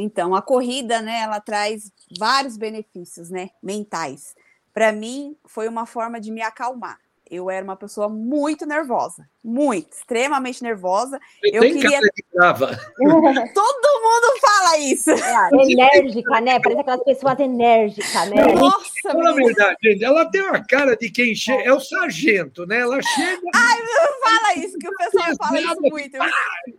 Então, 0.00 0.32
a 0.32 0.40
corrida, 0.40 1.02
né, 1.02 1.22
ela 1.22 1.40
traz 1.40 1.90
vários 2.16 2.56
benefícios, 2.56 3.30
né, 3.30 3.50
mentais. 3.60 4.32
Para 4.72 4.92
mim, 4.92 5.36
foi 5.44 5.66
uma 5.66 5.86
forma 5.86 6.20
de 6.20 6.30
me 6.30 6.40
acalmar. 6.40 7.00
eu 7.28 7.50
era 7.50 7.64
uma 7.64 7.76
pessoa 7.76 8.08
muito 8.08 8.64
nervosa, 8.64 9.28
muito, 9.44 9.92
extremamente 9.92 10.62
nervosa. 10.62 11.18
Eu, 11.42 11.64
eu 11.64 11.74
queria. 11.74 12.00
Todo 13.52 14.02
mundo 14.02 14.40
fala 14.40 14.78
isso. 14.78 15.10
É, 15.10 15.48
enérgica, 15.52 16.40
né? 16.40 16.60
Parece 16.60 16.80
aquelas 16.80 17.04
pessoas 17.04 17.40
enérgicas, 17.40 18.30
né? 18.30 18.54
Nossa, 18.54 19.14
Na 19.14 19.32
verdade, 19.32 19.76
gente, 19.82 20.04
ela 20.04 20.30
tem 20.30 20.42
uma 20.42 20.64
cara 20.64 20.96
de 20.96 21.10
quem 21.10 21.34
chega. 21.34 21.64
É 21.64 21.72
o 21.72 21.80
sargento, 21.80 22.64
né? 22.66 22.78
Ela 22.78 23.02
chega. 23.02 23.42
Ai, 23.52 23.78
não 23.82 24.20
fala 24.22 24.54
isso, 24.64 24.78
que 24.78 24.88
o 24.88 24.96
pessoal 24.96 25.36
fala 25.36 25.60
isso 25.60 25.82
muito. 25.82 26.22
Ah, 26.22 26.30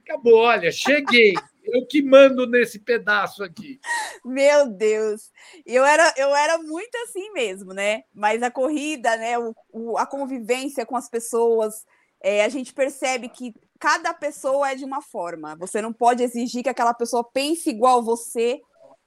acabou, 0.03 0.38
olha, 0.38 0.71
cheguei. 0.71 1.34
Eu 1.73 1.86
que 1.88 2.01
mando 2.01 2.47
nesse 2.47 2.79
pedaço 2.79 3.43
aqui. 3.43 3.79
Meu 4.23 4.69
Deus. 4.69 5.32
Eu 5.65 5.86
era, 5.86 6.13
eu 6.17 6.36
era 6.36 6.58
muito 6.58 6.95
assim 7.03 7.32
mesmo, 7.32 7.73
né? 7.73 8.03
Mas 8.13 8.41
a 8.43 8.51
corrida, 8.51 9.15
né? 9.17 9.38
O, 9.38 9.55
o 9.71 9.97
a 9.97 10.05
convivência 10.05 10.86
com 10.86 10.95
as 10.95 11.10
pessoas, 11.10 11.86
é, 12.21 12.43
a 12.43 12.49
gente 12.49 12.73
percebe 12.73 13.29
que 13.29 13.53
cada 13.79 14.13
pessoa 14.13 14.71
é 14.71 14.75
de 14.75 14.84
uma 14.84 15.01
forma. 15.01 15.55
Você 15.55 15.82
não 15.82 15.93
pode 15.93 16.21
exigir 16.21 16.63
que 16.63 16.69
aquela 16.69 16.93
pessoa 16.93 17.23
pense 17.23 17.69
igual 17.69 18.03
você, 18.03 18.60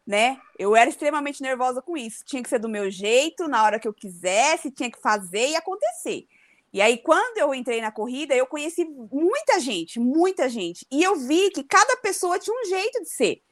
né? 0.07 0.39
Eu 0.59 0.75
era 0.75 0.89
extremamente 0.89 1.43
nervosa 1.43 1.83
com 1.83 1.97
isso. 1.97 2.25
Tinha 2.25 2.43
que 2.43 2.49
ser 2.49 2.59
do 2.59 2.69
meu 2.69 2.91
jeito, 2.91 3.47
na 3.49 3.63
hora 3.63 3.79
que 3.79 3.87
eu 3.87 3.93
quisesse, 3.93 4.71
tinha 4.71 4.91
que 4.91 5.01
fazer 5.01 5.51
e 5.51 5.57
acontecer. 5.57 6.27
E 6.73 6.81
aí, 6.81 6.99
quando 6.99 7.37
eu 7.37 7.55
entrei 7.55 7.81
na 7.81 7.93
corrida, 7.93 8.35
eu 8.35 8.47
conheci 8.47 8.85
muita 8.85 9.61
gente, 9.61 10.01
muita 10.01 10.49
gente. 10.49 10.87
E 10.91 11.03
eu 11.03 11.17
vi 11.17 11.51
que 11.51 11.63
cada 11.63 11.97
pessoa 11.99 12.39
tinha 12.39 12.57
um 12.59 12.65
jeito 12.65 13.03
de 13.03 13.11
ser. 13.11 13.43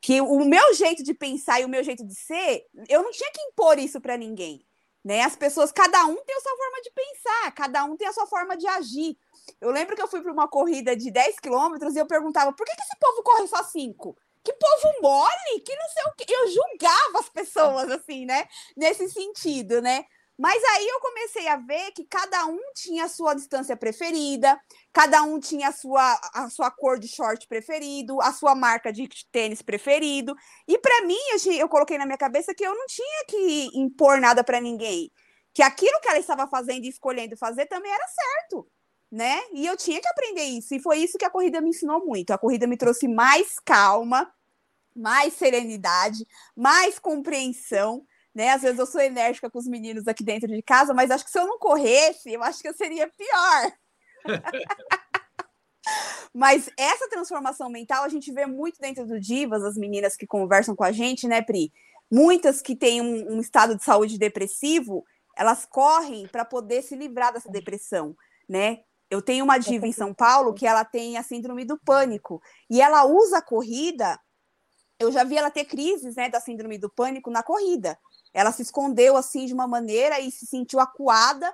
Que 0.00 0.20
o 0.20 0.44
meu 0.44 0.74
jeito 0.74 1.02
de 1.02 1.14
pensar 1.14 1.60
e 1.60 1.64
o 1.64 1.68
meu 1.68 1.82
jeito 1.82 2.04
de 2.04 2.14
ser, 2.14 2.66
eu 2.88 3.02
não 3.02 3.10
tinha 3.10 3.30
que 3.32 3.40
impor 3.40 3.78
isso 3.78 4.00
para 4.00 4.18
ninguém. 4.18 4.66
Né? 5.02 5.22
As 5.22 5.34
pessoas, 5.34 5.72
cada 5.72 6.04
um 6.04 6.16
tem 6.16 6.36
a 6.36 6.40
sua 6.40 6.56
forma 6.56 6.82
de 6.82 6.90
pensar, 6.90 7.52
cada 7.52 7.84
um 7.84 7.96
tem 7.96 8.06
a 8.06 8.12
sua 8.12 8.26
forma 8.26 8.56
de 8.56 8.66
agir. 8.66 9.16
Eu 9.60 9.70
lembro 9.70 9.96
que 9.96 10.02
eu 10.02 10.08
fui 10.08 10.20
para 10.20 10.32
uma 10.32 10.46
corrida 10.46 10.94
de 10.94 11.10
10 11.10 11.40
quilômetros 11.40 11.96
e 11.96 11.98
eu 11.98 12.06
perguntava 12.06 12.52
por 12.52 12.66
que, 12.66 12.74
que 12.74 12.82
esse 12.82 12.98
povo 13.00 13.22
corre 13.22 13.46
só 13.46 13.64
5? 13.64 14.16
Que 14.44 14.52
povo 14.52 15.02
mole, 15.02 15.60
que 15.64 15.74
não 15.74 15.88
sei 15.88 16.02
o 16.04 16.14
que. 16.16 16.32
Eu 16.32 16.48
julgava 16.48 17.20
as 17.20 17.28
pessoas, 17.28 17.90
assim, 17.90 18.26
né? 18.26 18.46
Nesse 18.76 19.08
sentido, 19.08 19.80
né? 19.80 20.04
Mas 20.38 20.62
aí 20.64 20.88
eu 20.88 21.00
comecei 21.00 21.46
a 21.48 21.56
ver 21.56 21.92
que 21.92 22.04
cada 22.04 22.46
um 22.46 22.58
tinha 22.74 23.04
a 23.04 23.08
sua 23.08 23.34
distância 23.34 23.76
preferida, 23.76 24.58
cada 24.92 25.22
um 25.22 25.38
tinha 25.38 25.68
a 25.68 25.72
sua, 25.72 26.20
a 26.32 26.48
sua 26.48 26.70
cor 26.70 26.98
de 26.98 27.06
short 27.06 27.46
preferido, 27.46 28.20
a 28.20 28.32
sua 28.32 28.54
marca 28.54 28.92
de 28.92 29.08
tênis 29.30 29.60
preferido. 29.60 30.34
E 30.66 30.78
para 30.78 31.02
mim, 31.02 31.18
eu, 31.32 31.52
eu 31.52 31.68
coloquei 31.68 31.98
na 31.98 32.06
minha 32.06 32.18
cabeça 32.18 32.54
que 32.54 32.64
eu 32.64 32.74
não 32.74 32.86
tinha 32.86 33.24
que 33.28 33.70
impor 33.74 34.20
nada 34.20 34.42
para 34.42 34.60
ninguém. 34.60 35.10
Que 35.52 35.62
aquilo 35.62 36.00
que 36.00 36.08
ela 36.08 36.18
estava 36.18 36.48
fazendo 36.48 36.84
e 36.84 36.88
escolhendo 36.88 37.36
fazer 37.36 37.66
também 37.66 37.92
era 37.92 38.06
certo. 38.08 38.66
Né? 39.10 39.42
E 39.52 39.66
eu 39.66 39.76
tinha 39.76 40.00
que 40.00 40.08
aprender 40.08 40.44
isso. 40.44 40.74
E 40.74 40.80
foi 40.80 40.98
isso 40.98 41.18
que 41.18 41.26
a 41.26 41.30
corrida 41.30 41.60
me 41.60 41.68
ensinou 41.68 42.04
muito. 42.04 42.30
A 42.30 42.38
corrida 42.38 42.66
me 42.66 42.78
trouxe 42.78 43.06
mais 43.06 43.58
calma, 43.62 44.32
mais 44.96 45.34
serenidade, 45.34 46.26
mais 46.56 46.98
compreensão 46.98 48.06
né? 48.34 48.50
Às 48.50 48.62
vezes 48.62 48.78
eu 48.78 48.86
sou 48.86 49.00
enérgica 49.00 49.50
com 49.50 49.58
os 49.58 49.66
meninos 49.66 50.08
aqui 50.08 50.24
dentro 50.24 50.48
de 50.48 50.62
casa, 50.62 50.94
mas 50.94 51.10
acho 51.10 51.24
que 51.24 51.30
se 51.30 51.38
eu 51.38 51.46
não 51.46 51.58
corresse, 51.58 52.32
eu 52.32 52.42
acho 52.42 52.60
que 52.60 52.68
eu 52.68 52.74
seria 52.74 53.08
pior. 53.08 53.72
mas 56.32 56.70
essa 56.76 57.08
transformação 57.08 57.68
mental 57.68 58.04
a 58.04 58.08
gente 58.08 58.32
vê 58.32 58.46
muito 58.46 58.80
dentro 58.80 59.06
do 59.06 59.20
Divas, 59.20 59.64
as 59.64 59.76
meninas 59.76 60.16
que 60.16 60.26
conversam 60.26 60.74
com 60.74 60.84
a 60.84 60.92
gente, 60.92 61.26
né, 61.26 61.42
Pri? 61.42 61.72
Muitas 62.10 62.62
que 62.62 62.76
têm 62.76 63.00
um, 63.00 63.36
um 63.36 63.40
estado 63.40 63.76
de 63.76 63.84
saúde 63.84 64.18
depressivo, 64.18 65.04
elas 65.36 65.66
correm 65.66 66.26
para 66.28 66.44
poder 66.44 66.82
se 66.82 66.94
livrar 66.94 67.32
dessa 67.32 67.50
depressão, 67.50 68.16
né? 68.48 68.80
Eu 69.10 69.20
tenho 69.20 69.44
uma 69.44 69.58
diva 69.58 69.86
em 69.86 69.92
São 69.92 70.14
Paulo 70.14 70.54
que 70.54 70.66
ela 70.66 70.86
tem 70.86 71.18
a 71.18 71.22
síndrome 71.22 71.66
do 71.66 71.78
pânico 71.78 72.42
e 72.70 72.80
ela 72.80 73.04
usa 73.04 73.38
a 73.38 73.42
corrida. 73.42 74.18
Eu 74.98 75.12
já 75.12 75.22
vi 75.22 75.36
ela 75.36 75.50
ter 75.50 75.66
crises, 75.66 76.16
né, 76.16 76.30
da 76.30 76.40
síndrome 76.40 76.78
do 76.78 76.88
pânico 76.88 77.30
na 77.30 77.42
corrida. 77.42 77.98
Ela 78.32 78.52
se 78.52 78.62
escondeu 78.62 79.16
assim 79.16 79.46
de 79.46 79.54
uma 79.54 79.66
maneira 79.66 80.20
e 80.20 80.30
se 80.30 80.46
sentiu 80.46 80.80
acuada, 80.80 81.52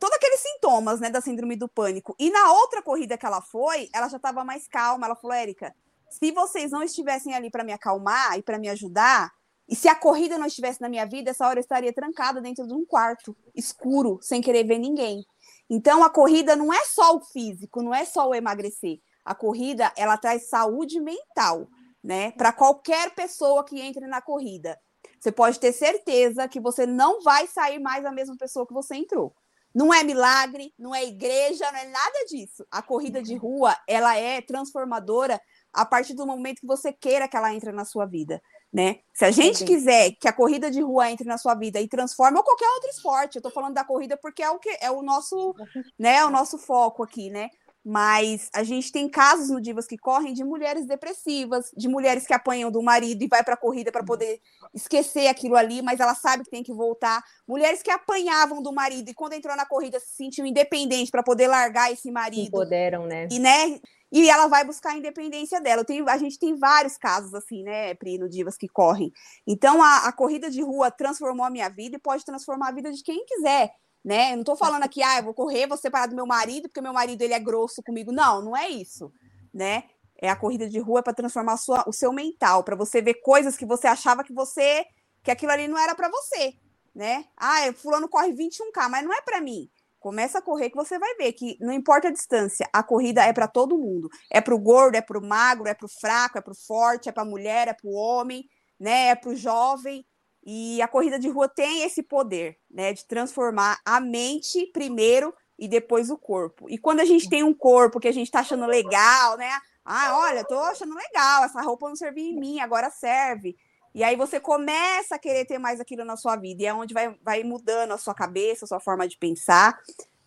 todos 0.00 0.16
aqueles 0.16 0.40
sintomas, 0.40 1.00
né, 1.00 1.10
da 1.10 1.20
síndrome 1.20 1.56
do 1.56 1.68
pânico. 1.68 2.14
E 2.18 2.30
na 2.30 2.52
outra 2.52 2.82
corrida 2.82 3.16
que 3.16 3.26
ela 3.26 3.40
foi, 3.40 3.88
ela 3.92 4.08
já 4.08 4.16
estava 4.16 4.44
mais 4.44 4.66
calma. 4.68 5.06
Ela 5.06 5.16
falou: 5.16 5.36
"Érica, 5.36 5.74
se 6.10 6.30
vocês 6.32 6.70
não 6.70 6.82
estivessem 6.82 7.34
ali 7.34 7.50
para 7.50 7.64
me 7.64 7.72
acalmar 7.72 8.38
e 8.38 8.42
para 8.42 8.58
me 8.58 8.68
ajudar, 8.68 9.32
e 9.68 9.74
se 9.74 9.88
a 9.88 9.94
corrida 9.94 10.36
não 10.36 10.46
estivesse 10.46 10.80
na 10.80 10.88
minha 10.88 11.06
vida, 11.06 11.30
essa 11.30 11.46
hora 11.46 11.58
eu 11.58 11.62
estaria 11.62 11.92
trancada 11.92 12.40
dentro 12.40 12.66
de 12.66 12.74
um 12.74 12.84
quarto 12.84 13.34
escuro, 13.54 14.18
sem 14.20 14.40
querer 14.40 14.64
ver 14.64 14.78
ninguém. 14.78 15.24
Então 15.70 16.04
a 16.04 16.10
corrida 16.10 16.54
não 16.54 16.72
é 16.72 16.84
só 16.84 17.16
o 17.16 17.20
físico, 17.20 17.82
não 17.82 17.94
é 17.94 18.04
só 18.04 18.28
o 18.28 18.34
emagrecer. 18.34 18.98
A 19.24 19.34
corrida, 19.34 19.90
ela 19.96 20.18
traz 20.18 20.48
saúde 20.48 21.00
mental, 21.00 21.68
né? 22.02 22.32
Para 22.32 22.52
qualquer 22.52 23.14
pessoa 23.14 23.64
que 23.64 23.80
entre 23.80 24.06
na 24.06 24.20
corrida. 24.20 24.78
Você 25.22 25.30
pode 25.30 25.60
ter 25.60 25.72
certeza 25.72 26.48
que 26.48 26.58
você 26.58 26.84
não 26.84 27.22
vai 27.22 27.46
sair 27.46 27.78
mais 27.78 28.04
a 28.04 28.10
mesma 28.10 28.36
pessoa 28.36 28.66
que 28.66 28.74
você 28.74 28.96
entrou. 28.96 29.32
Não 29.72 29.94
é 29.94 30.02
milagre, 30.02 30.74
não 30.76 30.92
é 30.92 31.04
igreja, 31.04 31.70
não 31.70 31.78
é 31.78 31.86
nada 31.86 32.24
disso. 32.28 32.66
A 32.68 32.82
corrida 32.82 33.22
de 33.22 33.36
rua, 33.36 33.76
ela 33.86 34.18
é 34.18 34.40
transformadora 34.40 35.40
a 35.72 35.86
partir 35.86 36.14
do 36.14 36.26
momento 36.26 36.60
que 36.60 36.66
você 36.66 36.92
queira 36.92 37.28
que 37.28 37.36
ela 37.36 37.54
entre 37.54 37.70
na 37.70 37.84
sua 37.84 38.04
vida, 38.04 38.42
né? 38.72 38.98
Se 39.14 39.24
a 39.24 39.30
gente 39.30 39.64
quiser 39.64 40.10
que 40.20 40.26
a 40.26 40.32
corrida 40.32 40.68
de 40.68 40.82
rua 40.82 41.08
entre 41.08 41.26
na 41.26 41.38
sua 41.38 41.54
vida 41.54 41.80
e 41.80 41.86
transforme 41.86 42.36
ou 42.36 42.44
qualquer 42.44 42.68
outro 42.68 42.90
esporte, 42.90 43.36
eu 43.36 43.42
tô 43.42 43.48
falando 43.48 43.74
da 43.74 43.84
corrida 43.84 44.16
porque 44.16 44.42
é 44.42 44.50
o 44.50 44.58
que 44.58 44.76
é 44.80 44.90
o 44.90 45.02
nosso, 45.02 45.54
né, 45.96 46.24
o 46.24 46.30
nosso 46.30 46.58
foco 46.58 47.04
aqui, 47.04 47.30
né? 47.30 47.48
Mas 47.84 48.48
a 48.54 48.62
gente 48.62 48.92
tem 48.92 49.08
casos 49.08 49.50
no 49.50 49.60
Divas 49.60 49.86
que 49.86 49.98
correm 49.98 50.32
de 50.32 50.44
mulheres 50.44 50.86
depressivas, 50.86 51.72
de 51.76 51.88
mulheres 51.88 52.26
que 52.26 52.32
apanham 52.32 52.70
do 52.70 52.80
marido 52.80 53.22
e 53.24 53.26
vai 53.26 53.42
para 53.42 53.54
a 53.54 53.56
corrida 53.56 53.90
para 53.90 54.04
poder 54.04 54.40
esquecer 54.72 55.26
aquilo 55.26 55.56
ali, 55.56 55.82
mas 55.82 55.98
ela 55.98 56.14
sabe 56.14 56.44
que 56.44 56.50
tem 56.50 56.62
que 56.62 56.72
voltar. 56.72 57.22
Mulheres 57.46 57.82
que 57.82 57.90
apanhavam 57.90 58.62
do 58.62 58.72
marido 58.72 59.10
e 59.10 59.14
quando 59.14 59.32
entrou 59.32 59.56
na 59.56 59.66
corrida 59.66 59.98
se 59.98 60.14
sentiu 60.14 60.46
independente 60.46 61.10
para 61.10 61.24
poder 61.24 61.48
largar 61.48 61.92
esse 61.92 62.10
marido. 62.10 62.46
Empoderam, 62.46 63.06
né? 63.06 63.26
E, 63.32 63.40
né? 63.40 63.80
E 64.12 64.30
ela 64.30 64.46
vai 64.46 64.64
buscar 64.64 64.90
a 64.90 64.96
independência 64.96 65.60
dela. 65.60 65.84
Tenho, 65.84 66.08
a 66.08 66.18
gente 66.18 66.38
tem 66.38 66.54
vários 66.54 66.96
casos 66.96 67.34
assim, 67.34 67.64
né, 67.64 67.94
Pri, 67.94 68.16
no 68.16 68.28
Divas 68.28 68.56
que 68.56 68.68
correm. 68.68 69.10
Então 69.44 69.82
a, 69.82 70.06
a 70.06 70.12
corrida 70.12 70.48
de 70.48 70.62
rua 70.62 70.90
transformou 70.90 71.44
a 71.44 71.50
minha 71.50 71.68
vida 71.68 71.96
e 71.96 72.00
pode 72.00 72.24
transformar 72.24 72.68
a 72.68 72.72
vida 72.72 72.92
de 72.92 73.02
quem 73.02 73.24
quiser 73.24 73.72
né? 74.04 74.32
Eu 74.32 74.36
não 74.38 74.44
tô 74.44 74.56
falando 74.56 74.82
aqui, 74.82 75.02
ah, 75.02 75.18
eu 75.18 75.24
vou 75.24 75.34
correr, 75.34 75.66
vou 75.66 75.76
separar 75.76 76.06
do 76.06 76.16
meu 76.16 76.26
marido, 76.26 76.68
porque 76.68 76.80
meu 76.80 76.92
marido 76.92 77.22
ele 77.22 77.34
é 77.34 77.38
grosso 77.38 77.82
comigo. 77.82 78.12
Não, 78.12 78.42
não 78.42 78.56
é 78.56 78.68
isso, 78.68 79.12
né? 79.52 79.84
É 80.20 80.28
a 80.28 80.36
corrida 80.36 80.68
de 80.68 80.78
rua 80.78 81.02
para 81.02 81.14
transformar 81.14 81.56
sua, 81.56 81.84
o 81.86 81.92
seu 81.92 82.12
mental, 82.12 82.62
para 82.64 82.76
você 82.76 83.02
ver 83.02 83.14
coisas 83.14 83.56
que 83.56 83.66
você 83.66 83.86
achava 83.86 84.24
que 84.24 84.32
você 84.32 84.84
que 85.22 85.30
aquilo 85.30 85.52
ali 85.52 85.68
não 85.68 85.78
era 85.78 85.94
para 85.94 86.08
você, 86.08 86.54
né? 86.94 87.24
Ah, 87.36 87.72
fulano 87.74 88.08
corre 88.08 88.32
21k, 88.32 88.88
mas 88.90 89.04
não 89.04 89.12
é 89.12 89.20
para 89.22 89.40
mim. 89.40 89.70
Começa 90.00 90.38
a 90.38 90.42
correr 90.42 90.68
que 90.68 90.74
você 90.74 90.98
vai 90.98 91.14
ver 91.14 91.32
que 91.32 91.56
não 91.60 91.72
importa 91.72 92.08
a 92.08 92.10
distância, 92.10 92.68
a 92.72 92.82
corrida 92.82 93.24
é 93.24 93.32
para 93.32 93.46
todo 93.46 93.78
mundo. 93.78 94.08
É 94.28 94.40
para 94.40 94.54
o 94.54 94.58
gordo, 94.58 94.96
é 94.96 95.00
para 95.00 95.16
o 95.16 95.24
magro, 95.24 95.68
é 95.68 95.74
para 95.74 95.86
o 95.86 95.88
fraco, 95.88 96.38
é 96.38 96.40
para 96.40 96.52
o 96.52 96.56
forte, 96.56 97.08
é 97.08 97.12
para 97.12 97.22
a 97.22 97.26
mulher, 97.26 97.68
é 97.68 97.72
para 97.72 97.88
o 97.88 97.94
homem, 97.94 98.44
né? 98.80 99.08
É 99.10 99.14
para 99.14 99.30
o 99.30 99.36
jovem. 99.36 100.04
E 100.44 100.82
a 100.82 100.88
corrida 100.88 101.18
de 101.18 101.28
rua 101.28 101.48
tem 101.48 101.82
esse 101.82 102.02
poder, 102.02 102.58
né, 102.70 102.92
de 102.92 103.06
transformar 103.06 103.80
a 103.84 104.00
mente 104.00 104.66
primeiro 104.72 105.32
e 105.58 105.68
depois 105.68 106.10
o 106.10 106.16
corpo. 106.16 106.68
E 106.68 106.76
quando 106.76 107.00
a 107.00 107.04
gente 107.04 107.28
tem 107.28 107.42
um 107.42 107.54
corpo 107.54 108.00
que 108.00 108.08
a 108.08 108.12
gente 108.12 108.26
está 108.26 108.40
achando 108.40 108.66
legal, 108.66 109.36
né? 109.36 109.50
Ah, 109.84 110.18
olha, 110.18 110.44
tô 110.44 110.58
achando 110.58 110.94
legal, 110.94 111.44
essa 111.44 111.60
roupa 111.62 111.88
não 111.88 111.96
servia 111.96 112.30
em 112.30 112.38
mim, 112.38 112.60
agora 112.60 112.90
serve. 112.90 113.56
E 113.94 114.02
aí 114.02 114.16
você 114.16 114.40
começa 114.40 115.14
a 115.14 115.18
querer 115.18 115.44
ter 115.44 115.58
mais 115.58 115.78
aquilo 115.78 116.04
na 116.04 116.16
sua 116.16 116.34
vida, 116.34 116.62
e 116.62 116.66
é 116.66 116.74
onde 116.74 116.94
vai, 116.94 117.16
vai 117.22 117.44
mudando 117.44 117.92
a 117.92 117.98
sua 117.98 118.14
cabeça, 118.14 118.64
a 118.64 118.68
sua 118.68 118.80
forma 118.80 119.06
de 119.06 119.18
pensar, 119.18 119.78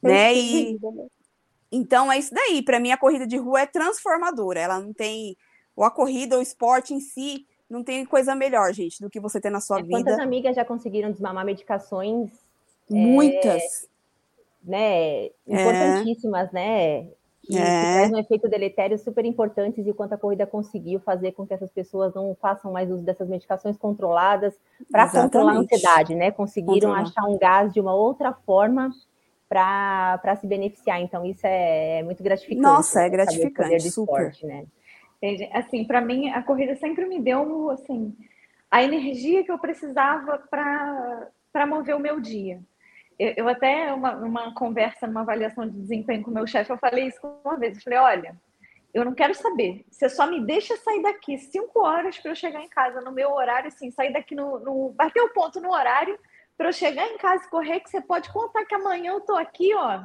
né? 0.02 0.34
E 0.34 0.78
então 1.72 2.12
é 2.12 2.18
isso 2.18 2.34
daí. 2.34 2.62
Para 2.64 2.80
mim, 2.80 2.92
a 2.92 2.98
corrida 2.98 3.28
de 3.28 3.38
rua 3.38 3.62
é 3.62 3.66
transformadora. 3.66 4.60
Ela 4.60 4.80
não 4.80 4.94
tem. 4.94 5.36
Ou 5.76 5.84
a 5.84 5.92
corrida, 5.92 6.38
o 6.38 6.42
esporte 6.42 6.94
em 6.94 7.02
si, 7.02 7.46
não 7.70 7.84
tem 7.84 8.06
coisa 8.06 8.36
melhor, 8.36 8.72
gente, 8.74 9.02
do 9.02 9.10
que 9.10 9.20
você 9.20 9.40
ter 9.42 9.50
na 9.50 9.60
sua 9.60 9.80
é, 9.80 9.84
vida. 9.84 9.98
Quantas 9.98 10.20
amigas 10.20 10.56
já 10.56 10.64
conseguiram 10.64 11.12
desmamar 11.12 11.46
medicações? 11.46 12.32
Muitas. 12.90 13.84
É, 13.84 13.88
né, 14.64 15.26
importantíssimas, 15.48 16.50
é. 16.50 16.54
né? 16.54 17.08
Que, 17.44 17.58
é. 17.58 17.62
que 17.62 17.94
traz 17.94 18.12
um 18.12 18.18
efeito 18.18 18.50
deletério 18.50 18.98
super 18.98 19.24
importantes 19.24 19.86
e 19.86 19.94
quanto 19.94 20.14
a 20.14 20.18
corrida 20.18 20.48
conseguiu 20.48 21.00
fazer 21.00 21.32
com 21.34 21.46
que 21.46 21.54
essas 21.54 21.70
pessoas 21.70 22.12
não 22.16 22.36
façam 22.42 22.72
mais 22.72 22.90
uso 22.90 23.04
dessas 23.04 23.30
medicações 23.30 23.78
controladas 23.78 24.56
para 24.92 25.08
controlar 25.10 25.54
a 25.54 25.58
ansiedade, 25.58 26.16
né? 26.16 26.32
Conseguiram 26.32 26.90
Controlar. 26.90 27.02
achar 27.02 27.24
um 27.30 27.38
gás 27.38 27.72
de 27.72 27.80
uma 27.80 27.94
outra 27.94 28.34
forma 28.34 28.92
para 29.48 30.36
se 30.42 30.48
beneficiar. 30.48 31.00
Então, 31.02 31.24
isso 31.24 31.46
é, 31.46 32.00
é 32.00 32.04
muito 32.04 32.24
gratificante. 32.24 32.62
Nossa, 32.62 33.02
é 33.02 33.10
gratificante, 33.10 33.92
super. 33.92 34.28
Esporte, 34.32 34.46
né? 34.48 34.66
Assim, 35.54 35.86
para 35.86 36.02
mim, 36.02 36.30
a 36.30 36.42
corrida 36.42 36.76
sempre 36.76 37.06
me 37.06 37.22
deu 37.22 37.70
assim 37.72 38.16
a 38.70 38.84
energia 38.84 39.44
que 39.44 39.52
eu 39.52 39.58
precisava 39.58 40.38
para 40.50 41.66
mover 41.66 41.96
o 41.96 42.00
meu 42.00 42.20
dia. 42.20 42.60
eu, 43.18 43.34
eu 43.38 43.48
até, 43.48 43.94
uma, 43.94 44.16
uma 44.18 44.54
conversa, 44.54 45.08
numa 45.08 45.22
avaliação 45.22 45.66
de 45.66 45.80
desempenho 45.80 46.24
com 46.24 46.32
o 46.32 46.34
meu 46.34 46.46
chefe, 46.46 46.72
eu 46.72 46.78
falei 46.78 47.08
isso 47.08 47.20
uma 47.44 47.58
vez. 47.58 47.78
Eu 47.78 47.84
falei, 47.84 48.00
olha, 48.00 48.36
eu 48.94 49.06
não 49.06 49.14
quero 49.14 49.34
saber. 49.34 49.86
Você 49.90 50.10
só 50.10 50.28
me 50.28 50.46
deixa 50.46 50.76
sair 50.78 51.02
daqui 51.02 51.38
cinco 51.38 51.80
horas 51.86 52.18
para 52.18 52.32
eu 52.32 52.36
chegar 52.36 52.62
em 52.62 52.70
casa 52.70 53.00
no 53.02 53.12
meu 53.12 53.32
horário, 53.32 53.68
assim, 53.68 53.92
sair 53.92 54.12
daqui 54.12 54.36
no, 54.36 54.60
no 54.60 54.90
bater 54.90 55.22
o 55.22 55.34
ponto 55.34 55.62
no 55.62 55.72
horário 55.72 56.20
para 56.58 56.70
eu 56.70 56.74
chegar 56.74 57.08
em 57.08 57.18
casa 57.18 57.46
e 57.46 57.50
correr, 57.50 57.80
que 57.82 57.90
você 57.90 58.02
pode 58.02 58.32
contar 58.32 58.66
que 58.66 58.76
amanhã 58.76 59.12
eu 59.12 59.22
tô 59.22 59.36
aqui, 59.36 59.74
ó, 59.74 60.04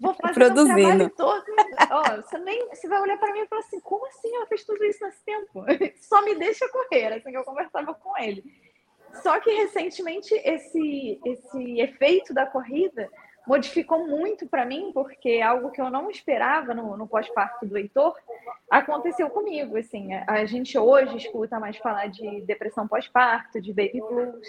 vou 0.00 0.14
fazer 0.14 0.34
Produzindo. 0.34 0.72
o 0.72 0.82
trabalho 0.82 1.10
todo. 1.10 1.44
Ó, 1.90 2.16
você 2.22 2.38
nem, 2.38 2.68
você 2.68 2.88
vai 2.88 3.00
olhar 3.00 3.18
para 3.18 3.32
mim 3.32 3.40
e 3.40 3.46
falar 3.46 3.62
assim, 3.62 3.80
como 3.80 4.06
assim 4.06 4.34
ela 4.34 4.46
fez 4.46 4.64
tudo 4.64 4.84
isso 4.84 5.04
nesse 5.04 5.24
tempo? 5.24 5.64
Só 6.00 6.22
me 6.22 6.34
deixa 6.34 6.68
correr, 6.68 7.12
assim 7.14 7.30
que 7.30 7.36
eu 7.36 7.44
conversava 7.44 7.94
com 7.94 8.16
ele. 8.18 8.44
Só 9.22 9.40
que 9.40 9.50
recentemente 9.50 10.34
esse, 10.34 11.20
esse 11.24 11.80
efeito 11.80 12.34
da 12.34 12.46
corrida 12.46 13.08
modificou 13.46 14.06
muito 14.06 14.46
para 14.48 14.66
mim, 14.66 14.90
porque 14.92 15.40
algo 15.40 15.70
que 15.70 15.80
eu 15.80 15.88
não 15.88 16.10
esperava 16.10 16.74
no, 16.74 16.96
no 16.96 17.06
pós-parto 17.06 17.64
do 17.64 17.78
Heitor 17.78 18.14
aconteceu 18.68 19.30
comigo. 19.30 19.76
Assim, 19.76 20.12
a 20.14 20.44
gente 20.44 20.76
hoje 20.76 21.16
escuta 21.16 21.60
mais 21.60 21.76
falar 21.76 22.08
de 22.08 22.42
depressão 22.42 22.88
pós-parto, 22.88 23.60
de 23.60 23.72
baby 23.72 24.00
blues. 24.00 24.48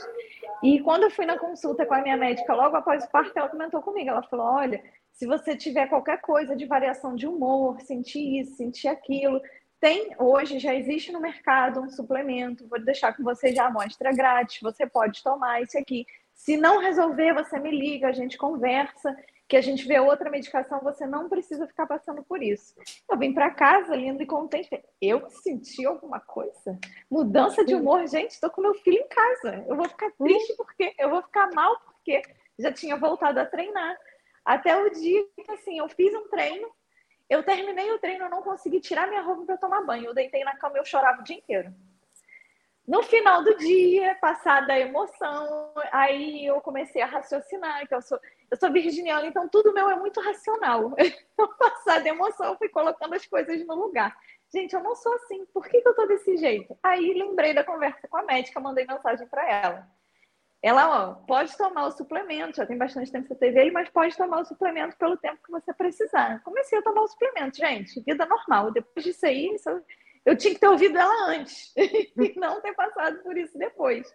E 0.63 0.79
quando 0.81 1.03
eu 1.03 1.11
fui 1.11 1.25
na 1.25 1.37
consulta 1.37 1.85
com 1.85 1.93
a 1.93 2.01
minha 2.01 2.17
médica 2.17 2.53
logo 2.55 2.75
após 2.75 3.03
o 3.05 3.11
parto, 3.11 3.37
ela 3.37 3.49
comentou 3.49 3.81
comigo. 3.81 4.09
Ela 4.09 4.23
falou: 4.23 4.47
Olha, 4.47 4.83
se 5.17 5.25
você 5.25 5.57
tiver 5.57 5.87
qualquer 5.87 6.21
coisa 6.21 6.55
de 6.55 6.67
variação 6.67 7.15
de 7.15 7.25
humor, 7.25 7.81
sentir 7.81 8.39
isso, 8.39 8.55
sentir 8.55 8.87
aquilo, 8.87 9.41
tem 9.79 10.15
hoje, 10.19 10.59
já 10.59 10.75
existe 10.75 11.11
no 11.11 11.19
mercado 11.19 11.81
um 11.81 11.89
suplemento, 11.89 12.67
vou 12.67 12.79
deixar 12.79 13.17
com 13.17 13.23
você 13.23 13.51
já 13.51 13.63
a 13.63 13.67
amostra 13.67 14.13
grátis, 14.13 14.61
você 14.61 14.85
pode 14.85 15.23
tomar 15.23 15.61
esse 15.61 15.75
aqui. 15.75 16.05
Se 16.35 16.55
não 16.55 16.79
resolver, 16.79 17.33
você 17.33 17.59
me 17.59 17.71
liga, 17.71 18.07
a 18.07 18.11
gente 18.11 18.37
conversa, 18.37 19.15
que 19.47 19.57
a 19.57 19.61
gente 19.61 19.87
vê 19.87 19.99
outra 19.99 20.29
medicação, 20.29 20.81
você 20.81 21.07
não 21.07 21.27
precisa 21.27 21.65
ficar 21.65 21.87
passando 21.87 22.23
por 22.23 22.43
isso. 22.43 22.75
Eu 23.09 23.17
vim 23.17 23.33
para 23.33 23.49
casa 23.49 23.95
lindo 23.95 24.21
e 24.21 24.25
contente. 24.27 24.69
Eu 25.01 25.27
senti 25.31 25.83
alguma 25.83 26.19
coisa? 26.19 26.77
Mudança 27.09 27.65
de 27.65 27.73
humor, 27.73 28.05
gente, 28.07 28.31
estou 28.31 28.51
com 28.51 28.61
meu 28.61 28.75
filho 28.75 28.99
em 28.99 29.07
casa. 29.07 29.65
Eu 29.67 29.75
vou 29.75 29.89
ficar 29.89 30.11
triste 30.11 30.53
porque 30.55 30.93
eu 30.99 31.09
vou 31.09 31.23
ficar 31.23 31.49
mal 31.55 31.75
porque 31.85 32.21
já 32.59 32.71
tinha 32.71 32.97
voltado 32.97 33.39
a 33.39 33.45
treinar. 33.45 33.97
Até 34.47 34.81
o 34.81 34.89
dia 34.89 35.27
que 35.35 35.51
assim, 35.51 35.77
eu 35.77 35.89
fiz 35.89 36.15
um 36.15 36.29
treino, 36.29 36.71
eu 37.29 37.43
terminei 37.43 37.91
o 37.91 37.99
treino, 37.99 38.23
eu 38.23 38.29
não 38.29 38.41
consegui 38.41 38.79
tirar 38.79 39.05
minha 39.05 39.21
roupa 39.21 39.45
para 39.45 39.57
tomar 39.57 39.81
banho. 39.81 40.05
Eu 40.05 40.13
deitei 40.13 40.41
na 40.45 40.55
cama 40.55 40.77
e 40.77 40.79
eu 40.79 40.85
chorava 40.85 41.19
o 41.19 41.23
dia 41.25 41.35
inteiro. 41.35 41.75
No 42.87 43.03
final 43.03 43.43
do 43.43 43.57
dia, 43.57 44.15
passada 44.21 44.71
a 44.71 44.79
emoção, 44.79 45.73
aí 45.91 46.45
eu 46.45 46.61
comecei 46.61 47.01
a 47.01 47.05
raciocinar, 47.05 47.85
que 47.85 47.93
eu 47.93 48.01
sou, 48.01 48.17
eu 48.49 48.55
sou 48.55 48.71
virginiana, 48.71 49.27
então 49.27 49.49
tudo 49.49 49.73
meu 49.73 49.89
é 49.89 49.95
muito 49.97 50.21
racional. 50.21 50.93
Então, 51.33 51.53
passada 51.55 52.05
a 52.05 52.09
emoção, 52.09 52.47
eu 52.47 52.57
fui 52.57 52.69
colocando 52.69 53.13
as 53.13 53.25
coisas 53.27 53.63
no 53.67 53.75
lugar. 53.75 54.17
Gente, 54.51 54.73
eu 54.73 54.81
não 54.81 54.95
sou 54.95 55.13
assim, 55.15 55.45
por 55.53 55.67
que, 55.67 55.81
que 55.81 55.87
eu 55.87 55.93
tô 55.93 56.07
desse 56.07 56.37
jeito? 56.37 56.75
Aí 56.81 57.13
lembrei 57.13 57.53
da 57.53 57.65
conversa 57.65 58.07
com 58.07 58.17
a 58.17 58.23
médica, 58.23 58.59
mandei 58.59 58.87
mensagem 58.87 59.27
para 59.27 59.47
ela. 59.47 59.96
Ela, 60.61 61.09
ó, 61.09 61.13
pode 61.13 61.55
tomar 61.55 61.85
o 61.85 61.91
suplemento, 61.91 62.57
já 62.57 62.65
tem 62.65 62.77
bastante 62.77 63.11
tempo 63.11 63.27
que 63.27 63.33
você 63.33 63.39
teve 63.39 63.59
ele, 63.59 63.71
mas 63.71 63.89
pode 63.89 64.17
tomar 64.17 64.41
o 64.41 64.45
suplemento 64.45 64.97
pelo 64.97 65.15
tempo 65.15 65.41
que 65.43 65.51
você 65.51 65.71
precisar. 65.73 66.41
Comecei 66.43 66.79
a 66.79 66.81
tomar 66.81 67.01
o 67.01 67.07
suplemento, 67.07 67.57
gente, 67.57 68.01
vida 68.01 68.25
normal. 68.25 68.71
Depois 68.71 69.05
disso 69.05 69.25
aí, 69.25 69.55
eu 70.25 70.35
tinha 70.35 70.53
que 70.53 70.59
ter 70.59 70.67
ouvido 70.67 70.97
ela 70.97 71.29
antes 71.29 71.73
e 71.77 72.33
não 72.37 72.59
ter 72.61 72.73
passado 72.73 73.21
por 73.23 73.37
isso 73.37 73.57
depois. 73.57 74.11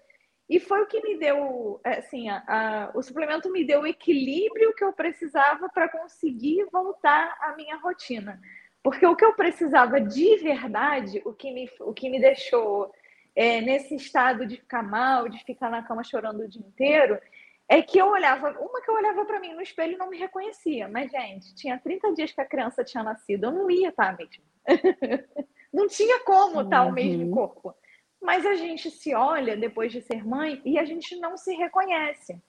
E 0.48 0.58
foi 0.60 0.82
o 0.82 0.86
que 0.86 1.00
me 1.00 1.16
deu, 1.16 1.80
é, 1.84 2.00
assim, 2.00 2.28
a, 2.28 2.42
a, 2.46 2.90
o 2.94 3.02
suplemento 3.02 3.50
me 3.50 3.64
deu 3.64 3.82
o 3.82 3.86
equilíbrio 3.86 4.74
que 4.74 4.84
eu 4.84 4.92
precisava 4.92 5.68
para 5.68 5.88
conseguir 5.88 6.66
voltar 6.70 7.34
à 7.40 7.54
minha 7.56 7.76
rotina. 7.76 8.38
Porque 8.82 9.06
o 9.06 9.14
que 9.14 9.24
eu 9.24 9.32
precisava 9.34 10.00
de 10.00 10.36
verdade, 10.38 11.22
o 11.24 11.32
que 11.32 11.52
me, 11.52 11.70
o 11.80 11.94
que 11.94 12.10
me 12.10 12.20
deixou 12.20 12.92
é, 13.34 13.60
nesse 13.60 13.94
estado 13.94 14.46
de 14.46 14.56
ficar 14.56 14.82
mal, 14.82 15.28
de 15.28 15.42
ficar 15.44 15.70
na 15.70 15.82
cama 15.82 16.04
chorando 16.04 16.40
o 16.40 16.48
dia 16.48 16.62
inteiro, 16.62 17.18
é 17.68 17.80
que 17.80 17.98
eu 17.98 18.08
olhava, 18.08 18.50
uma 18.60 18.82
que 18.82 18.90
eu 18.90 18.94
olhava 18.94 19.24
para 19.24 19.40
mim 19.40 19.54
no 19.54 19.62
espelho 19.62 19.94
e 19.94 19.96
não 19.96 20.10
me 20.10 20.18
reconhecia, 20.18 20.88
mas 20.88 21.10
gente, 21.10 21.54
tinha 21.54 21.78
30 21.78 22.12
dias 22.12 22.32
que 22.32 22.40
a 22.40 22.46
criança 22.46 22.84
tinha 22.84 23.02
nascido, 23.02 23.44
eu 23.44 23.52
não 23.52 23.70
ia 23.70 23.88
estar 23.88 24.16
mesmo. 24.16 24.42
não 25.72 25.86
tinha 25.88 26.20
como 26.20 26.60
estar 26.60 26.82
uhum. 26.82 26.90
o 26.90 26.92
mesmo 26.92 27.30
corpo. 27.30 27.74
Mas 28.20 28.46
a 28.46 28.54
gente 28.54 28.90
se 28.90 29.14
olha 29.14 29.56
depois 29.56 29.90
de 29.90 30.00
ser 30.00 30.24
mãe 30.24 30.60
e 30.64 30.78
a 30.78 30.84
gente 30.84 31.16
não 31.16 31.36
se 31.36 31.54
reconhece. 31.54 32.40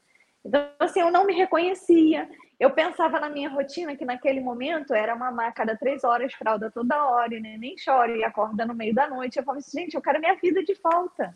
Então, 0.46 0.70
assim, 0.78 1.00
eu 1.00 1.10
não 1.10 1.26
me 1.26 1.34
reconhecia. 1.34 2.30
Eu 2.64 2.72
pensava 2.72 3.20
na 3.20 3.30
minha 3.30 3.50
rotina, 3.50 3.94
que 3.94 4.06
naquele 4.06 4.40
momento 4.40 4.94
era 4.94 5.14
mamar 5.18 5.50
a 5.50 5.52
cada 5.52 5.76
três 5.76 6.02
horas, 6.06 6.34
fralda 6.34 6.72
toda 6.72 7.08
hora, 7.08 7.38
né? 7.38 7.58
nem 7.60 7.76
chora 7.76 8.16
e 8.16 8.24
acorda 8.24 8.66
no 8.66 8.74
meio 8.74 8.96
da 8.96 9.06
noite. 9.06 9.38
Eu 9.38 9.44
falava 9.44 9.60
assim, 9.60 9.82
gente, 9.82 9.96
eu 9.96 10.02
quero 10.02 10.18
minha 10.18 10.36
vida 10.36 10.64
de 10.64 10.74
volta. 10.76 11.36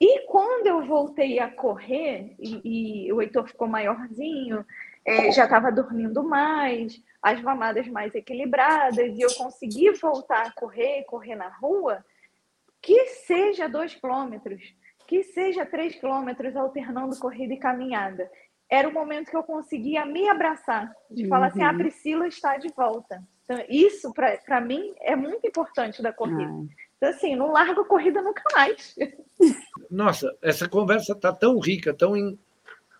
E 0.00 0.20
quando 0.28 0.68
eu 0.68 0.86
voltei 0.86 1.40
a 1.40 1.50
correr, 1.50 2.36
e, 2.38 3.06
e 3.08 3.12
o 3.12 3.20
Heitor 3.20 3.48
ficou 3.48 3.66
maiorzinho, 3.66 4.64
é, 5.04 5.32
já 5.32 5.42
estava 5.42 5.72
dormindo 5.72 6.22
mais, 6.22 7.02
as 7.20 7.42
mamadas 7.42 7.88
mais 7.88 8.14
equilibradas, 8.14 9.12
e 9.12 9.22
eu 9.22 9.34
consegui 9.34 9.90
voltar 9.94 10.46
a 10.46 10.52
correr, 10.52 11.02
correr 11.02 11.34
na 11.34 11.48
rua, 11.48 12.04
que 12.80 13.06
seja 13.06 13.68
dois 13.68 13.92
quilômetros, 13.92 14.62
que 15.04 15.24
seja 15.24 15.66
três 15.66 15.96
quilômetros 15.96 16.54
alternando 16.54 17.18
corrida 17.18 17.54
e 17.54 17.58
caminhada 17.58 18.30
era 18.70 18.88
o 18.88 18.92
momento 18.92 19.30
que 19.30 19.36
eu 19.36 19.42
conseguia 19.42 20.04
me 20.04 20.28
abraçar, 20.28 20.92
de 21.10 21.28
falar 21.28 21.48
assim, 21.48 21.62
ah, 21.62 21.68
a 21.68 21.72
uhum. 21.72 21.78
Priscila 21.78 22.26
está 22.26 22.56
de 22.56 22.68
volta. 22.74 23.22
Então, 23.44 23.62
isso, 23.68 24.12
para 24.12 24.60
mim, 24.60 24.94
é 25.00 25.14
muito 25.14 25.46
importante 25.46 26.02
da 26.02 26.12
corrida. 26.12 26.50
Ah. 26.50 26.84
Então, 26.96 27.10
assim, 27.10 27.36
não 27.36 27.52
largo 27.52 27.82
a 27.82 27.84
corrida 27.84 28.22
nunca 28.22 28.42
mais. 28.54 28.94
Nossa, 29.90 30.34
essa 30.40 30.68
conversa 30.68 31.12
está 31.12 31.32
tão 31.32 31.58
rica, 31.58 31.92
tão, 31.92 32.16
in... 32.16 32.38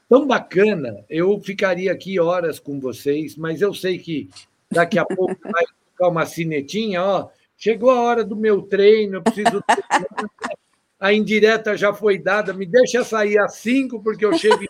tão 0.09 0.27
bacana. 0.27 1.05
Eu 1.09 1.41
ficaria 1.41 1.91
aqui 1.91 2.21
horas 2.21 2.59
com 2.59 2.79
vocês, 2.79 3.37
mas 3.37 3.63
eu 3.63 3.73
sei 3.73 3.99
que 3.99 4.29
daqui 4.71 4.99
a 4.99 5.05
pouco 5.07 5.37
vai 5.43 5.65
ficar 5.91 6.09
uma 6.09 6.27
cinetinha, 6.27 7.03
ó. 7.03 7.29
Chegou 7.57 7.91
a 7.91 8.03
hora 8.03 8.25
do 8.25 8.37
meu 8.37 8.61
treino, 8.63 9.17
eu 9.17 9.23
preciso. 9.23 9.65
a 11.01 11.13
indireta 11.13 11.77
já 11.77 11.95
foi 11.95 12.19
dada, 12.19 12.53
me 12.53 12.67
deixa 12.67 13.03
sair 13.05 13.39
às 13.39 13.55
cinco, 13.57 14.03
porque 14.03 14.25
eu 14.25 14.37
chego 14.37 14.65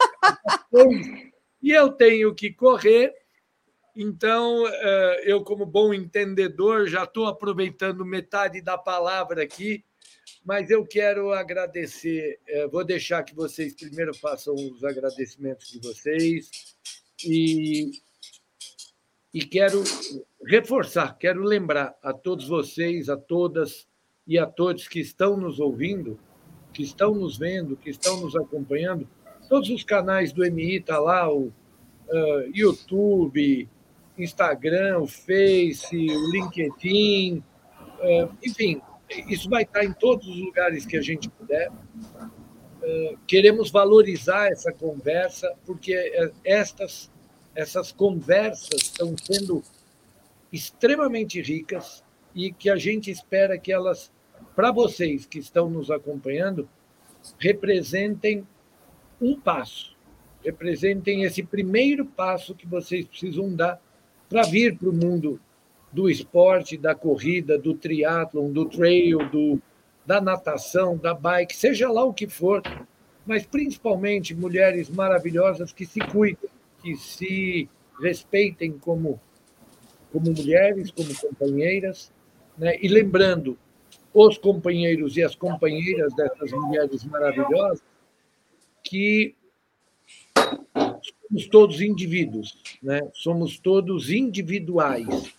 e 1.62 1.70
eu 1.70 1.90
tenho 1.92 2.34
que 2.34 2.52
correr. 2.52 3.12
Então, 3.96 4.66
eh, 4.66 5.22
eu, 5.24 5.44
como 5.44 5.64
bom 5.64 5.94
entendedor, 5.94 6.88
já 6.88 7.04
estou 7.04 7.26
aproveitando 7.26 8.04
metade 8.04 8.60
da 8.60 8.76
palavra 8.76 9.44
aqui, 9.44 9.84
mas 10.44 10.68
eu 10.68 10.84
quero 10.84 11.32
agradecer. 11.32 12.40
Eh, 12.46 12.66
vou 12.66 12.84
deixar 12.84 13.22
que 13.22 13.34
vocês 13.34 13.72
primeiro 13.72 14.12
façam 14.12 14.54
os 14.54 14.82
agradecimentos 14.82 15.70
de 15.70 15.78
vocês 15.78 16.50
e, 17.24 17.92
e 19.32 19.44
quero 19.44 19.82
reforçar, 20.44 21.16
quero 21.16 21.42
lembrar 21.42 21.96
a 22.02 22.12
todos 22.12 22.48
vocês, 22.48 23.08
a 23.08 23.16
todas 23.16 23.86
e 24.26 24.38
a 24.38 24.46
todos 24.46 24.88
que 24.88 25.00
estão 25.00 25.36
nos 25.36 25.60
ouvindo, 25.60 26.18
que 26.72 26.82
estão 26.82 27.14
nos 27.14 27.38
vendo, 27.38 27.76
que 27.76 27.90
estão 27.90 28.20
nos 28.20 28.34
acompanhando, 28.34 29.08
Todos 29.48 29.70
os 29.70 29.84
canais 29.84 30.32
do 30.32 30.42
MI 30.50 30.80
tá 30.80 30.98
lá, 30.98 31.30
o 31.32 31.46
uh, 31.46 31.52
YouTube, 32.54 33.68
Instagram, 34.18 34.98
o 35.00 35.06
Face, 35.06 35.96
o 35.96 36.30
LinkedIn, 36.30 37.42
uh, 38.00 38.36
enfim, 38.42 38.80
isso 39.28 39.48
vai 39.48 39.62
estar 39.62 39.84
em 39.84 39.92
todos 39.92 40.26
os 40.26 40.36
lugares 40.36 40.86
que 40.86 40.96
a 40.96 41.02
gente 41.02 41.28
puder. 41.28 41.70
Queremos 43.26 43.70
valorizar 43.70 44.48
essa 44.48 44.70
conversa, 44.70 45.50
porque 45.64 45.94
estas, 46.44 47.10
essas 47.54 47.90
conversas 47.90 48.82
estão 48.82 49.14
sendo 49.16 49.62
extremamente 50.52 51.40
ricas 51.40 52.04
e 52.34 52.52
que 52.52 52.68
a 52.68 52.76
gente 52.76 53.10
espera 53.10 53.58
que 53.58 53.72
elas, 53.72 54.12
para 54.54 54.70
vocês 54.70 55.24
que 55.24 55.38
estão 55.38 55.70
nos 55.70 55.90
acompanhando, 55.90 56.68
representem 57.38 58.46
um 59.20 59.38
passo. 59.38 59.94
Representem 60.44 61.22
esse 61.22 61.42
primeiro 61.42 62.04
passo 62.04 62.54
que 62.54 62.66
vocês 62.66 63.06
precisam 63.06 63.54
dar 63.54 63.80
para 64.28 64.42
vir 64.42 64.76
para 64.76 64.88
o 64.88 64.92
mundo 64.92 65.40
do 65.92 66.10
esporte, 66.10 66.76
da 66.76 66.94
corrida, 66.94 67.56
do 67.56 67.74
triatlon, 67.74 68.50
do 68.50 68.64
trail, 68.64 69.18
do, 69.30 69.62
da 70.04 70.20
natação, 70.20 70.96
da 70.96 71.14
bike, 71.14 71.54
seja 71.54 71.90
lá 71.90 72.04
o 72.04 72.12
que 72.12 72.26
for, 72.26 72.60
mas 73.24 73.46
principalmente 73.46 74.34
mulheres 74.34 74.90
maravilhosas 74.90 75.72
que 75.72 75.86
se 75.86 76.00
cuidem, 76.00 76.50
que 76.82 76.96
se 76.96 77.68
respeitem 78.02 78.72
como, 78.72 79.20
como 80.12 80.32
mulheres, 80.32 80.90
como 80.90 81.14
companheiras, 81.14 82.12
né? 82.58 82.76
e 82.82 82.88
lembrando 82.88 83.56
os 84.12 84.36
companheiros 84.36 85.16
e 85.16 85.22
as 85.22 85.34
companheiras 85.34 86.12
dessas 86.14 86.50
mulheres 86.52 87.04
maravilhosas 87.04 87.82
que 88.84 89.34
os 91.00 91.14
somos 91.34 91.46
todos 91.48 91.80
indivíduos, 91.80 92.56
né? 92.82 93.00
somos 93.14 93.58
todos 93.58 94.10
individuais. 94.10 95.34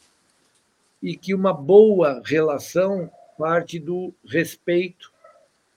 E 1.02 1.16
que 1.16 1.34
uma 1.34 1.54
boa 1.54 2.22
relação 2.26 3.10
parte 3.38 3.78
do 3.80 4.14
respeito, 4.26 5.14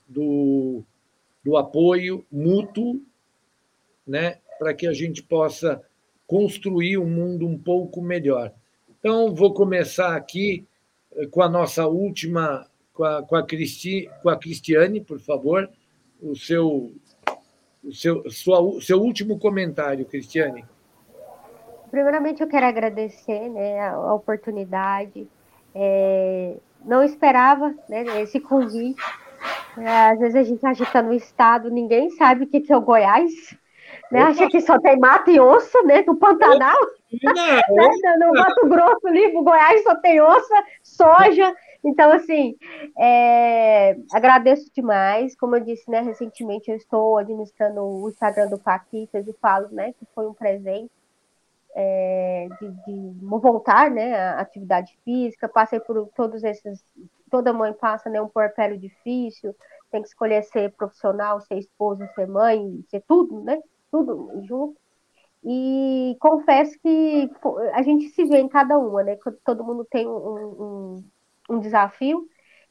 do, 0.07 0.81
do 1.43 1.55
apoio 1.55 2.25
mútuo, 2.31 3.01
né? 4.05 4.39
para 4.57 4.73
que 4.73 4.87
a 4.87 4.93
gente 4.93 5.21
possa 5.21 5.81
construir 6.25 6.97
um 6.97 7.07
mundo 7.07 7.47
um 7.47 7.57
pouco 7.57 8.01
melhor. 8.01 8.51
Então, 8.99 9.33
vou 9.33 9.53
começar 9.53 10.15
aqui 10.15 10.65
eh, 11.15 11.27
com 11.27 11.41
a 11.41 11.49
nossa 11.49 11.87
última, 11.87 12.67
com 12.93 13.03
a, 13.03 13.23
com 13.23 13.35
a, 13.35 13.43
Cristi, 13.45 14.09
com 14.21 14.29
a 14.29 14.37
Cristiane, 14.37 14.99
por 14.99 15.19
favor, 15.19 15.69
o 16.21 16.35
seu 16.35 16.93
seu, 17.91 18.29
sua, 18.29 18.81
seu 18.81 19.01
último 19.01 19.39
comentário, 19.39 20.05
Cristiane. 20.05 20.65
Primeiramente, 21.89 22.41
eu 22.41 22.47
quero 22.47 22.65
agradecer 22.65 23.49
né, 23.49 23.79
a, 23.89 24.13
oportunidade. 24.13 25.27
É, 25.73 26.55
não 26.85 27.03
esperava 27.03 27.73
né, 27.87 28.21
esse 28.21 28.39
convite. 28.39 29.01
É, 29.77 29.89
às 30.11 30.19
vezes 30.19 30.35
a 30.35 30.43
gente 30.43 30.65
acha 30.65 30.83
que 30.83 30.89
está 30.89 31.01
no 31.01 31.13
estado, 31.13 31.69
ninguém 31.69 32.09
sabe 32.11 32.43
o 32.43 32.47
que, 32.47 32.59
que 32.59 32.71
é 32.71 32.77
o 32.77 32.81
Goiás. 32.81 33.31
Né? 34.11 34.21
Acha 34.21 34.47
que 34.47 34.61
só 34.61 34.79
tem 34.79 34.99
mato 34.99 35.31
e 35.31 35.39
osso 35.39 35.83
né, 35.85 36.03
no 36.05 36.15
Pantanal. 36.15 36.77
Não, 37.23 37.33
né? 37.33 37.89
No 38.19 38.33
Mato 38.33 38.67
Grosso 38.67 39.07
ali, 39.07 39.35
o 39.35 39.43
Goiás 39.43 39.83
só 39.83 39.95
tem 39.95 40.21
osso, 40.21 40.53
soja. 40.83 41.55
Então, 41.83 42.11
assim, 42.11 42.55
é, 42.97 43.97
agradeço 44.11 44.69
demais. 44.73 45.35
Como 45.35 45.55
eu 45.55 45.61
disse, 45.61 45.89
né, 45.89 46.01
recentemente 46.01 46.69
eu 46.69 46.75
estou 46.75 47.17
administrando 47.17 47.81
o 47.81 48.09
Instagram 48.09 48.47
do 48.49 48.59
Paquitas 48.59 49.27
e 49.27 49.33
falo, 49.33 49.69
né, 49.69 49.93
que 49.93 50.05
foi 50.13 50.27
um 50.27 50.33
presente 50.33 50.91
é, 51.75 52.47
de, 52.59 52.69
de, 52.85 53.13
voltar, 53.21 53.89
né, 53.89 54.15
à 54.15 54.41
atividade 54.41 54.97
física. 55.05 55.47
Passei 55.47 55.79
por 55.79 56.09
todos 56.15 56.43
esses, 56.43 56.83
toda 57.31 57.53
mãe 57.53 57.73
passa, 57.73 58.09
né, 58.09 58.21
um 58.21 58.27
porpério 58.27 58.77
difícil. 58.77 59.55
Tem 59.91 60.01
que 60.01 60.09
escolher 60.09 60.43
ser 60.43 60.71
profissional, 60.73 61.41
ser 61.41 61.57
esposa, 61.57 62.07
ser 62.13 62.27
mãe, 62.27 62.83
ser 62.89 63.01
tudo, 63.07 63.41
né, 63.41 63.59
tudo 63.89 64.41
junto. 64.43 64.77
E 65.43 66.17
confesso 66.19 66.77
que 66.79 67.31
a 67.73 67.81
gente 67.81 68.09
se 68.09 68.25
vê 68.25 68.39
em 68.39 68.49
cada 68.49 68.77
uma, 68.77 69.01
né? 69.03 69.17
Todo 69.45 69.63
mundo 69.63 69.87
tem 69.89 70.05
um, 70.05 70.11
um 70.11 71.03
um 71.49 71.59
desafio 71.59 72.25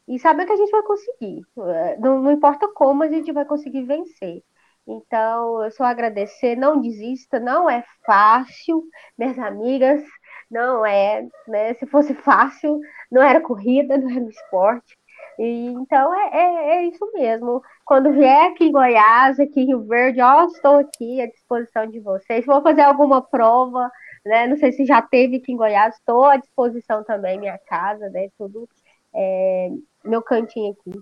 e 0.06 0.18
saber 0.18 0.46
que 0.46 0.52
a 0.52 0.56
gente 0.56 0.70
vai 0.70 0.82
conseguir. 0.82 1.42
É, 1.58 1.98
não, 1.98 2.22
não, 2.22 2.32
importa 2.32 2.68
como, 2.74 3.02
a 3.02 3.08
gente 3.08 3.32
vai 3.32 3.44
conseguir 3.44 3.82
vencer. 3.84 4.42
Então, 4.86 5.62
eu 5.64 5.70
só 5.70 5.84
agradecer, 5.84 6.56
não 6.56 6.80
desista, 6.80 7.38
não 7.38 7.68
é 7.68 7.84
fácil, 8.06 8.82
minhas 9.18 9.38
amigas, 9.38 10.02
não 10.50 10.84
é, 10.86 11.26
né? 11.46 11.74
Se 11.74 11.86
fosse 11.86 12.14
fácil, 12.14 12.80
não 13.10 13.22
era 13.22 13.40
corrida, 13.40 13.98
não 13.98 14.10
era 14.10 14.20
um 14.20 14.30
esporte. 14.30 14.96
E, 15.38 15.66
então, 15.68 16.12
é, 16.14 16.30
é, 16.32 16.70
é, 16.78 16.84
isso 16.86 17.10
mesmo. 17.12 17.62
Quando 17.84 18.12
vier 18.12 18.50
aqui 18.50 18.64
em 18.64 18.72
Goiás, 18.72 19.38
aqui 19.38 19.60
em 19.60 19.66
Rio 19.66 19.86
Verde, 19.86 20.20
ó, 20.20 20.46
estou 20.46 20.78
aqui 20.78 21.20
à 21.20 21.26
disposição 21.26 21.86
de 21.86 22.00
vocês. 22.00 22.44
For 22.44 22.62
fazer 22.62 22.82
alguma 22.82 23.22
prova, 23.22 23.90
né? 24.24 24.46
Não 24.46 24.56
sei 24.56 24.72
se 24.72 24.84
já 24.84 25.02
teve 25.02 25.36
aqui 25.36 25.52
em 25.52 25.56
Goiás, 25.56 25.94
estou 25.96 26.24
à 26.24 26.36
disposição 26.36 27.04
também, 27.04 27.38
minha 27.38 27.58
casa, 27.58 28.08
né? 28.10 28.28
Tudo, 28.38 28.68
é, 29.14 29.70
meu 30.04 30.22
cantinho 30.22 30.72
aqui. 30.72 31.00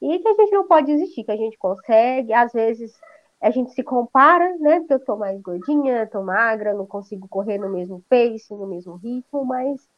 E 0.00 0.18
que 0.18 0.28
a 0.28 0.34
gente 0.34 0.52
não 0.52 0.66
pode 0.66 0.86
desistir, 0.86 1.24
que 1.24 1.32
a 1.32 1.36
gente 1.36 1.56
consegue, 1.58 2.32
às 2.32 2.52
vezes 2.52 2.92
a 3.40 3.50
gente 3.50 3.72
se 3.72 3.82
compara, 3.82 4.56
né? 4.58 4.80
Porque 4.80 4.94
eu 4.94 5.04
tô 5.04 5.16
mais 5.16 5.40
gordinha, 5.40 6.06
tô 6.06 6.22
magra, 6.22 6.74
não 6.74 6.86
consigo 6.86 7.28
correr 7.28 7.58
no 7.58 7.68
mesmo 7.68 8.02
pace, 8.08 8.52
no 8.54 8.66
mesmo 8.66 8.96
ritmo, 8.96 9.44
mas 9.44 9.88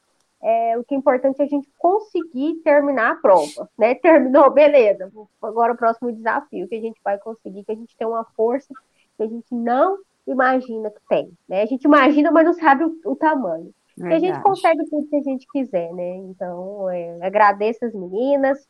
é, 0.40 0.78
o 0.78 0.84
que 0.84 0.94
é 0.94 0.98
importante 0.98 1.40
é 1.40 1.44
a 1.44 1.48
gente 1.48 1.68
conseguir 1.78 2.56
terminar 2.62 3.12
a 3.12 3.16
prova, 3.16 3.68
né? 3.76 3.94
Terminou, 3.96 4.50
beleza. 4.50 5.10
Agora 5.42 5.72
o 5.72 5.76
próximo 5.76 6.12
desafio 6.12 6.68
que 6.68 6.76
a 6.76 6.80
gente 6.80 7.00
vai 7.02 7.18
conseguir, 7.18 7.64
que 7.64 7.72
a 7.72 7.76
gente 7.76 7.96
tem 7.96 8.06
uma 8.06 8.24
força 8.36 8.72
que 9.16 9.22
a 9.24 9.26
gente 9.26 9.52
não 9.52 9.98
imagina 10.30 10.90
que 10.90 11.00
tem, 11.08 11.32
né? 11.48 11.62
A 11.62 11.66
gente 11.66 11.84
imagina, 11.84 12.30
mas 12.30 12.44
não 12.44 12.52
sabe 12.52 12.84
o, 12.84 12.94
o 13.04 13.16
tamanho. 13.16 13.72
Verdade. 13.96 14.24
E 14.24 14.28
a 14.28 14.32
gente 14.32 14.42
consegue 14.42 14.84
tudo 14.88 15.08
que 15.08 15.16
a 15.16 15.22
gente 15.22 15.46
quiser, 15.50 15.92
né? 15.92 16.16
Então, 16.16 16.88
é, 16.90 17.18
agradeço 17.20 17.84
as 17.84 17.92
meninas, 17.92 18.66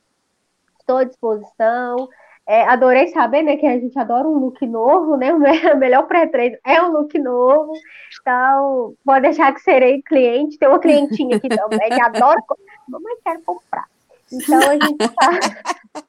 estou 0.80 0.98
à 0.98 1.04
disposição. 1.04 2.08
É, 2.46 2.62
adorei 2.64 3.08
saber, 3.08 3.42
né, 3.42 3.58
que 3.58 3.66
a 3.66 3.78
gente 3.78 3.98
adora 3.98 4.26
um 4.26 4.38
look 4.38 4.66
novo, 4.66 5.18
né? 5.18 5.30
O 5.74 5.76
melhor 5.76 6.06
pré-treino 6.06 6.56
é 6.64 6.82
um 6.82 6.92
look 6.92 7.18
novo. 7.18 7.72
Então, 8.20 8.94
pode 9.04 9.22
deixar 9.22 9.52
que 9.52 9.60
serei 9.60 10.00
cliente. 10.00 10.58
Tem 10.58 10.66
uma 10.66 10.78
clientinha 10.78 11.36
aqui 11.36 11.48
também 11.48 11.90
que 11.90 12.00
adora, 12.00 12.40
mas 12.88 13.18
quero 13.22 13.42
comprar. 13.42 13.84
Então, 14.32 14.58
a 14.58 14.72
gente 14.72 14.96
tá. 15.14 16.04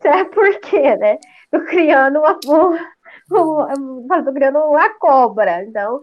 Sabe 0.00 0.30
por 0.30 0.60
quê, 0.60 0.96
né? 0.96 1.18
Tô 1.50 1.60
criando 1.64 2.20
uma, 2.20 2.38
estou 3.36 4.34
criando 4.34 4.58
uma 4.58 4.88
cobra. 4.98 5.64
Então, 5.64 6.00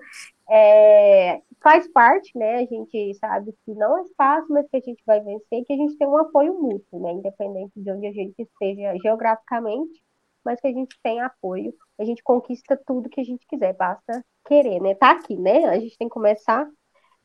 é, 0.50 1.42
faz 1.62 1.88
parte, 1.90 2.38
né? 2.38 2.58
A 2.58 2.66
gente 2.66 3.14
sabe 3.16 3.54
que 3.66 3.74
não 3.74 3.98
é 3.98 4.04
fácil, 4.18 4.54
mas 4.54 4.68
que 4.70 4.78
a 4.78 4.82
gente 4.82 5.04
vai 5.06 5.20
vencer, 5.22 5.64
que 5.66 5.74
a 5.74 5.78
gente 5.78 5.98
tem 5.98 6.08
um 6.08 6.18
apoio 6.18 6.54
mútuo, 6.60 7.00
né? 7.00 7.12
Independente 7.12 7.74
de 7.76 7.92
onde 7.92 8.08
a 8.08 8.12
gente 8.12 8.36
esteja 8.42 8.96
geograficamente, 9.02 10.02
mas 10.44 10.60
que 10.60 10.68
a 10.68 10.72
gente 10.72 10.98
tem 11.04 11.22
apoio, 11.22 11.74
a 12.00 12.04
gente 12.04 12.24
conquista 12.24 12.80
tudo 12.86 13.10
que 13.10 13.22
a 13.22 13.24
gente 13.24 13.46
quiser, 13.48 13.74
basta 13.74 14.24
querer, 14.46 14.82
né? 14.82 14.96
Tá 14.96 15.12
aqui, 15.12 15.36
né? 15.36 15.66
A 15.66 15.80
gente 15.80 15.98
tem 15.98 16.08
que 16.08 16.14
começar 16.14 16.68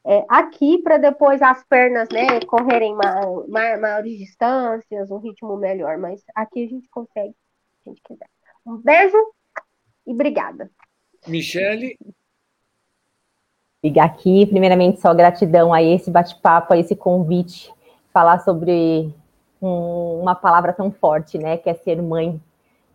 é, 0.06 0.24
aqui 0.28 0.82
para 0.82 0.98
depois 0.98 1.40
as 1.40 1.64
pernas, 1.64 2.08
né, 2.10 2.40
correrem 2.46 2.94
ma 2.94 3.22
ma 3.48 3.76
maiores 3.78 4.18
distâncias, 4.18 5.10
um 5.10 5.18
ritmo 5.18 5.56
melhor, 5.56 5.96
mas 5.96 6.22
aqui 6.34 6.64
a 6.64 6.68
gente 6.68 6.88
consegue, 6.90 7.34
se 7.82 7.88
a 7.88 7.90
gente 7.90 8.02
quiser. 8.02 8.28
Um 8.66 8.76
beijo 8.76 9.16
e 10.06 10.12
obrigada. 10.12 10.70
Michele? 11.26 11.96
Ligar 13.82 14.06
aqui, 14.06 14.46
primeiramente, 14.46 15.00
só 15.00 15.12
gratidão 15.12 15.72
a 15.72 15.82
esse 15.82 16.10
bate-papo, 16.10 16.72
a 16.72 16.78
esse 16.78 16.96
convite, 16.96 17.72
falar 18.12 18.38
sobre 18.40 19.12
um, 19.60 20.20
uma 20.20 20.34
palavra 20.34 20.72
tão 20.72 20.90
forte, 20.90 21.38
né, 21.38 21.56
que 21.56 21.68
é 21.68 21.74
ser 21.74 22.00
mãe. 22.00 22.40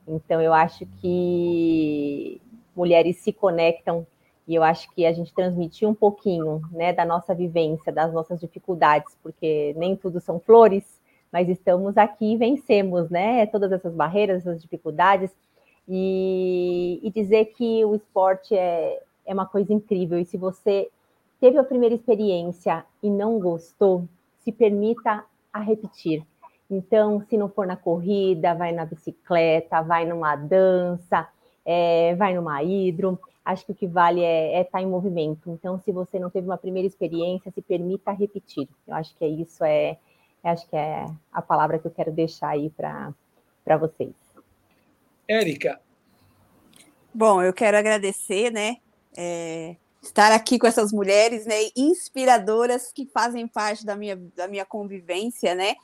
Então, 0.08 0.42
eu 0.42 0.54
acho 0.54 0.86
que 1.00 2.42
mulheres 2.76 3.18
se 3.18 3.32
conectam 3.32 4.06
e 4.48 4.56
eu 4.56 4.64
acho 4.64 4.90
que 4.96 5.06
a 5.06 5.14
gente 5.14 5.32
transmitir 5.32 5.88
um 5.88 5.94
pouquinho, 5.94 6.62
né, 6.72 6.92
da 6.92 7.06
nossa 7.06 7.36
vivência, 7.36 7.92
das 7.92 8.12
nossas 8.12 8.40
dificuldades, 8.40 9.16
porque 9.22 9.76
nem 9.78 9.96
tudo 9.96 10.20
são 10.20 10.40
flores, 10.40 11.00
mas 11.32 11.48
estamos 11.48 11.98
aqui 11.98 12.34
e 12.34 12.38
vencemos, 12.38 13.12
né, 13.12 13.46
todas 13.46 13.72
essas 13.72 13.94
barreiras, 13.94 14.40
essas 14.40 14.60
dificuldades, 14.60 15.30
e, 15.90 17.00
e 17.02 17.10
dizer 17.10 17.46
que 17.46 17.84
o 17.84 17.96
esporte 17.96 18.56
é, 18.56 19.02
é 19.26 19.34
uma 19.34 19.48
coisa 19.48 19.74
incrível. 19.74 20.20
E 20.20 20.26
se 20.26 20.38
você 20.38 20.90
teve 21.42 21.58
a 21.58 21.64
primeira 21.64 21.96
experiência 21.96 22.86
e 23.02 23.10
não 23.10 23.40
gostou, 23.40 24.08
se 24.38 24.52
permita 24.52 25.26
a 25.52 25.60
repetir. 25.60 26.24
Então, 26.70 27.22
se 27.28 27.36
não 27.36 27.50
for 27.50 27.66
na 27.66 27.76
corrida, 27.76 28.54
vai 28.54 28.72
na 28.72 28.86
bicicleta, 28.86 29.82
vai 29.82 30.06
numa 30.06 30.36
dança, 30.36 31.28
é, 31.66 32.14
vai 32.16 32.36
numa 32.36 32.62
hidro. 32.62 33.20
Acho 33.44 33.66
que 33.66 33.72
o 33.72 33.76
que 33.76 33.88
vale 33.88 34.22
é, 34.22 34.58
é, 34.58 34.62
estar 34.62 34.80
em 34.80 34.86
movimento. 34.86 35.50
Então, 35.50 35.80
se 35.80 35.92
você 35.92 36.20
não 36.20 36.30
teve 36.30 36.48
uma 36.48 36.58
primeira 36.58 36.88
experiência, 36.88 37.52
se 37.52 37.62
permita 37.64 38.12
repetir. 38.12 38.70
Eu 38.88 38.94
acho 38.94 39.16
que 39.16 39.26
é 39.26 39.28
isso, 39.28 39.64
é, 39.64 39.98
acho 40.44 40.70
que 40.70 40.76
é 40.76 41.06
a 41.34 41.42
palavra 41.42 41.80
que 41.80 41.88
eu 41.88 41.92
quero 41.92 42.12
deixar 42.12 42.50
aí 42.50 42.70
para 42.70 43.78
vocês. 43.78 44.29
Érica. 45.30 45.80
Bom, 47.14 47.44
eu 47.44 47.54
quero 47.54 47.78
agradecer, 47.78 48.52
né? 48.52 48.78
É, 49.16 49.76
estar 50.02 50.32
aqui 50.32 50.58
com 50.58 50.66
essas 50.66 50.92
mulheres, 50.92 51.46
né? 51.46 51.56
Inspiradoras 51.76 52.92
que 52.92 53.06
fazem 53.06 53.48
parte 53.48 53.86
da 53.86 53.96
minha, 53.96 54.16
da 54.36 54.48
minha 54.48 54.66
convivência, 54.66 55.54
né? 55.54 55.76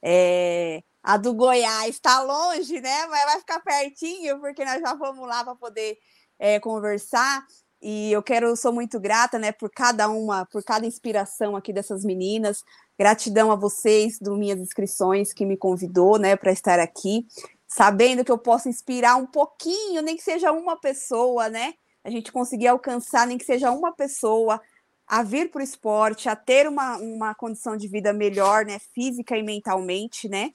É, 0.00 0.84
a 1.02 1.16
do 1.16 1.34
Goiás 1.34 1.96
está 1.96 2.22
longe, 2.22 2.80
né? 2.80 3.06
Mas 3.06 3.24
vai 3.24 3.38
ficar 3.40 3.60
pertinho, 3.60 4.38
porque 4.38 4.64
nós 4.64 4.80
já 4.80 4.94
vamos 4.94 5.26
lá 5.26 5.42
para 5.42 5.56
poder 5.56 5.98
é, 6.38 6.60
conversar. 6.60 7.44
E 7.80 8.12
eu 8.12 8.22
quero, 8.22 8.54
sou 8.54 8.72
muito 8.72 9.00
grata, 9.00 9.40
né, 9.40 9.50
por 9.50 9.68
cada 9.68 10.08
uma, 10.08 10.46
por 10.46 10.62
cada 10.62 10.86
inspiração 10.86 11.56
aqui 11.56 11.72
dessas 11.72 12.04
meninas. 12.04 12.62
Gratidão 12.96 13.50
a 13.50 13.56
vocês 13.56 14.20
do 14.20 14.36
Minhas 14.36 14.60
Inscrições 14.60 15.32
que 15.32 15.44
me 15.44 15.56
convidou, 15.56 16.16
né, 16.16 16.36
para 16.36 16.52
estar 16.52 16.78
aqui 16.78 17.26
sabendo 17.74 18.24
que 18.24 18.30
eu 18.30 18.38
posso 18.38 18.68
inspirar 18.68 19.16
um 19.16 19.26
pouquinho, 19.26 20.02
nem 20.02 20.14
que 20.14 20.22
seja 20.22 20.52
uma 20.52 20.76
pessoa, 20.76 21.48
né? 21.48 21.72
A 22.04 22.10
gente 22.10 22.30
conseguir 22.30 22.66
alcançar, 22.66 23.26
nem 23.26 23.38
que 23.38 23.44
seja 23.44 23.70
uma 23.70 23.92
pessoa, 23.92 24.60
a 25.06 25.22
vir 25.22 25.50
para 25.50 25.60
o 25.60 25.64
esporte, 25.64 26.28
a 26.28 26.36
ter 26.36 26.68
uma, 26.68 26.98
uma 26.98 27.34
condição 27.34 27.76
de 27.76 27.88
vida 27.88 28.12
melhor, 28.12 28.66
né? 28.66 28.78
Física 28.94 29.38
e 29.38 29.42
mentalmente, 29.42 30.28
né? 30.28 30.50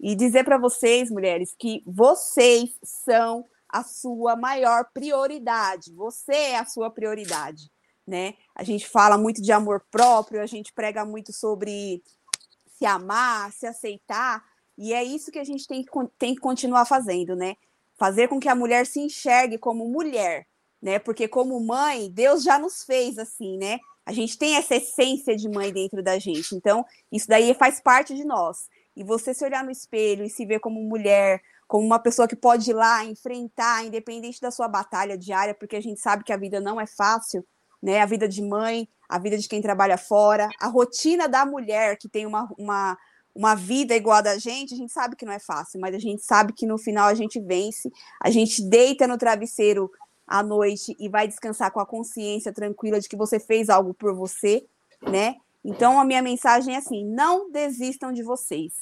E 0.00 0.14
dizer 0.14 0.44
para 0.44 0.56
vocês, 0.56 1.10
mulheres, 1.10 1.54
que 1.58 1.82
vocês 1.86 2.70
são 2.82 3.44
a 3.68 3.82
sua 3.82 4.34
maior 4.34 4.86
prioridade. 4.94 5.92
Você 5.94 6.34
é 6.34 6.58
a 6.58 6.64
sua 6.64 6.90
prioridade, 6.90 7.70
né? 8.06 8.34
A 8.54 8.64
gente 8.64 8.88
fala 8.88 9.18
muito 9.18 9.42
de 9.42 9.52
amor 9.52 9.84
próprio, 9.90 10.40
a 10.40 10.46
gente 10.46 10.72
prega 10.72 11.04
muito 11.04 11.34
sobre 11.34 12.02
se 12.78 12.86
amar, 12.86 13.52
se 13.52 13.66
aceitar, 13.66 14.42
e 14.76 14.92
é 14.92 15.02
isso 15.02 15.30
que 15.30 15.38
a 15.38 15.44
gente 15.44 15.66
tem 15.66 15.82
que, 15.82 15.90
tem 16.18 16.34
que 16.34 16.40
continuar 16.40 16.84
fazendo, 16.84 17.36
né? 17.36 17.56
Fazer 17.96 18.28
com 18.28 18.40
que 18.40 18.48
a 18.48 18.54
mulher 18.54 18.86
se 18.86 19.00
enxergue 19.00 19.58
como 19.58 19.88
mulher, 19.88 20.46
né? 20.80 20.98
Porque 20.98 21.28
como 21.28 21.58
mãe, 21.60 22.10
Deus 22.10 22.42
já 22.42 22.58
nos 22.58 22.82
fez 22.82 23.18
assim, 23.18 23.56
né? 23.58 23.78
A 24.04 24.12
gente 24.12 24.36
tem 24.36 24.56
essa 24.56 24.74
essência 24.74 25.36
de 25.36 25.48
mãe 25.48 25.72
dentro 25.72 26.02
da 26.02 26.18
gente. 26.18 26.56
Então, 26.56 26.84
isso 27.10 27.28
daí 27.28 27.54
faz 27.54 27.80
parte 27.80 28.14
de 28.14 28.24
nós. 28.24 28.68
E 28.96 29.04
você 29.04 29.32
se 29.32 29.44
olhar 29.44 29.62
no 29.62 29.70
espelho 29.70 30.24
e 30.24 30.30
se 30.30 30.44
ver 30.44 30.58
como 30.58 30.82
mulher, 30.82 31.40
como 31.68 31.86
uma 31.86 31.98
pessoa 31.98 32.26
que 32.26 32.36
pode 32.36 32.70
ir 32.70 32.74
lá 32.74 33.04
enfrentar, 33.04 33.84
independente 33.84 34.40
da 34.40 34.50
sua 34.50 34.68
batalha 34.68 35.16
diária, 35.16 35.54
porque 35.54 35.76
a 35.76 35.80
gente 35.80 36.00
sabe 36.00 36.24
que 36.24 36.32
a 36.32 36.36
vida 36.36 36.60
não 36.60 36.80
é 36.80 36.86
fácil, 36.86 37.46
né? 37.82 38.00
A 38.00 38.06
vida 38.06 38.28
de 38.28 38.42
mãe, 38.42 38.88
a 39.08 39.18
vida 39.18 39.38
de 39.38 39.48
quem 39.48 39.62
trabalha 39.62 39.96
fora, 39.96 40.48
a 40.60 40.66
rotina 40.66 41.28
da 41.28 41.46
mulher 41.46 41.96
que 41.96 42.08
tem 42.08 42.26
uma, 42.26 42.48
uma, 42.58 42.98
uma 43.34 43.54
vida 43.54 43.94
igual 43.94 44.22
da 44.22 44.38
gente, 44.38 44.74
a 44.74 44.76
gente 44.76 44.92
sabe 44.92 45.16
que 45.16 45.24
não 45.24 45.32
é 45.32 45.38
fácil, 45.38 45.80
mas 45.80 45.94
a 45.94 45.98
gente 45.98 46.22
sabe 46.22 46.52
que 46.52 46.66
no 46.66 46.76
final 46.76 47.08
a 47.08 47.14
gente 47.14 47.40
vence, 47.40 47.90
a 48.20 48.30
gente 48.30 48.62
deita 48.62 49.06
no 49.06 49.16
travesseiro 49.16 49.90
à 50.26 50.42
noite 50.42 50.94
e 50.98 51.08
vai 51.08 51.26
descansar 51.26 51.70
com 51.72 51.80
a 51.80 51.86
consciência 51.86 52.52
tranquila 52.52 53.00
de 53.00 53.08
que 53.08 53.16
você 53.16 53.40
fez 53.40 53.68
algo 53.68 53.94
por 53.94 54.14
você, 54.14 54.66
né? 55.02 55.36
Então, 55.64 56.00
a 56.00 56.04
minha 56.04 56.22
mensagem 56.22 56.74
é 56.74 56.78
assim: 56.78 57.04
não 57.04 57.50
desistam 57.50 58.12
de 58.12 58.22
vocês. 58.22 58.72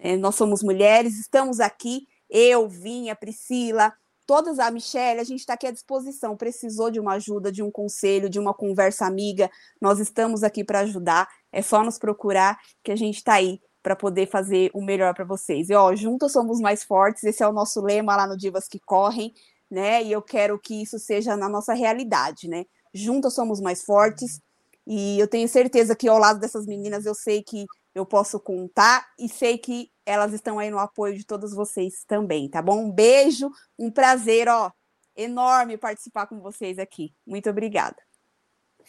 É, 0.00 0.16
nós 0.16 0.36
somos 0.36 0.62
mulheres, 0.62 1.18
estamos 1.18 1.60
aqui, 1.60 2.06
eu, 2.30 2.68
Vinha, 2.68 3.16
Priscila, 3.16 3.92
todas, 4.26 4.58
a 4.58 4.70
Michelle, 4.70 5.20
a 5.20 5.24
gente 5.24 5.40
está 5.40 5.54
aqui 5.54 5.66
à 5.66 5.70
disposição. 5.70 6.36
Precisou 6.36 6.90
de 6.90 7.00
uma 7.00 7.14
ajuda, 7.14 7.50
de 7.50 7.62
um 7.62 7.70
conselho, 7.70 8.28
de 8.28 8.38
uma 8.38 8.54
conversa 8.54 9.06
amiga, 9.06 9.50
nós 9.80 9.98
estamos 9.98 10.42
aqui 10.42 10.62
para 10.62 10.80
ajudar. 10.80 11.28
É 11.50 11.62
só 11.62 11.82
nos 11.82 11.98
procurar 11.98 12.58
que 12.84 12.92
a 12.92 12.96
gente 12.96 13.16
está 13.16 13.34
aí 13.34 13.60
para 13.88 13.96
poder 13.96 14.28
fazer 14.28 14.70
o 14.74 14.84
melhor 14.84 15.14
para 15.14 15.24
vocês. 15.24 15.70
E 15.70 15.74
ó, 15.74 15.94
juntos 15.94 16.32
somos 16.32 16.60
mais 16.60 16.84
fortes, 16.84 17.24
esse 17.24 17.42
é 17.42 17.48
o 17.48 17.52
nosso 17.52 17.80
lema 17.80 18.14
lá 18.14 18.26
no 18.26 18.36
Divas 18.36 18.68
que 18.68 18.78
Correm 18.78 19.32
né? 19.70 20.02
E 20.02 20.12
eu 20.12 20.22
quero 20.22 20.58
que 20.58 20.82
isso 20.82 20.98
seja 20.98 21.36
na 21.36 21.48
nossa 21.48 21.74
realidade, 21.74 22.48
né? 22.48 22.66
Juntas 22.92 23.34
somos 23.34 23.60
mais 23.60 23.84
fortes. 23.84 24.40
E 24.86 25.18
eu 25.18 25.28
tenho 25.28 25.48
certeza 25.48 25.94
que 25.94 26.08
ao 26.08 26.18
lado 26.18 26.40
dessas 26.40 26.66
meninas 26.66 27.04
eu 27.04 27.14
sei 27.14 27.42
que 27.42 27.66
eu 27.94 28.06
posso 28.06 28.40
contar 28.40 29.06
e 29.18 29.28
sei 29.28 29.58
que 29.58 29.90
elas 30.06 30.32
estão 30.32 30.58
aí 30.58 30.70
no 30.70 30.78
apoio 30.78 31.16
de 31.16 31.24
todos 31.24 31.52
vocês 31.52 32.04
também, 32.06 32.48
tá 32.48 32.62
bom? 32.62 32.84
Um 32.84 32.90
beijo, 32.90 33.50
um 33.78 33.90
prazer, 33.90 34.48
ó, 34.48 34.72
enorme 35.14 35.76
participar 35.76 36.26
com 36.26 36.40
vocês 36.40 36.78
aqui. 36.78 37.14
Muito 37.26 37.50
obrigada. 37.50 37.96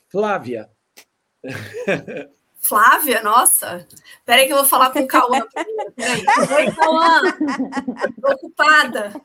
Flávia. 0.10 0.70
Flávia, 2.60 3.24
nossa. 3.24 3.88
Peraí 4.26 4.46
que 4.46 4.54
eu 4.54 4.58
vou 4.58 4.66
falar 4.66 4.92
com 4.92 5.00
o 5.00 5.08
Cauã. 5.08 5.40
Oi, 6.58 6.72
Cauã. 6.76 7.22
ocupada. 8.34 9.22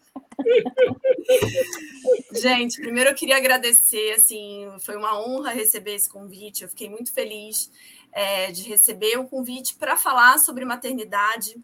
Gente, 2.32 2.80
primeiro 2.80 3.10
eu 3.10 3.14
queria 3.14 3.36
agradecer, 3.36 4.12
assim, 4.12 4.72
foi 4.80 4.96
uma 4.96 5.18
honra 5.20 5.50
receber 5.50 5.94
esse 5.94 6.08
convite. 6.08 6.62
Eu 6.62 6.68
fiquei 6.68 6.88
muito 6.88 7.12
feliz 7.12 7.70
é, 8.12 8.50
de 8.50 8.62
receber 8.62 9.18
o 9.18 9.26
convite 9.26 9.74
para 9.74 9.96
falar 9.96 10.38
sobre 10.38 10.64
maternidade. 10.64 11.56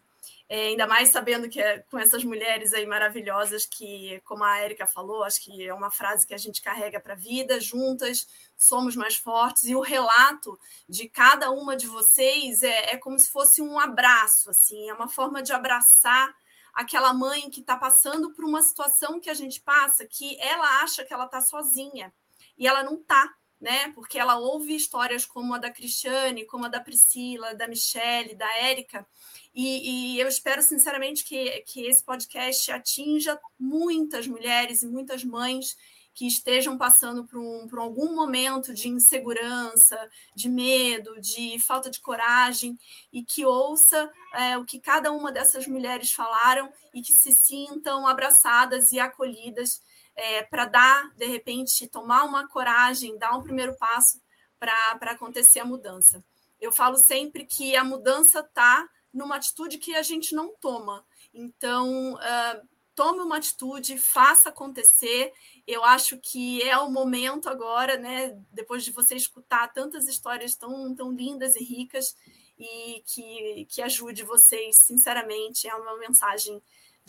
É, 0.53 0.67
ainda 0.67 0.85
mais 0.85 1.07
sabendo 1.07 1.47
que 1.47 1.61
é 1.61 1.79
com 1.89 1.97
essas 1.97 2.25
mulheres 2.25 2.73
aí 2.73 2.85
maravilhosas 2.85 3.65
que, 3.65 4.19
como 4.25 4.43
a 4.43 4.57
Érica 4.57 4.85
falou, 4.85 5.23
acho 5.23 5.41
que 5.41 5.65
é 5.65 5.73
uma 5.73 5.89
frase 5.89 6.27
que 6.27 6.33
a 6.33 6.37
gente 6.37 6.61
carrega 6.61 6.99
para 6.99 7.13
a 7.13 7.15
vida, 7.15 7.57
juntas 7.57 8.27
somos 8.57 8.93
mais 8.93 9.15
fortes, 9.15 9.63
e 9.63 9.73
o 9.73 9.79
relato 9.79 10.59
de 10.89 11.07
cada 11.07 11.49
uma 11.51 11.77
de 11.77 11.87
vocês 11.87 12.63
é, 12.63 12.95
é 12.95 12.97
como 12.97 13.17
se 13.17 13.31
fosse 13.31 13.61
um 13.61 13.79
abraço, 13.79 14.49
assim, 14.49 14.89
é 14.89 14.93
uma 14.93 15.07
forma 15.07 15.41
de 15.41 15.53
abraçar 15.53 16.35
aquela 16.73 17.13
mãe 17.13 17.49
que 17.49 17.61
está 17.61 17.77
passando 17.77 18.33
por 18.33 18.43
uma 18.43 18.61
situação 18.61 19.21
que 19.21 19.29
a 19.29 19.33
gente 19.33 19.61
passa, 19.61 20.05
que 20.05 20.37
ela 20.37 20.81
acha 20.83 21.05
que 21.05 21.13
ela 21.13 21.27
está 21.27 21.39
sozinha, 21.39 22.13
e 22.57 22.67
ela 22.67 22.83
não 22.83 22.95
está 22.95 23.33
né? 23.61 23.91
Porque 23.93 24.17
ela 24.17 24.39
ouve 24.39 24.75
histórias 24.75 25.25
como 25.25 25.53
a 25.53 25.59
da 25.59 25.69
Cristiane, 25.69 26.45
como 26.45 26.65
a 26.65 26.67
da 26.67 26.81
Priscila, 26.81 27.53
da 27.53 27.67
Michelle, 27.67 28.35
da 28.35 28.51
Érica, 28.57 29.07
e, 29.53 30.15
e, 30.15 30.19
eu 30.19 30.29
espero 30.29 30.61
sinceramente 30.61 31.25
que, 31.25 31.61
que 31.67 31.85
esse 31.85 32.03
podcast 32.03 32.71
atinja 32.71 33.37
muitas 33.59 34.25
mulheres 34.25 34.81
e 34.81 34.87
muitas 34.87 35.25
mães 35.25 35.75
que 36.13 36.27
estejam 36.27 36.77
passando 36.77 37.25
por, 37.25 37.39
um, 37.39 37.67
por 37.67 37.79
algum 37.79 38.13
momento 38.13 38.73
de 38.73 38.89
insegurança, 38.89 39.97
de 40.35 40.49
medo, 40.49 41.19
de 41.19 41.57
falta 41.59 41.89
de 41.89 41.99
coragem, 41.99 42.77
e 43.11 43.23
que 43.23 43.45
ouça 43.45 44.11
é, 44.33 44.57
o 44.57 44.65
que 44.65 44.79
cada 44.79 45.11
uma 45.11 45.31
dessas 45.31 45.67
mulheres 45.67 46.11
falaram 46.11 46.71
e 46.93 47.01
que 47.01 47.13
se 47.13 47.31
sintam 47.31 48.07
abraçadas 48.07 48.91
e 48.91 48.99
acolhidas 48.99 49.81
é, 50.15 50.43
para 50.43 50.65
dar, 50.65 51.13
de 51.15 51.25
repente, 51.25 51.87
tomar 51.87 52.23
uma 52.23 52.47
coragem, 52.47 53.17
dar 53.17 53.37
um 53.37 53.43
primeiro 53.43 53.75
passo 53.77 54.21
para 54.59 55.11
acontecer 55.11 55.59
a 55.59 55.65
mudança. 55.65 56.23
Eu 56.59 56.71
falo 56.71 56.97
sempre 56.97 57.45
que 57.45 57.75
a 57.75 57.83
mudança 57.83 58.41
está 58.41 58.87
numa 59.11 59.35
atitude 59.35 59.77
que 59.77 59.95
a 59.95 60.03
gente 60.03 60.35
não 60.35 60.55
toma. 60.59 61.03
Então, 61.33 62.13
uh, 62.13 62.67
tome 62.93 63.21
uma 63.21 63.37
atitude, 63.37 63.97
faça 63.97 64.49
acontecer. 64.49 65.33
Eu 65.65 65.83
acho 65.83 66.17
que 66.19 66.61
é 66.61 66.77
o 66.77 66.91
momento 66.91 67.49
agora, 67.49 67.97
né? 67.97 68.37
Depois 68.51 68.83
de 68.83 68.91
você 68.91 69.15
escutar 69.15 69.73
tantas 69.73 70.07
histórias 70.07 70.55
tão, 70.55 70.93
tão 70.93 71.11
lindas 71.11 71.55
e 71.55 71.63
ricas, 71.63 72.15
e 72.59 73.01
que, 73.07 73.65
que 73.69 73.81
ajude 73.81 74.23
vocês, 74.23 74.77
sinceramente. 74.77 75.67
É 75.67 75.73
uma 75.73 75.97
mensagem 75.97 76.61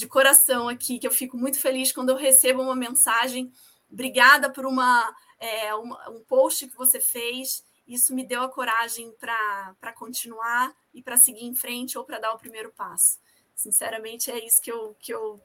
de 0.02 0.08
coração 0.08 0.68
aqui, 0.68 0.98
que 0.98 1.06
eu 1.06 1.12
fico 1.12 1.36
muito 1.36 1.58
feliz 1.58 1.92
quando 1.92 2.10
eu 2.10 2.16
recebo 2.16 2.62
uma 2.62 2.74
mensagem. 2.74 3.52
Obrigada 3.90 4.50
por 4.50 4.66
uma, 4.66 5.14
é, 5.38 5.74
uma 5.74 6.10
um 6.10 6.20
post 6.24 6.66
que 6.66 6.76
você 6.76 7.00
fez 7.00 7.64
isso 7.86 8.14
me 8.14 8.24
deu 8.24 8.42
a 8.42 8.48
coragem 8.48 9.12
para 9.18 9.92
continuar 9.94 10.74
e 10.94 11.02
para 11.02 11.16
seguir 11.16 11.44
em 11.44 11.54
frente 11.54 11.98
ou 11.98 12.04
para 12.04 12.18
dar 12.18 12.32
o 12.32 12.38
primeiro 12.38 12.70
passo. 12.72 13.20
Sinceramente, 13.54 14.30
é 14.30 14.44
isso 14.44 14.62
que 14.62 14.70
eu, 14.70 14.96
que 14.98 15.12
eu, 15.12 15.40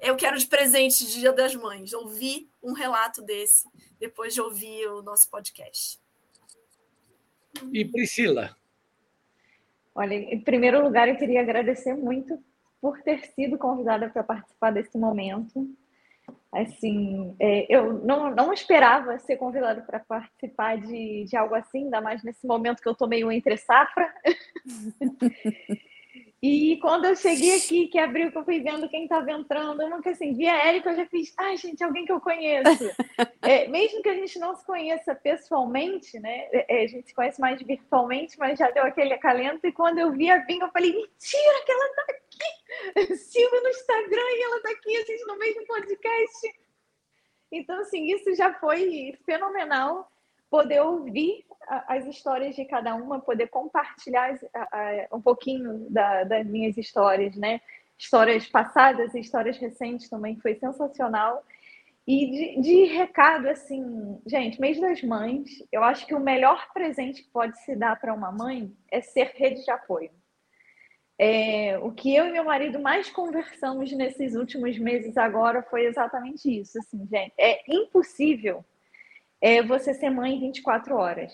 eu 0.00 0.16
quero 0.16 0.38
de 0.38 0.46
presente 0.46 1.06
de 1.06 1.20
Dia 1.20 1.32
das 1.32 1.54
Mães, 1.54 1.92
ouvir 1.92 2.48
um 2.62 2.72
relato 2.72 3.22
desse 3.22 3.68
depois 3.98 4.34
de 4.34 4.40
ouvir 4.40 4.86
o 4.88 5.02
nosso 5.02 5.28
podcast. 5.30 5.98
E 7.72 7.84
Priscila? 7.84 8.56
Olha, 9.94 10.14
em 10.14 10.40
primeiro 10.40 10.80
lugar, 10.82 11.08
eu 11.08 11.16
queria 11.16 11.40
agradecer 11.40 11.94
muito 11.94 12.40
por 12.80 13.00
ter 13.02 13.24
sido 13.34 13.58
convidada 13.58 14.08
para 14.08 14.22
participar 14.22 14.70
desse 14.70 14.96
momento. 14.96 15.68
Assim, 16.52 17.34
é, 17.40 17.66
eu 17.74 17.94
não, 18.04 18.30
não 18.34 18.52
esperava 18.52 19.18
ser 19.18 19.36
convidada 19.36 19.82
para 19.82 20.00
participar 20.00 20.78
de, 20.78 21.24
de 21.24 21.36
algo 21.36 21.54
assim, 21.54 21.84
ainda 21.84 22.00
mais 22.00 22.22
nesse 22.22 22.46
momento 22.46 22.80
que 22.82 22.88
eu 22.88 22.94
tô 22.94 23.06
meio 23.06 23.30
entre 23.30 23.56
safra. 23.56 24.12
e 26.40 26.78
quando 26.80 27.04
eu 27.04 27.16
cheguei 27.16 27.56
aqui, 27.56 27.88
que 27.88 27.98
abriu, 27.98 28.30
que 28.30 28.38
eu 28.38 28.44
fui 28.44 28.60
vendo 28.60 28.88
quem 28.88 29.02
estava 29.02 29.30
entrando, 29.32 29.82
eu 29.82 29.90
nunca 29.90 30.10
assim, 30.10 30.34
vi 30.34 30.46
a 30.46 30.66
Érica, 30.66 30.90
eu 30.90 30.96
já 30.96 31.06
fiz, 31.06 31.34
ai, 31.36 31.56
gente, 31.56 31.82
alguém 31.82 32.04
que 32.04 32.12
eu 32.12 32.20
conheço. 32.20 32.84
é, 33.42 33.66
mesmo 33.66 34.00
que 34.02 34.08
a 34.08 34.14
gente 34.14 34.38
não 34.38 34.54
se 34.54 34.64
conheça 34.64 35.16
pessoalmente, 35.16 36.18
né? 36.20 36.48
É, 36.52 36.84
a 36.84 36.86
gente 36.86 37.08
se 37.08 37.14
conhece 37.14 37.40
mais 37.40 37.60
virtualmente, 37.60 38.38
mas 38.38 38.56
já 38.56 38.70
deu 38.70 38.84
aquele 38.84 39.14
acalento. 39.14 39.66
E 39.66 39.72
quando 39.72 39.98
eu 39.98 40.12
vi 40.12 40.30
a 40.30 40.38
Binga, 40.38 40.66
eu 40.66 40.70
falei, 40.70 40.92
mentira 40.92 41.64
que 41.66 41.72
ela 41.72 41.86
está 41.86 42.02
aqui! 42.08 43.16
Sigo 43.16 43.60
no 43.60 43.68
Instagram 43.70 44.30
e 44.30 44.42
ela 44.42 44.56
está 44.58 44.70
aqui, 44.70 44.96
a 44.96 45.04
gente 45.04 45.26
no 45.26 45.38
mesmo 45.38 45.66
podcast. 45.66 46.54
Então, 47.50 47.80
assim, 47.80 48.04
isso 48.12 48.32
já 48.36 48.54
foi 48.54 49.18
fenomenal 49.26 50.08
poder 50.50 50.80
ouvir 50.80 51.44
as 51.86 52.06
histórias 52.06 52.56
de 52.56 52.64
cada 52.64 52.94
uma, 52.94 53.20
poder 53.20 53.48
compartilhar 53.48 54.38
um 55.12 55.20
pouquinho 55.20 55.86
da, 55.90 56.24
das 56.24 56.46
minhas 56.46 56.76
histórias, 56.78 57.36
né? 57.36 57.60
Histórias 57.98 58.46
passadas 58.46 59.14
e 59.14 59.20
histórias 59.20 59.58
recentes 59.58 60.08
também 60.08 60.38
foi 60.40 60.54
sensacional. 60.54 61.44
E 62.06 62.30
de, 62.30 62.62
de, 62.62 62.84
recado, 62.84 63.48
assim, 63.48 64.18
gente, 64.26 64.58
mês 64.58 64.80
das 64.80 65.02
mães, 65.02 65.62
eu 65.70 65.84
acho 65.84 66.06
que 66.06 66.14
o 66.14 66.20
melhor 66.20 66.72
presente 66.72 67.22
que 67.22 67.28
pode 67.28 67.58
se 67.58 67.76
dar 67.76 68.00
para 68.00 68.14
uma 68.14 68.32
mãe 68.32 68.72
é 68.90 69.02
ser 69.02 69.32
rede 69.34 69.62
de 69.62 69.70
apoio. 69.70 70.10
É, 71.18 71.76
o 71.82 71.92
que 71.92 72.14
eu 72.14 72.26
e 72.26 72.32
meu 72.32 72.44
marido 72.44 72.78
mais 72.78 73.10
conversamos 73.10 73.92
nesses 73.92 74.34
últimos 74.36 74.78
meses 74.78 75.18
agora 75.18 75.62
foi 75.64 75.84
exatamente 75.84 76.48
isso. 76.48 76.78
Assim, 76.78 77.06
gente, 77.10 77.34
é 77.36 77.60
impossível 77.68 78.64
é, 79.40 79.62
você 79.62 79.94
ser 79.94 80.10
mãe 80.10 80.38
24 80.38 80.94
horas. 80.96 81.32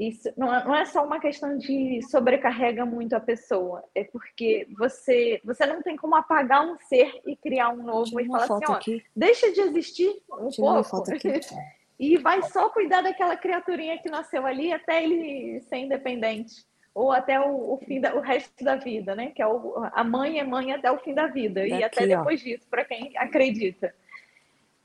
Isso 0.00 0.32
não 0.34 0.54
é, 0.54 0.64
não 0.64 0.74
é 0.74 0.86
só 0.86 1.04
uma 1.04 1.20
questão 1.20 1.58
de 1.58 2.00
sobrecarrega 2.10 2.86
muito 2.86 3.12
a 3.12 3.20
pessoa, 3.20 3.84
é 3.94 4.02
porque 4.02 4.66
você 4.78 5.38
você 5.44 5.66
não 5.66 5.82
tem 5.82 5.94
como 5.94 6.14
apagar 6.14 6.64
um 6.64 6.78
ser 6.78 7.20
e 7.26 7.36
criar 7.36 7.68
um 7.68 7.82
novo 7.82 8.18
e 8.18 8.26
falar 8.26 8.44
assim, 8.44 8.64
ó, 8.66 8.72
aqui. 8.72 9.04
deixa 9.14 9.52
de 9.52 9.60
existir 9.60 10.08
um 10.32 10.48
Tira 10.48 10.82
pouco 10.82 11.04
e 12.00 12.16
vai 12.16 12.42
só 12.44 12.70
cuidar 12.70 13.02
daquela 13.02 13.36
criaturinha 13.36 13.98
que 13.98 14.08
nasceu 14.08 14.46
ali 14.46 14.72
até 14.72 15.04
ele 15.04 15.60
ser 15.60 15.76
independente 15.76 16.64
ou 16.94 17.12
até 17.12 17.38
o, 17.38 17.74
o 17.74 17.78
fim 17.86 18.00
da, 18.00 18.14
o 18.14 18.20
resto 18.20 18.64
da 18.64 18.76
vida, 18.76 19.14
né? 19.14 19.32
Que 19.34 19.42
é 19.42 19.46
o, 19.46 19.74
a 19.92 20.02
mãe 20.02 20.38
é 20.38 20.44
mãe 20.44 20.72
até 20.72 20.90
o 20.90 20.98
fim 20.98 21.12
da 21.12 21.26
vida 21.26 21.60
Daqui, 21.60 21.74
e 21.74 21.84
até 21.84 22.06
depois 22.06 22.40
ó. 22.40 22.44
disso 22.44 22.66
para 22.70 22.86
quem 22.86 23.12
acredita. 23.18 23.94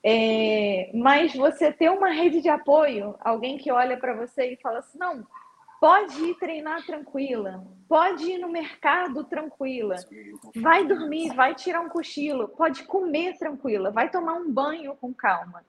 É, 0.08 0.92
mas 0.94 1.34
você 1.34 1.72
ter 1.72 1.90
uma 1.90 2.10
rede 2.10 2.40
de 2.40 2.48
apoio, 2.48 3.16
alguém 3.20 3.58
que 3.58 3.72
olha 3.72 3.98
para 3.98 4.14
você 4.14 4.52
e 4.54 4.58
fala 4.58 4.78
assim: 4.78 5.00
não, 5.00 5.26
pode 5.82 6.24
ir 6.24 6.36
treinar 6.36 6.86
tranquila, 6.86 7.66
pode 7.90 8.24
ir 8.24 8.38
no 8.38 8.48
mercado 8.48 9.24
tranquila, 9.24 9.96
vai 10.58 10.86
dormir, 10.86 11.34
vai 11.34 11.56
tirar 11.56 11.82
um 11.82 11.90
cochilo, 11.90 12.50
pode 12.50 12.84
comer 12.84 13.36
tranquila, 13.40 13.90
vai 13.90 14.08
tomar 14.12 14.34
um 14.34 14.52
banho 14.52 14.96
com 14.96 15.12
calma. 15.12 15.66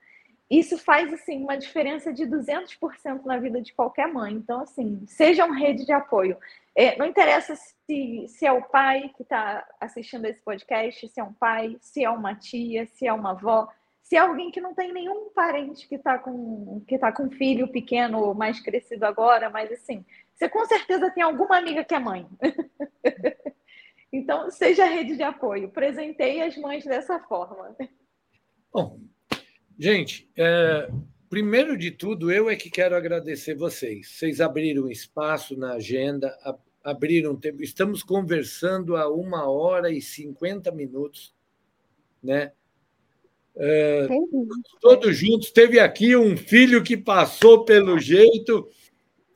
Isso 0.51 0.76
faz 0.76 1.11
assim 1.14 1.43
uma 1.43 1.57
diferença 1.57 2.12
de 2.12 2.24
200% 2.26 3.24
na 3.24 3.39
vida 3.39 3.62
de 3.62 3.72
qualquer 3.72 4.07
mãe. 4.12 4.34
Então, 4.34 4.61
assim, 4.61 5.03
seja 5.07 5.47
uma 5.47 5.57
rede 5.57 5.87
de 5.87 5.93
apoio. 5.93 6.37
É, 6.76 6.95
não 6.99 7.07
interessa 7.07 7.57
se, 7.57 8.26
se 8.28 8.47
é 8.47 8.53
o 8.53 8.62
pai 8.62 9.11
que 9.16 9.22
está 9.22 9.66
assistindo 9.80 10.26
esse 10.26 10.43
podcast, 10.43 11.09
se 11.09 11.18
é 11.18 11.24
um 11.24 11.32
pai, 11.32 11.78
se 11.80 12.05
é 12.05 12.11
uma 12.11 12.34
tia, 12.34 12.87
se 12.87 13.07
é 13.07 13.12
uma 13.12 13.30
avó 13.30 13.66
se 14.07 14.14
é 14.14 14.20
alguém 14.20 14.52
que 14.52 14.61
não 14.61 14.72
tem 14.72 14.92
nenhum 14.92 15.30
parente 15.30 15.88
que 15.88 15.96
está 15.96 16.16
com 16.16 16.80
que 16.86 16.96
tá 16.96 17.11
com 17.11 17.28
filho 17.28 17.66
pequeno 17.66 18.32
mais 18.34 18.61
crescido 18.61 19.04
agora, 19.04 19.50
mas 19.50 19.72
assim, 19.72 20.04
você 20.32 20.48
com 20.48 20.64
certeza 20.64 21.11
tem 21.11 21.24
alguma 21.24 21.59
amiga 21.59 21.82
que 21.82 21.92
é 21.92 21.98
mãe. 21.98 22.24
então, 24.12 24.48
seja 24.48 24.84
rede 24.84 25.16
de 25.16 25.24
apoio, 25.24 25.70
presenteie 25.70 26.40
as 26.40 26.57
mães 26.57 26.84
dessa 26.84 27.18
forma. 27.18 27.76
Bom, 28.72 29.00
gente, 29.76 30.30
é, 30.36 30.88
primeiro 31.28 31.76
de 31.76 31.90
tudo, 31.90 32.30
eu 32.30 32.48
é 32.48 32.54
que 32.54 32.70
quero 32.70 32.94
agradecer 32.94 33.57
vocês. 33.57 34.09
Vocês 34.09 34.40
abriram 34.40 34.88
espaço 34.88 35.59
na 35.59 35.72
agenda, 35.72 36.32
abriram 36.84 37.34
tempo. 37.34 37.61
Estamos 37.61 38.04
conversando 38.04 38.96
há 38.96 39.12
uma 39.12 39.50
hora 39.50 39.90
e 39.90 40.00
cinquenta 40.00 40.70
minutos, 40.70 41.34
né? 42.22 42.52
É, 43.59 44.07
todos 44.80 45.16
juntos. 45.16 45.50
Teve 45.50 45.80
aqui 45.80 46.14
um 46.16 46.36
filho 46.36 46.82
que 46.82 46.96
passou 46.96 47.64
pelo 47.64 47.98
jeito, 47.98 48.68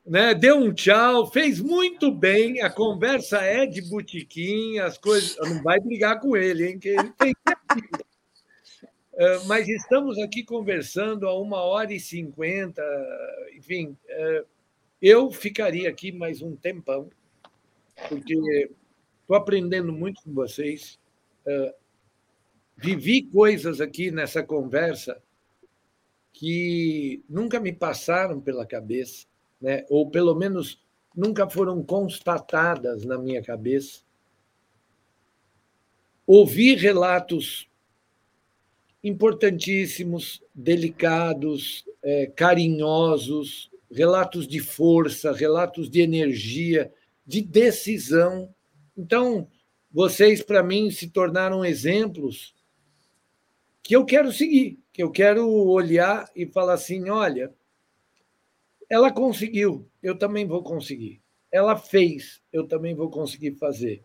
né? 0.06 0.34
deu 0.34 0.56
um 0.58 0.72
tchau, 0.72 1.30
fez 1.30 1.60
muito 1.60 2.12
bem. 2.12 2.60
A 2.60 2.68
conversa 2.68 3.38
é 3.38 3.64
de 3.66 3.80
botiquim, 3.82 4.78
as 4.78 4.98
coisas. 4.98 5.36
Não 5.38 5.62
vai 5.62 5.80
brigar 5.80 6.20
com 6.20 6.36
ele, 6.36 6.68
hein? 6.68 6.78
Que 6.78 6.88
ele 6.90 7.10
tem 7.18 7.32
é, 9.20 9.38
mas 9.44 9.68
estamos 9.68 10.18
aqui 10.18 10.42
conversando 10.42 11.28
há 11.28 11.38
uma 11.38 11.58
hora 11.62 11.92
e 11.92 12.00
cinquenta, 12.00 12.82
enfim, 13.54 13.94
é, 14.08 14.44
eu 15.02 15.30
ficaria 15.30 15.90
aqui 15.90 16.10
mais 16.10 16.40
um 16.40 16.56
tempão, 16.56 17.10
porque 18.08 18.32
estou 19.20 19.36
aprendendo 19.36 19.92
muito 19.92 20.22
com 20.22 20.32
vocês. 20.32 20.98
Vivi 22.82 23.22
coisas 23.22 23.78
aqui 23.78 24.10
nessa 24.10 24.42
conversa 24.42 25.20
que 26.32 27.22
nunca 27.28 27.60
me 27.60 27.74
passaram 27.74 28.40
pela 28.40 28.64
cabeça, 28.64 29.26
né? 29.60 29.84
ou 29.90 30.08
pelo 30.08 30.34
menos 30.34 30.82
nunca 31.14 31.48
foram 31.48 31.82
constatadas 31.82 33.04
na 33.04 33.18
minha 33.18 33.42
cabeça. 33.42 34.00
Ouvi 36.26 36.74
relatos 36.74 37.68
importantíssimos, 39.04 40.42
delicados, 40.54 41.84
é, 42.02 42.28
carinhosos, 42.28 43.70
relatos 43.90 44.48
de 44.48 44.60
força, 44.60 45.32
relatos 45.32 45.90
de 45.90 46.00
energia, 46.00 46.90
de 47.26 47.42
decisão. 47.42 48.54
Então, 48.96 49.48
vocês, 49.92 50.42
para 50.42 50.62
mim, 50.62 50.90
se 50.90 51.10
tornaram 51.10 51.62
exemplos 51.62 52.54
que 53.82 53.94
eu 53.96 54.04
quero 54.04 54.32
seguir, 54.32 54.78
que 54.92 55.02
eu 55.02 55.10
quero 55.10 55.48
olhar 55.48 56.30
e 56.34 56.46
falar 56.46 56.74
assim: 56.74 57.08
olha, 57.08 57.52
ela 58.88 59.12
conseguiu, 59.12 59.88
eu 60.02 60.16
também 60.16 60.46
vou 60.46 60.62
conseguir. 60.62 61.20
Ela 61.50 61.76
fez, 61.76 62.40
eu 62.52 62.66
também 62.66 62.94
vou 62.94 63.10
conseguir 63.10 63.52
fazer. 63.52 64.02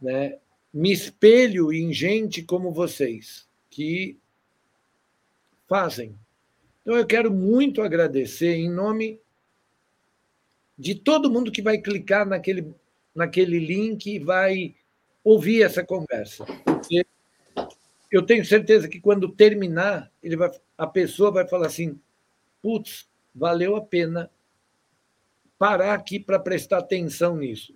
Né? 0.00 0.38
Me 0.72 0.92
espelho 0.92 1.72
em 1.72 1.92
gente 1.92 2.42
como 2.42 2.72
vocês, 2.72 3.48
que 3.68 4.18
fazem. 5.68 6.18
Então, 6.82 6.96
eu 6.96 7.06
quero 7.06 7.30
muito 7.30 7.82
agradecer 7.82 8.54
em 8.54 8.70
nome 8.70 9.20
de 10.78 10.94
todo 10.94 11.30
mundo 11.30 11.52
que 11.52 11.60
vai 11.60 11.78
clicar 11.78 12.26
naquele, 12.26 12.74
naquele 13.14 13.58
link 13.58 14.06
e 14.06 14.18
vai 14.18 14.74
ouvir 15.22 15.62
essa 15.62 15.84
conversa. 15.84 16.46
Eu 18.10 18.22
tenho 18.26 18.44
certeza 18.44 18.88
que 18.88 19.00
quando 19.00 19.28
terminar, 19.28 20.10
ele 20.22 20.36
vai, 20.36 20.50
a 20.76 20.86
pessoa 20.86 21.30
vai 21.30 21.46
falar 21.46 21.66
assim: 21.66 21.98
putz, 22.60 23.08
valeu 23.34 23.76
a 23.76 23.80
pena 23.80 24.30
parar 25.58 25.94
aqui 25.94 26.18
para 26.18 26.38
prestar 26.38 26.78
atenção 26.78 27.36
nisso. 27.36 27.74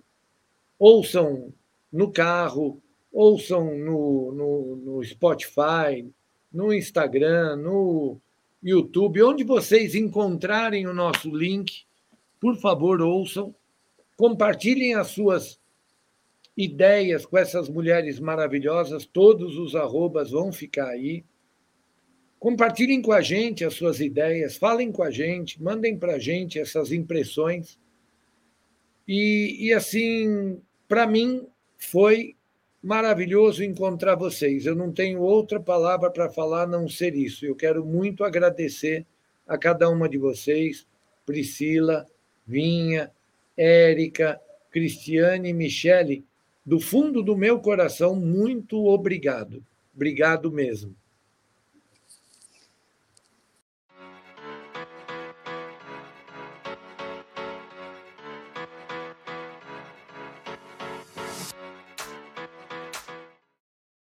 Ouçam 0.77 1.53
no 1.91 2.11
carro, 2.11 2.81
ouçam 3.11 3.77
no, 3.77 4.31
no, 4.33 4.75
no 4.75 5.03
Spotify, 5.03 6.11
no 6.51 6.73
Instagram, 6.73 7.55
no 7.57 8.19
YouTube, 8.61 9.21
onde 9.21 9.43
vocês 9.43 9.93
encontrarem 9.93 10.87
o 10.87 10.93
nosso 10.93 11.29
link, 11.29 11.85
por 12.39 12.57
favor, 12.57 13.01
ouçam, 13.01 13.55
compartilhem 14.17 14.95
as 14.95 15.07
suas 15.07 15.59
ideias 16.57 17.25
com 17.25 17.37
essas 17.37 17.67
mulheres 17.67 18.19
maravilhosas, 18.19 19.05
todos 19.05 19.57
os 19.57 19.75
arrobas 19.75 20.31
vão 20.31 20.51
ficar 20.51 20.89
aí. 20.89 21.23
Compartilhem 22.39 23.01
com 23.01 23.11
a 23.11 23.21
gente 23.21 23.65
as 23.65 23.73
suas 23.73 23.99
ideias, 23.99 24.55
falem 24.55 24.91
com 24.91 25.03
a 25.03 25.11
gente, 25.11 25.61
mandem 25.61 25.97
para 25.97 26.15
a 26.15 26.19
gente 26.19 26.59
essas 26.59 26.91
impressões. 26.91 27.77
E, 29.07 29.67
e 29.67 29.73
assim, 29.73 30.61
para 30.87 31.05
mim, 31.05 31.47
foi 31.77 32.35
maravilhoso 32.81 33.63
encontrar 33.63 34.15
vocês. 34.15 34.65
Eu 34.65 34.75
não 34.75 34.91
tenho 34.91 35.21
outra 35.21 35.59
palavra 35.59 36.09
para 36.11 36.29
falar 36.29 36.63
a 36.63 36.67
não 36.67 36.87
ser 36.87 37.15
isso. 37.15 37.45
Eu 37.45 37.55
quero 37.55 37.83
muito 37.83 38.23
agradecer 38.23 39.05
a 39.47 39.57
cada 39.57 39.89
uma 39.89 40.07
de 40.07 40.17
vocês, 40.17 40.87
Priscila, 41.25 42.05
Vinha, 42.45 43.11
Érica, 43.57 44.39
Cristiane 44.71 45.49
e 45.49 45.53
Michele, 45.53 46.23
do 46.65 46.79
fundo 46.79 47.21
do 47.21 47.37
meu 47.37 47.59
coração, 47.59 48.15
muito 48.15 48.85
obrigado. 48.85 49.63
Obrigado 49.93 50.51
mesmo. 50.51 50.95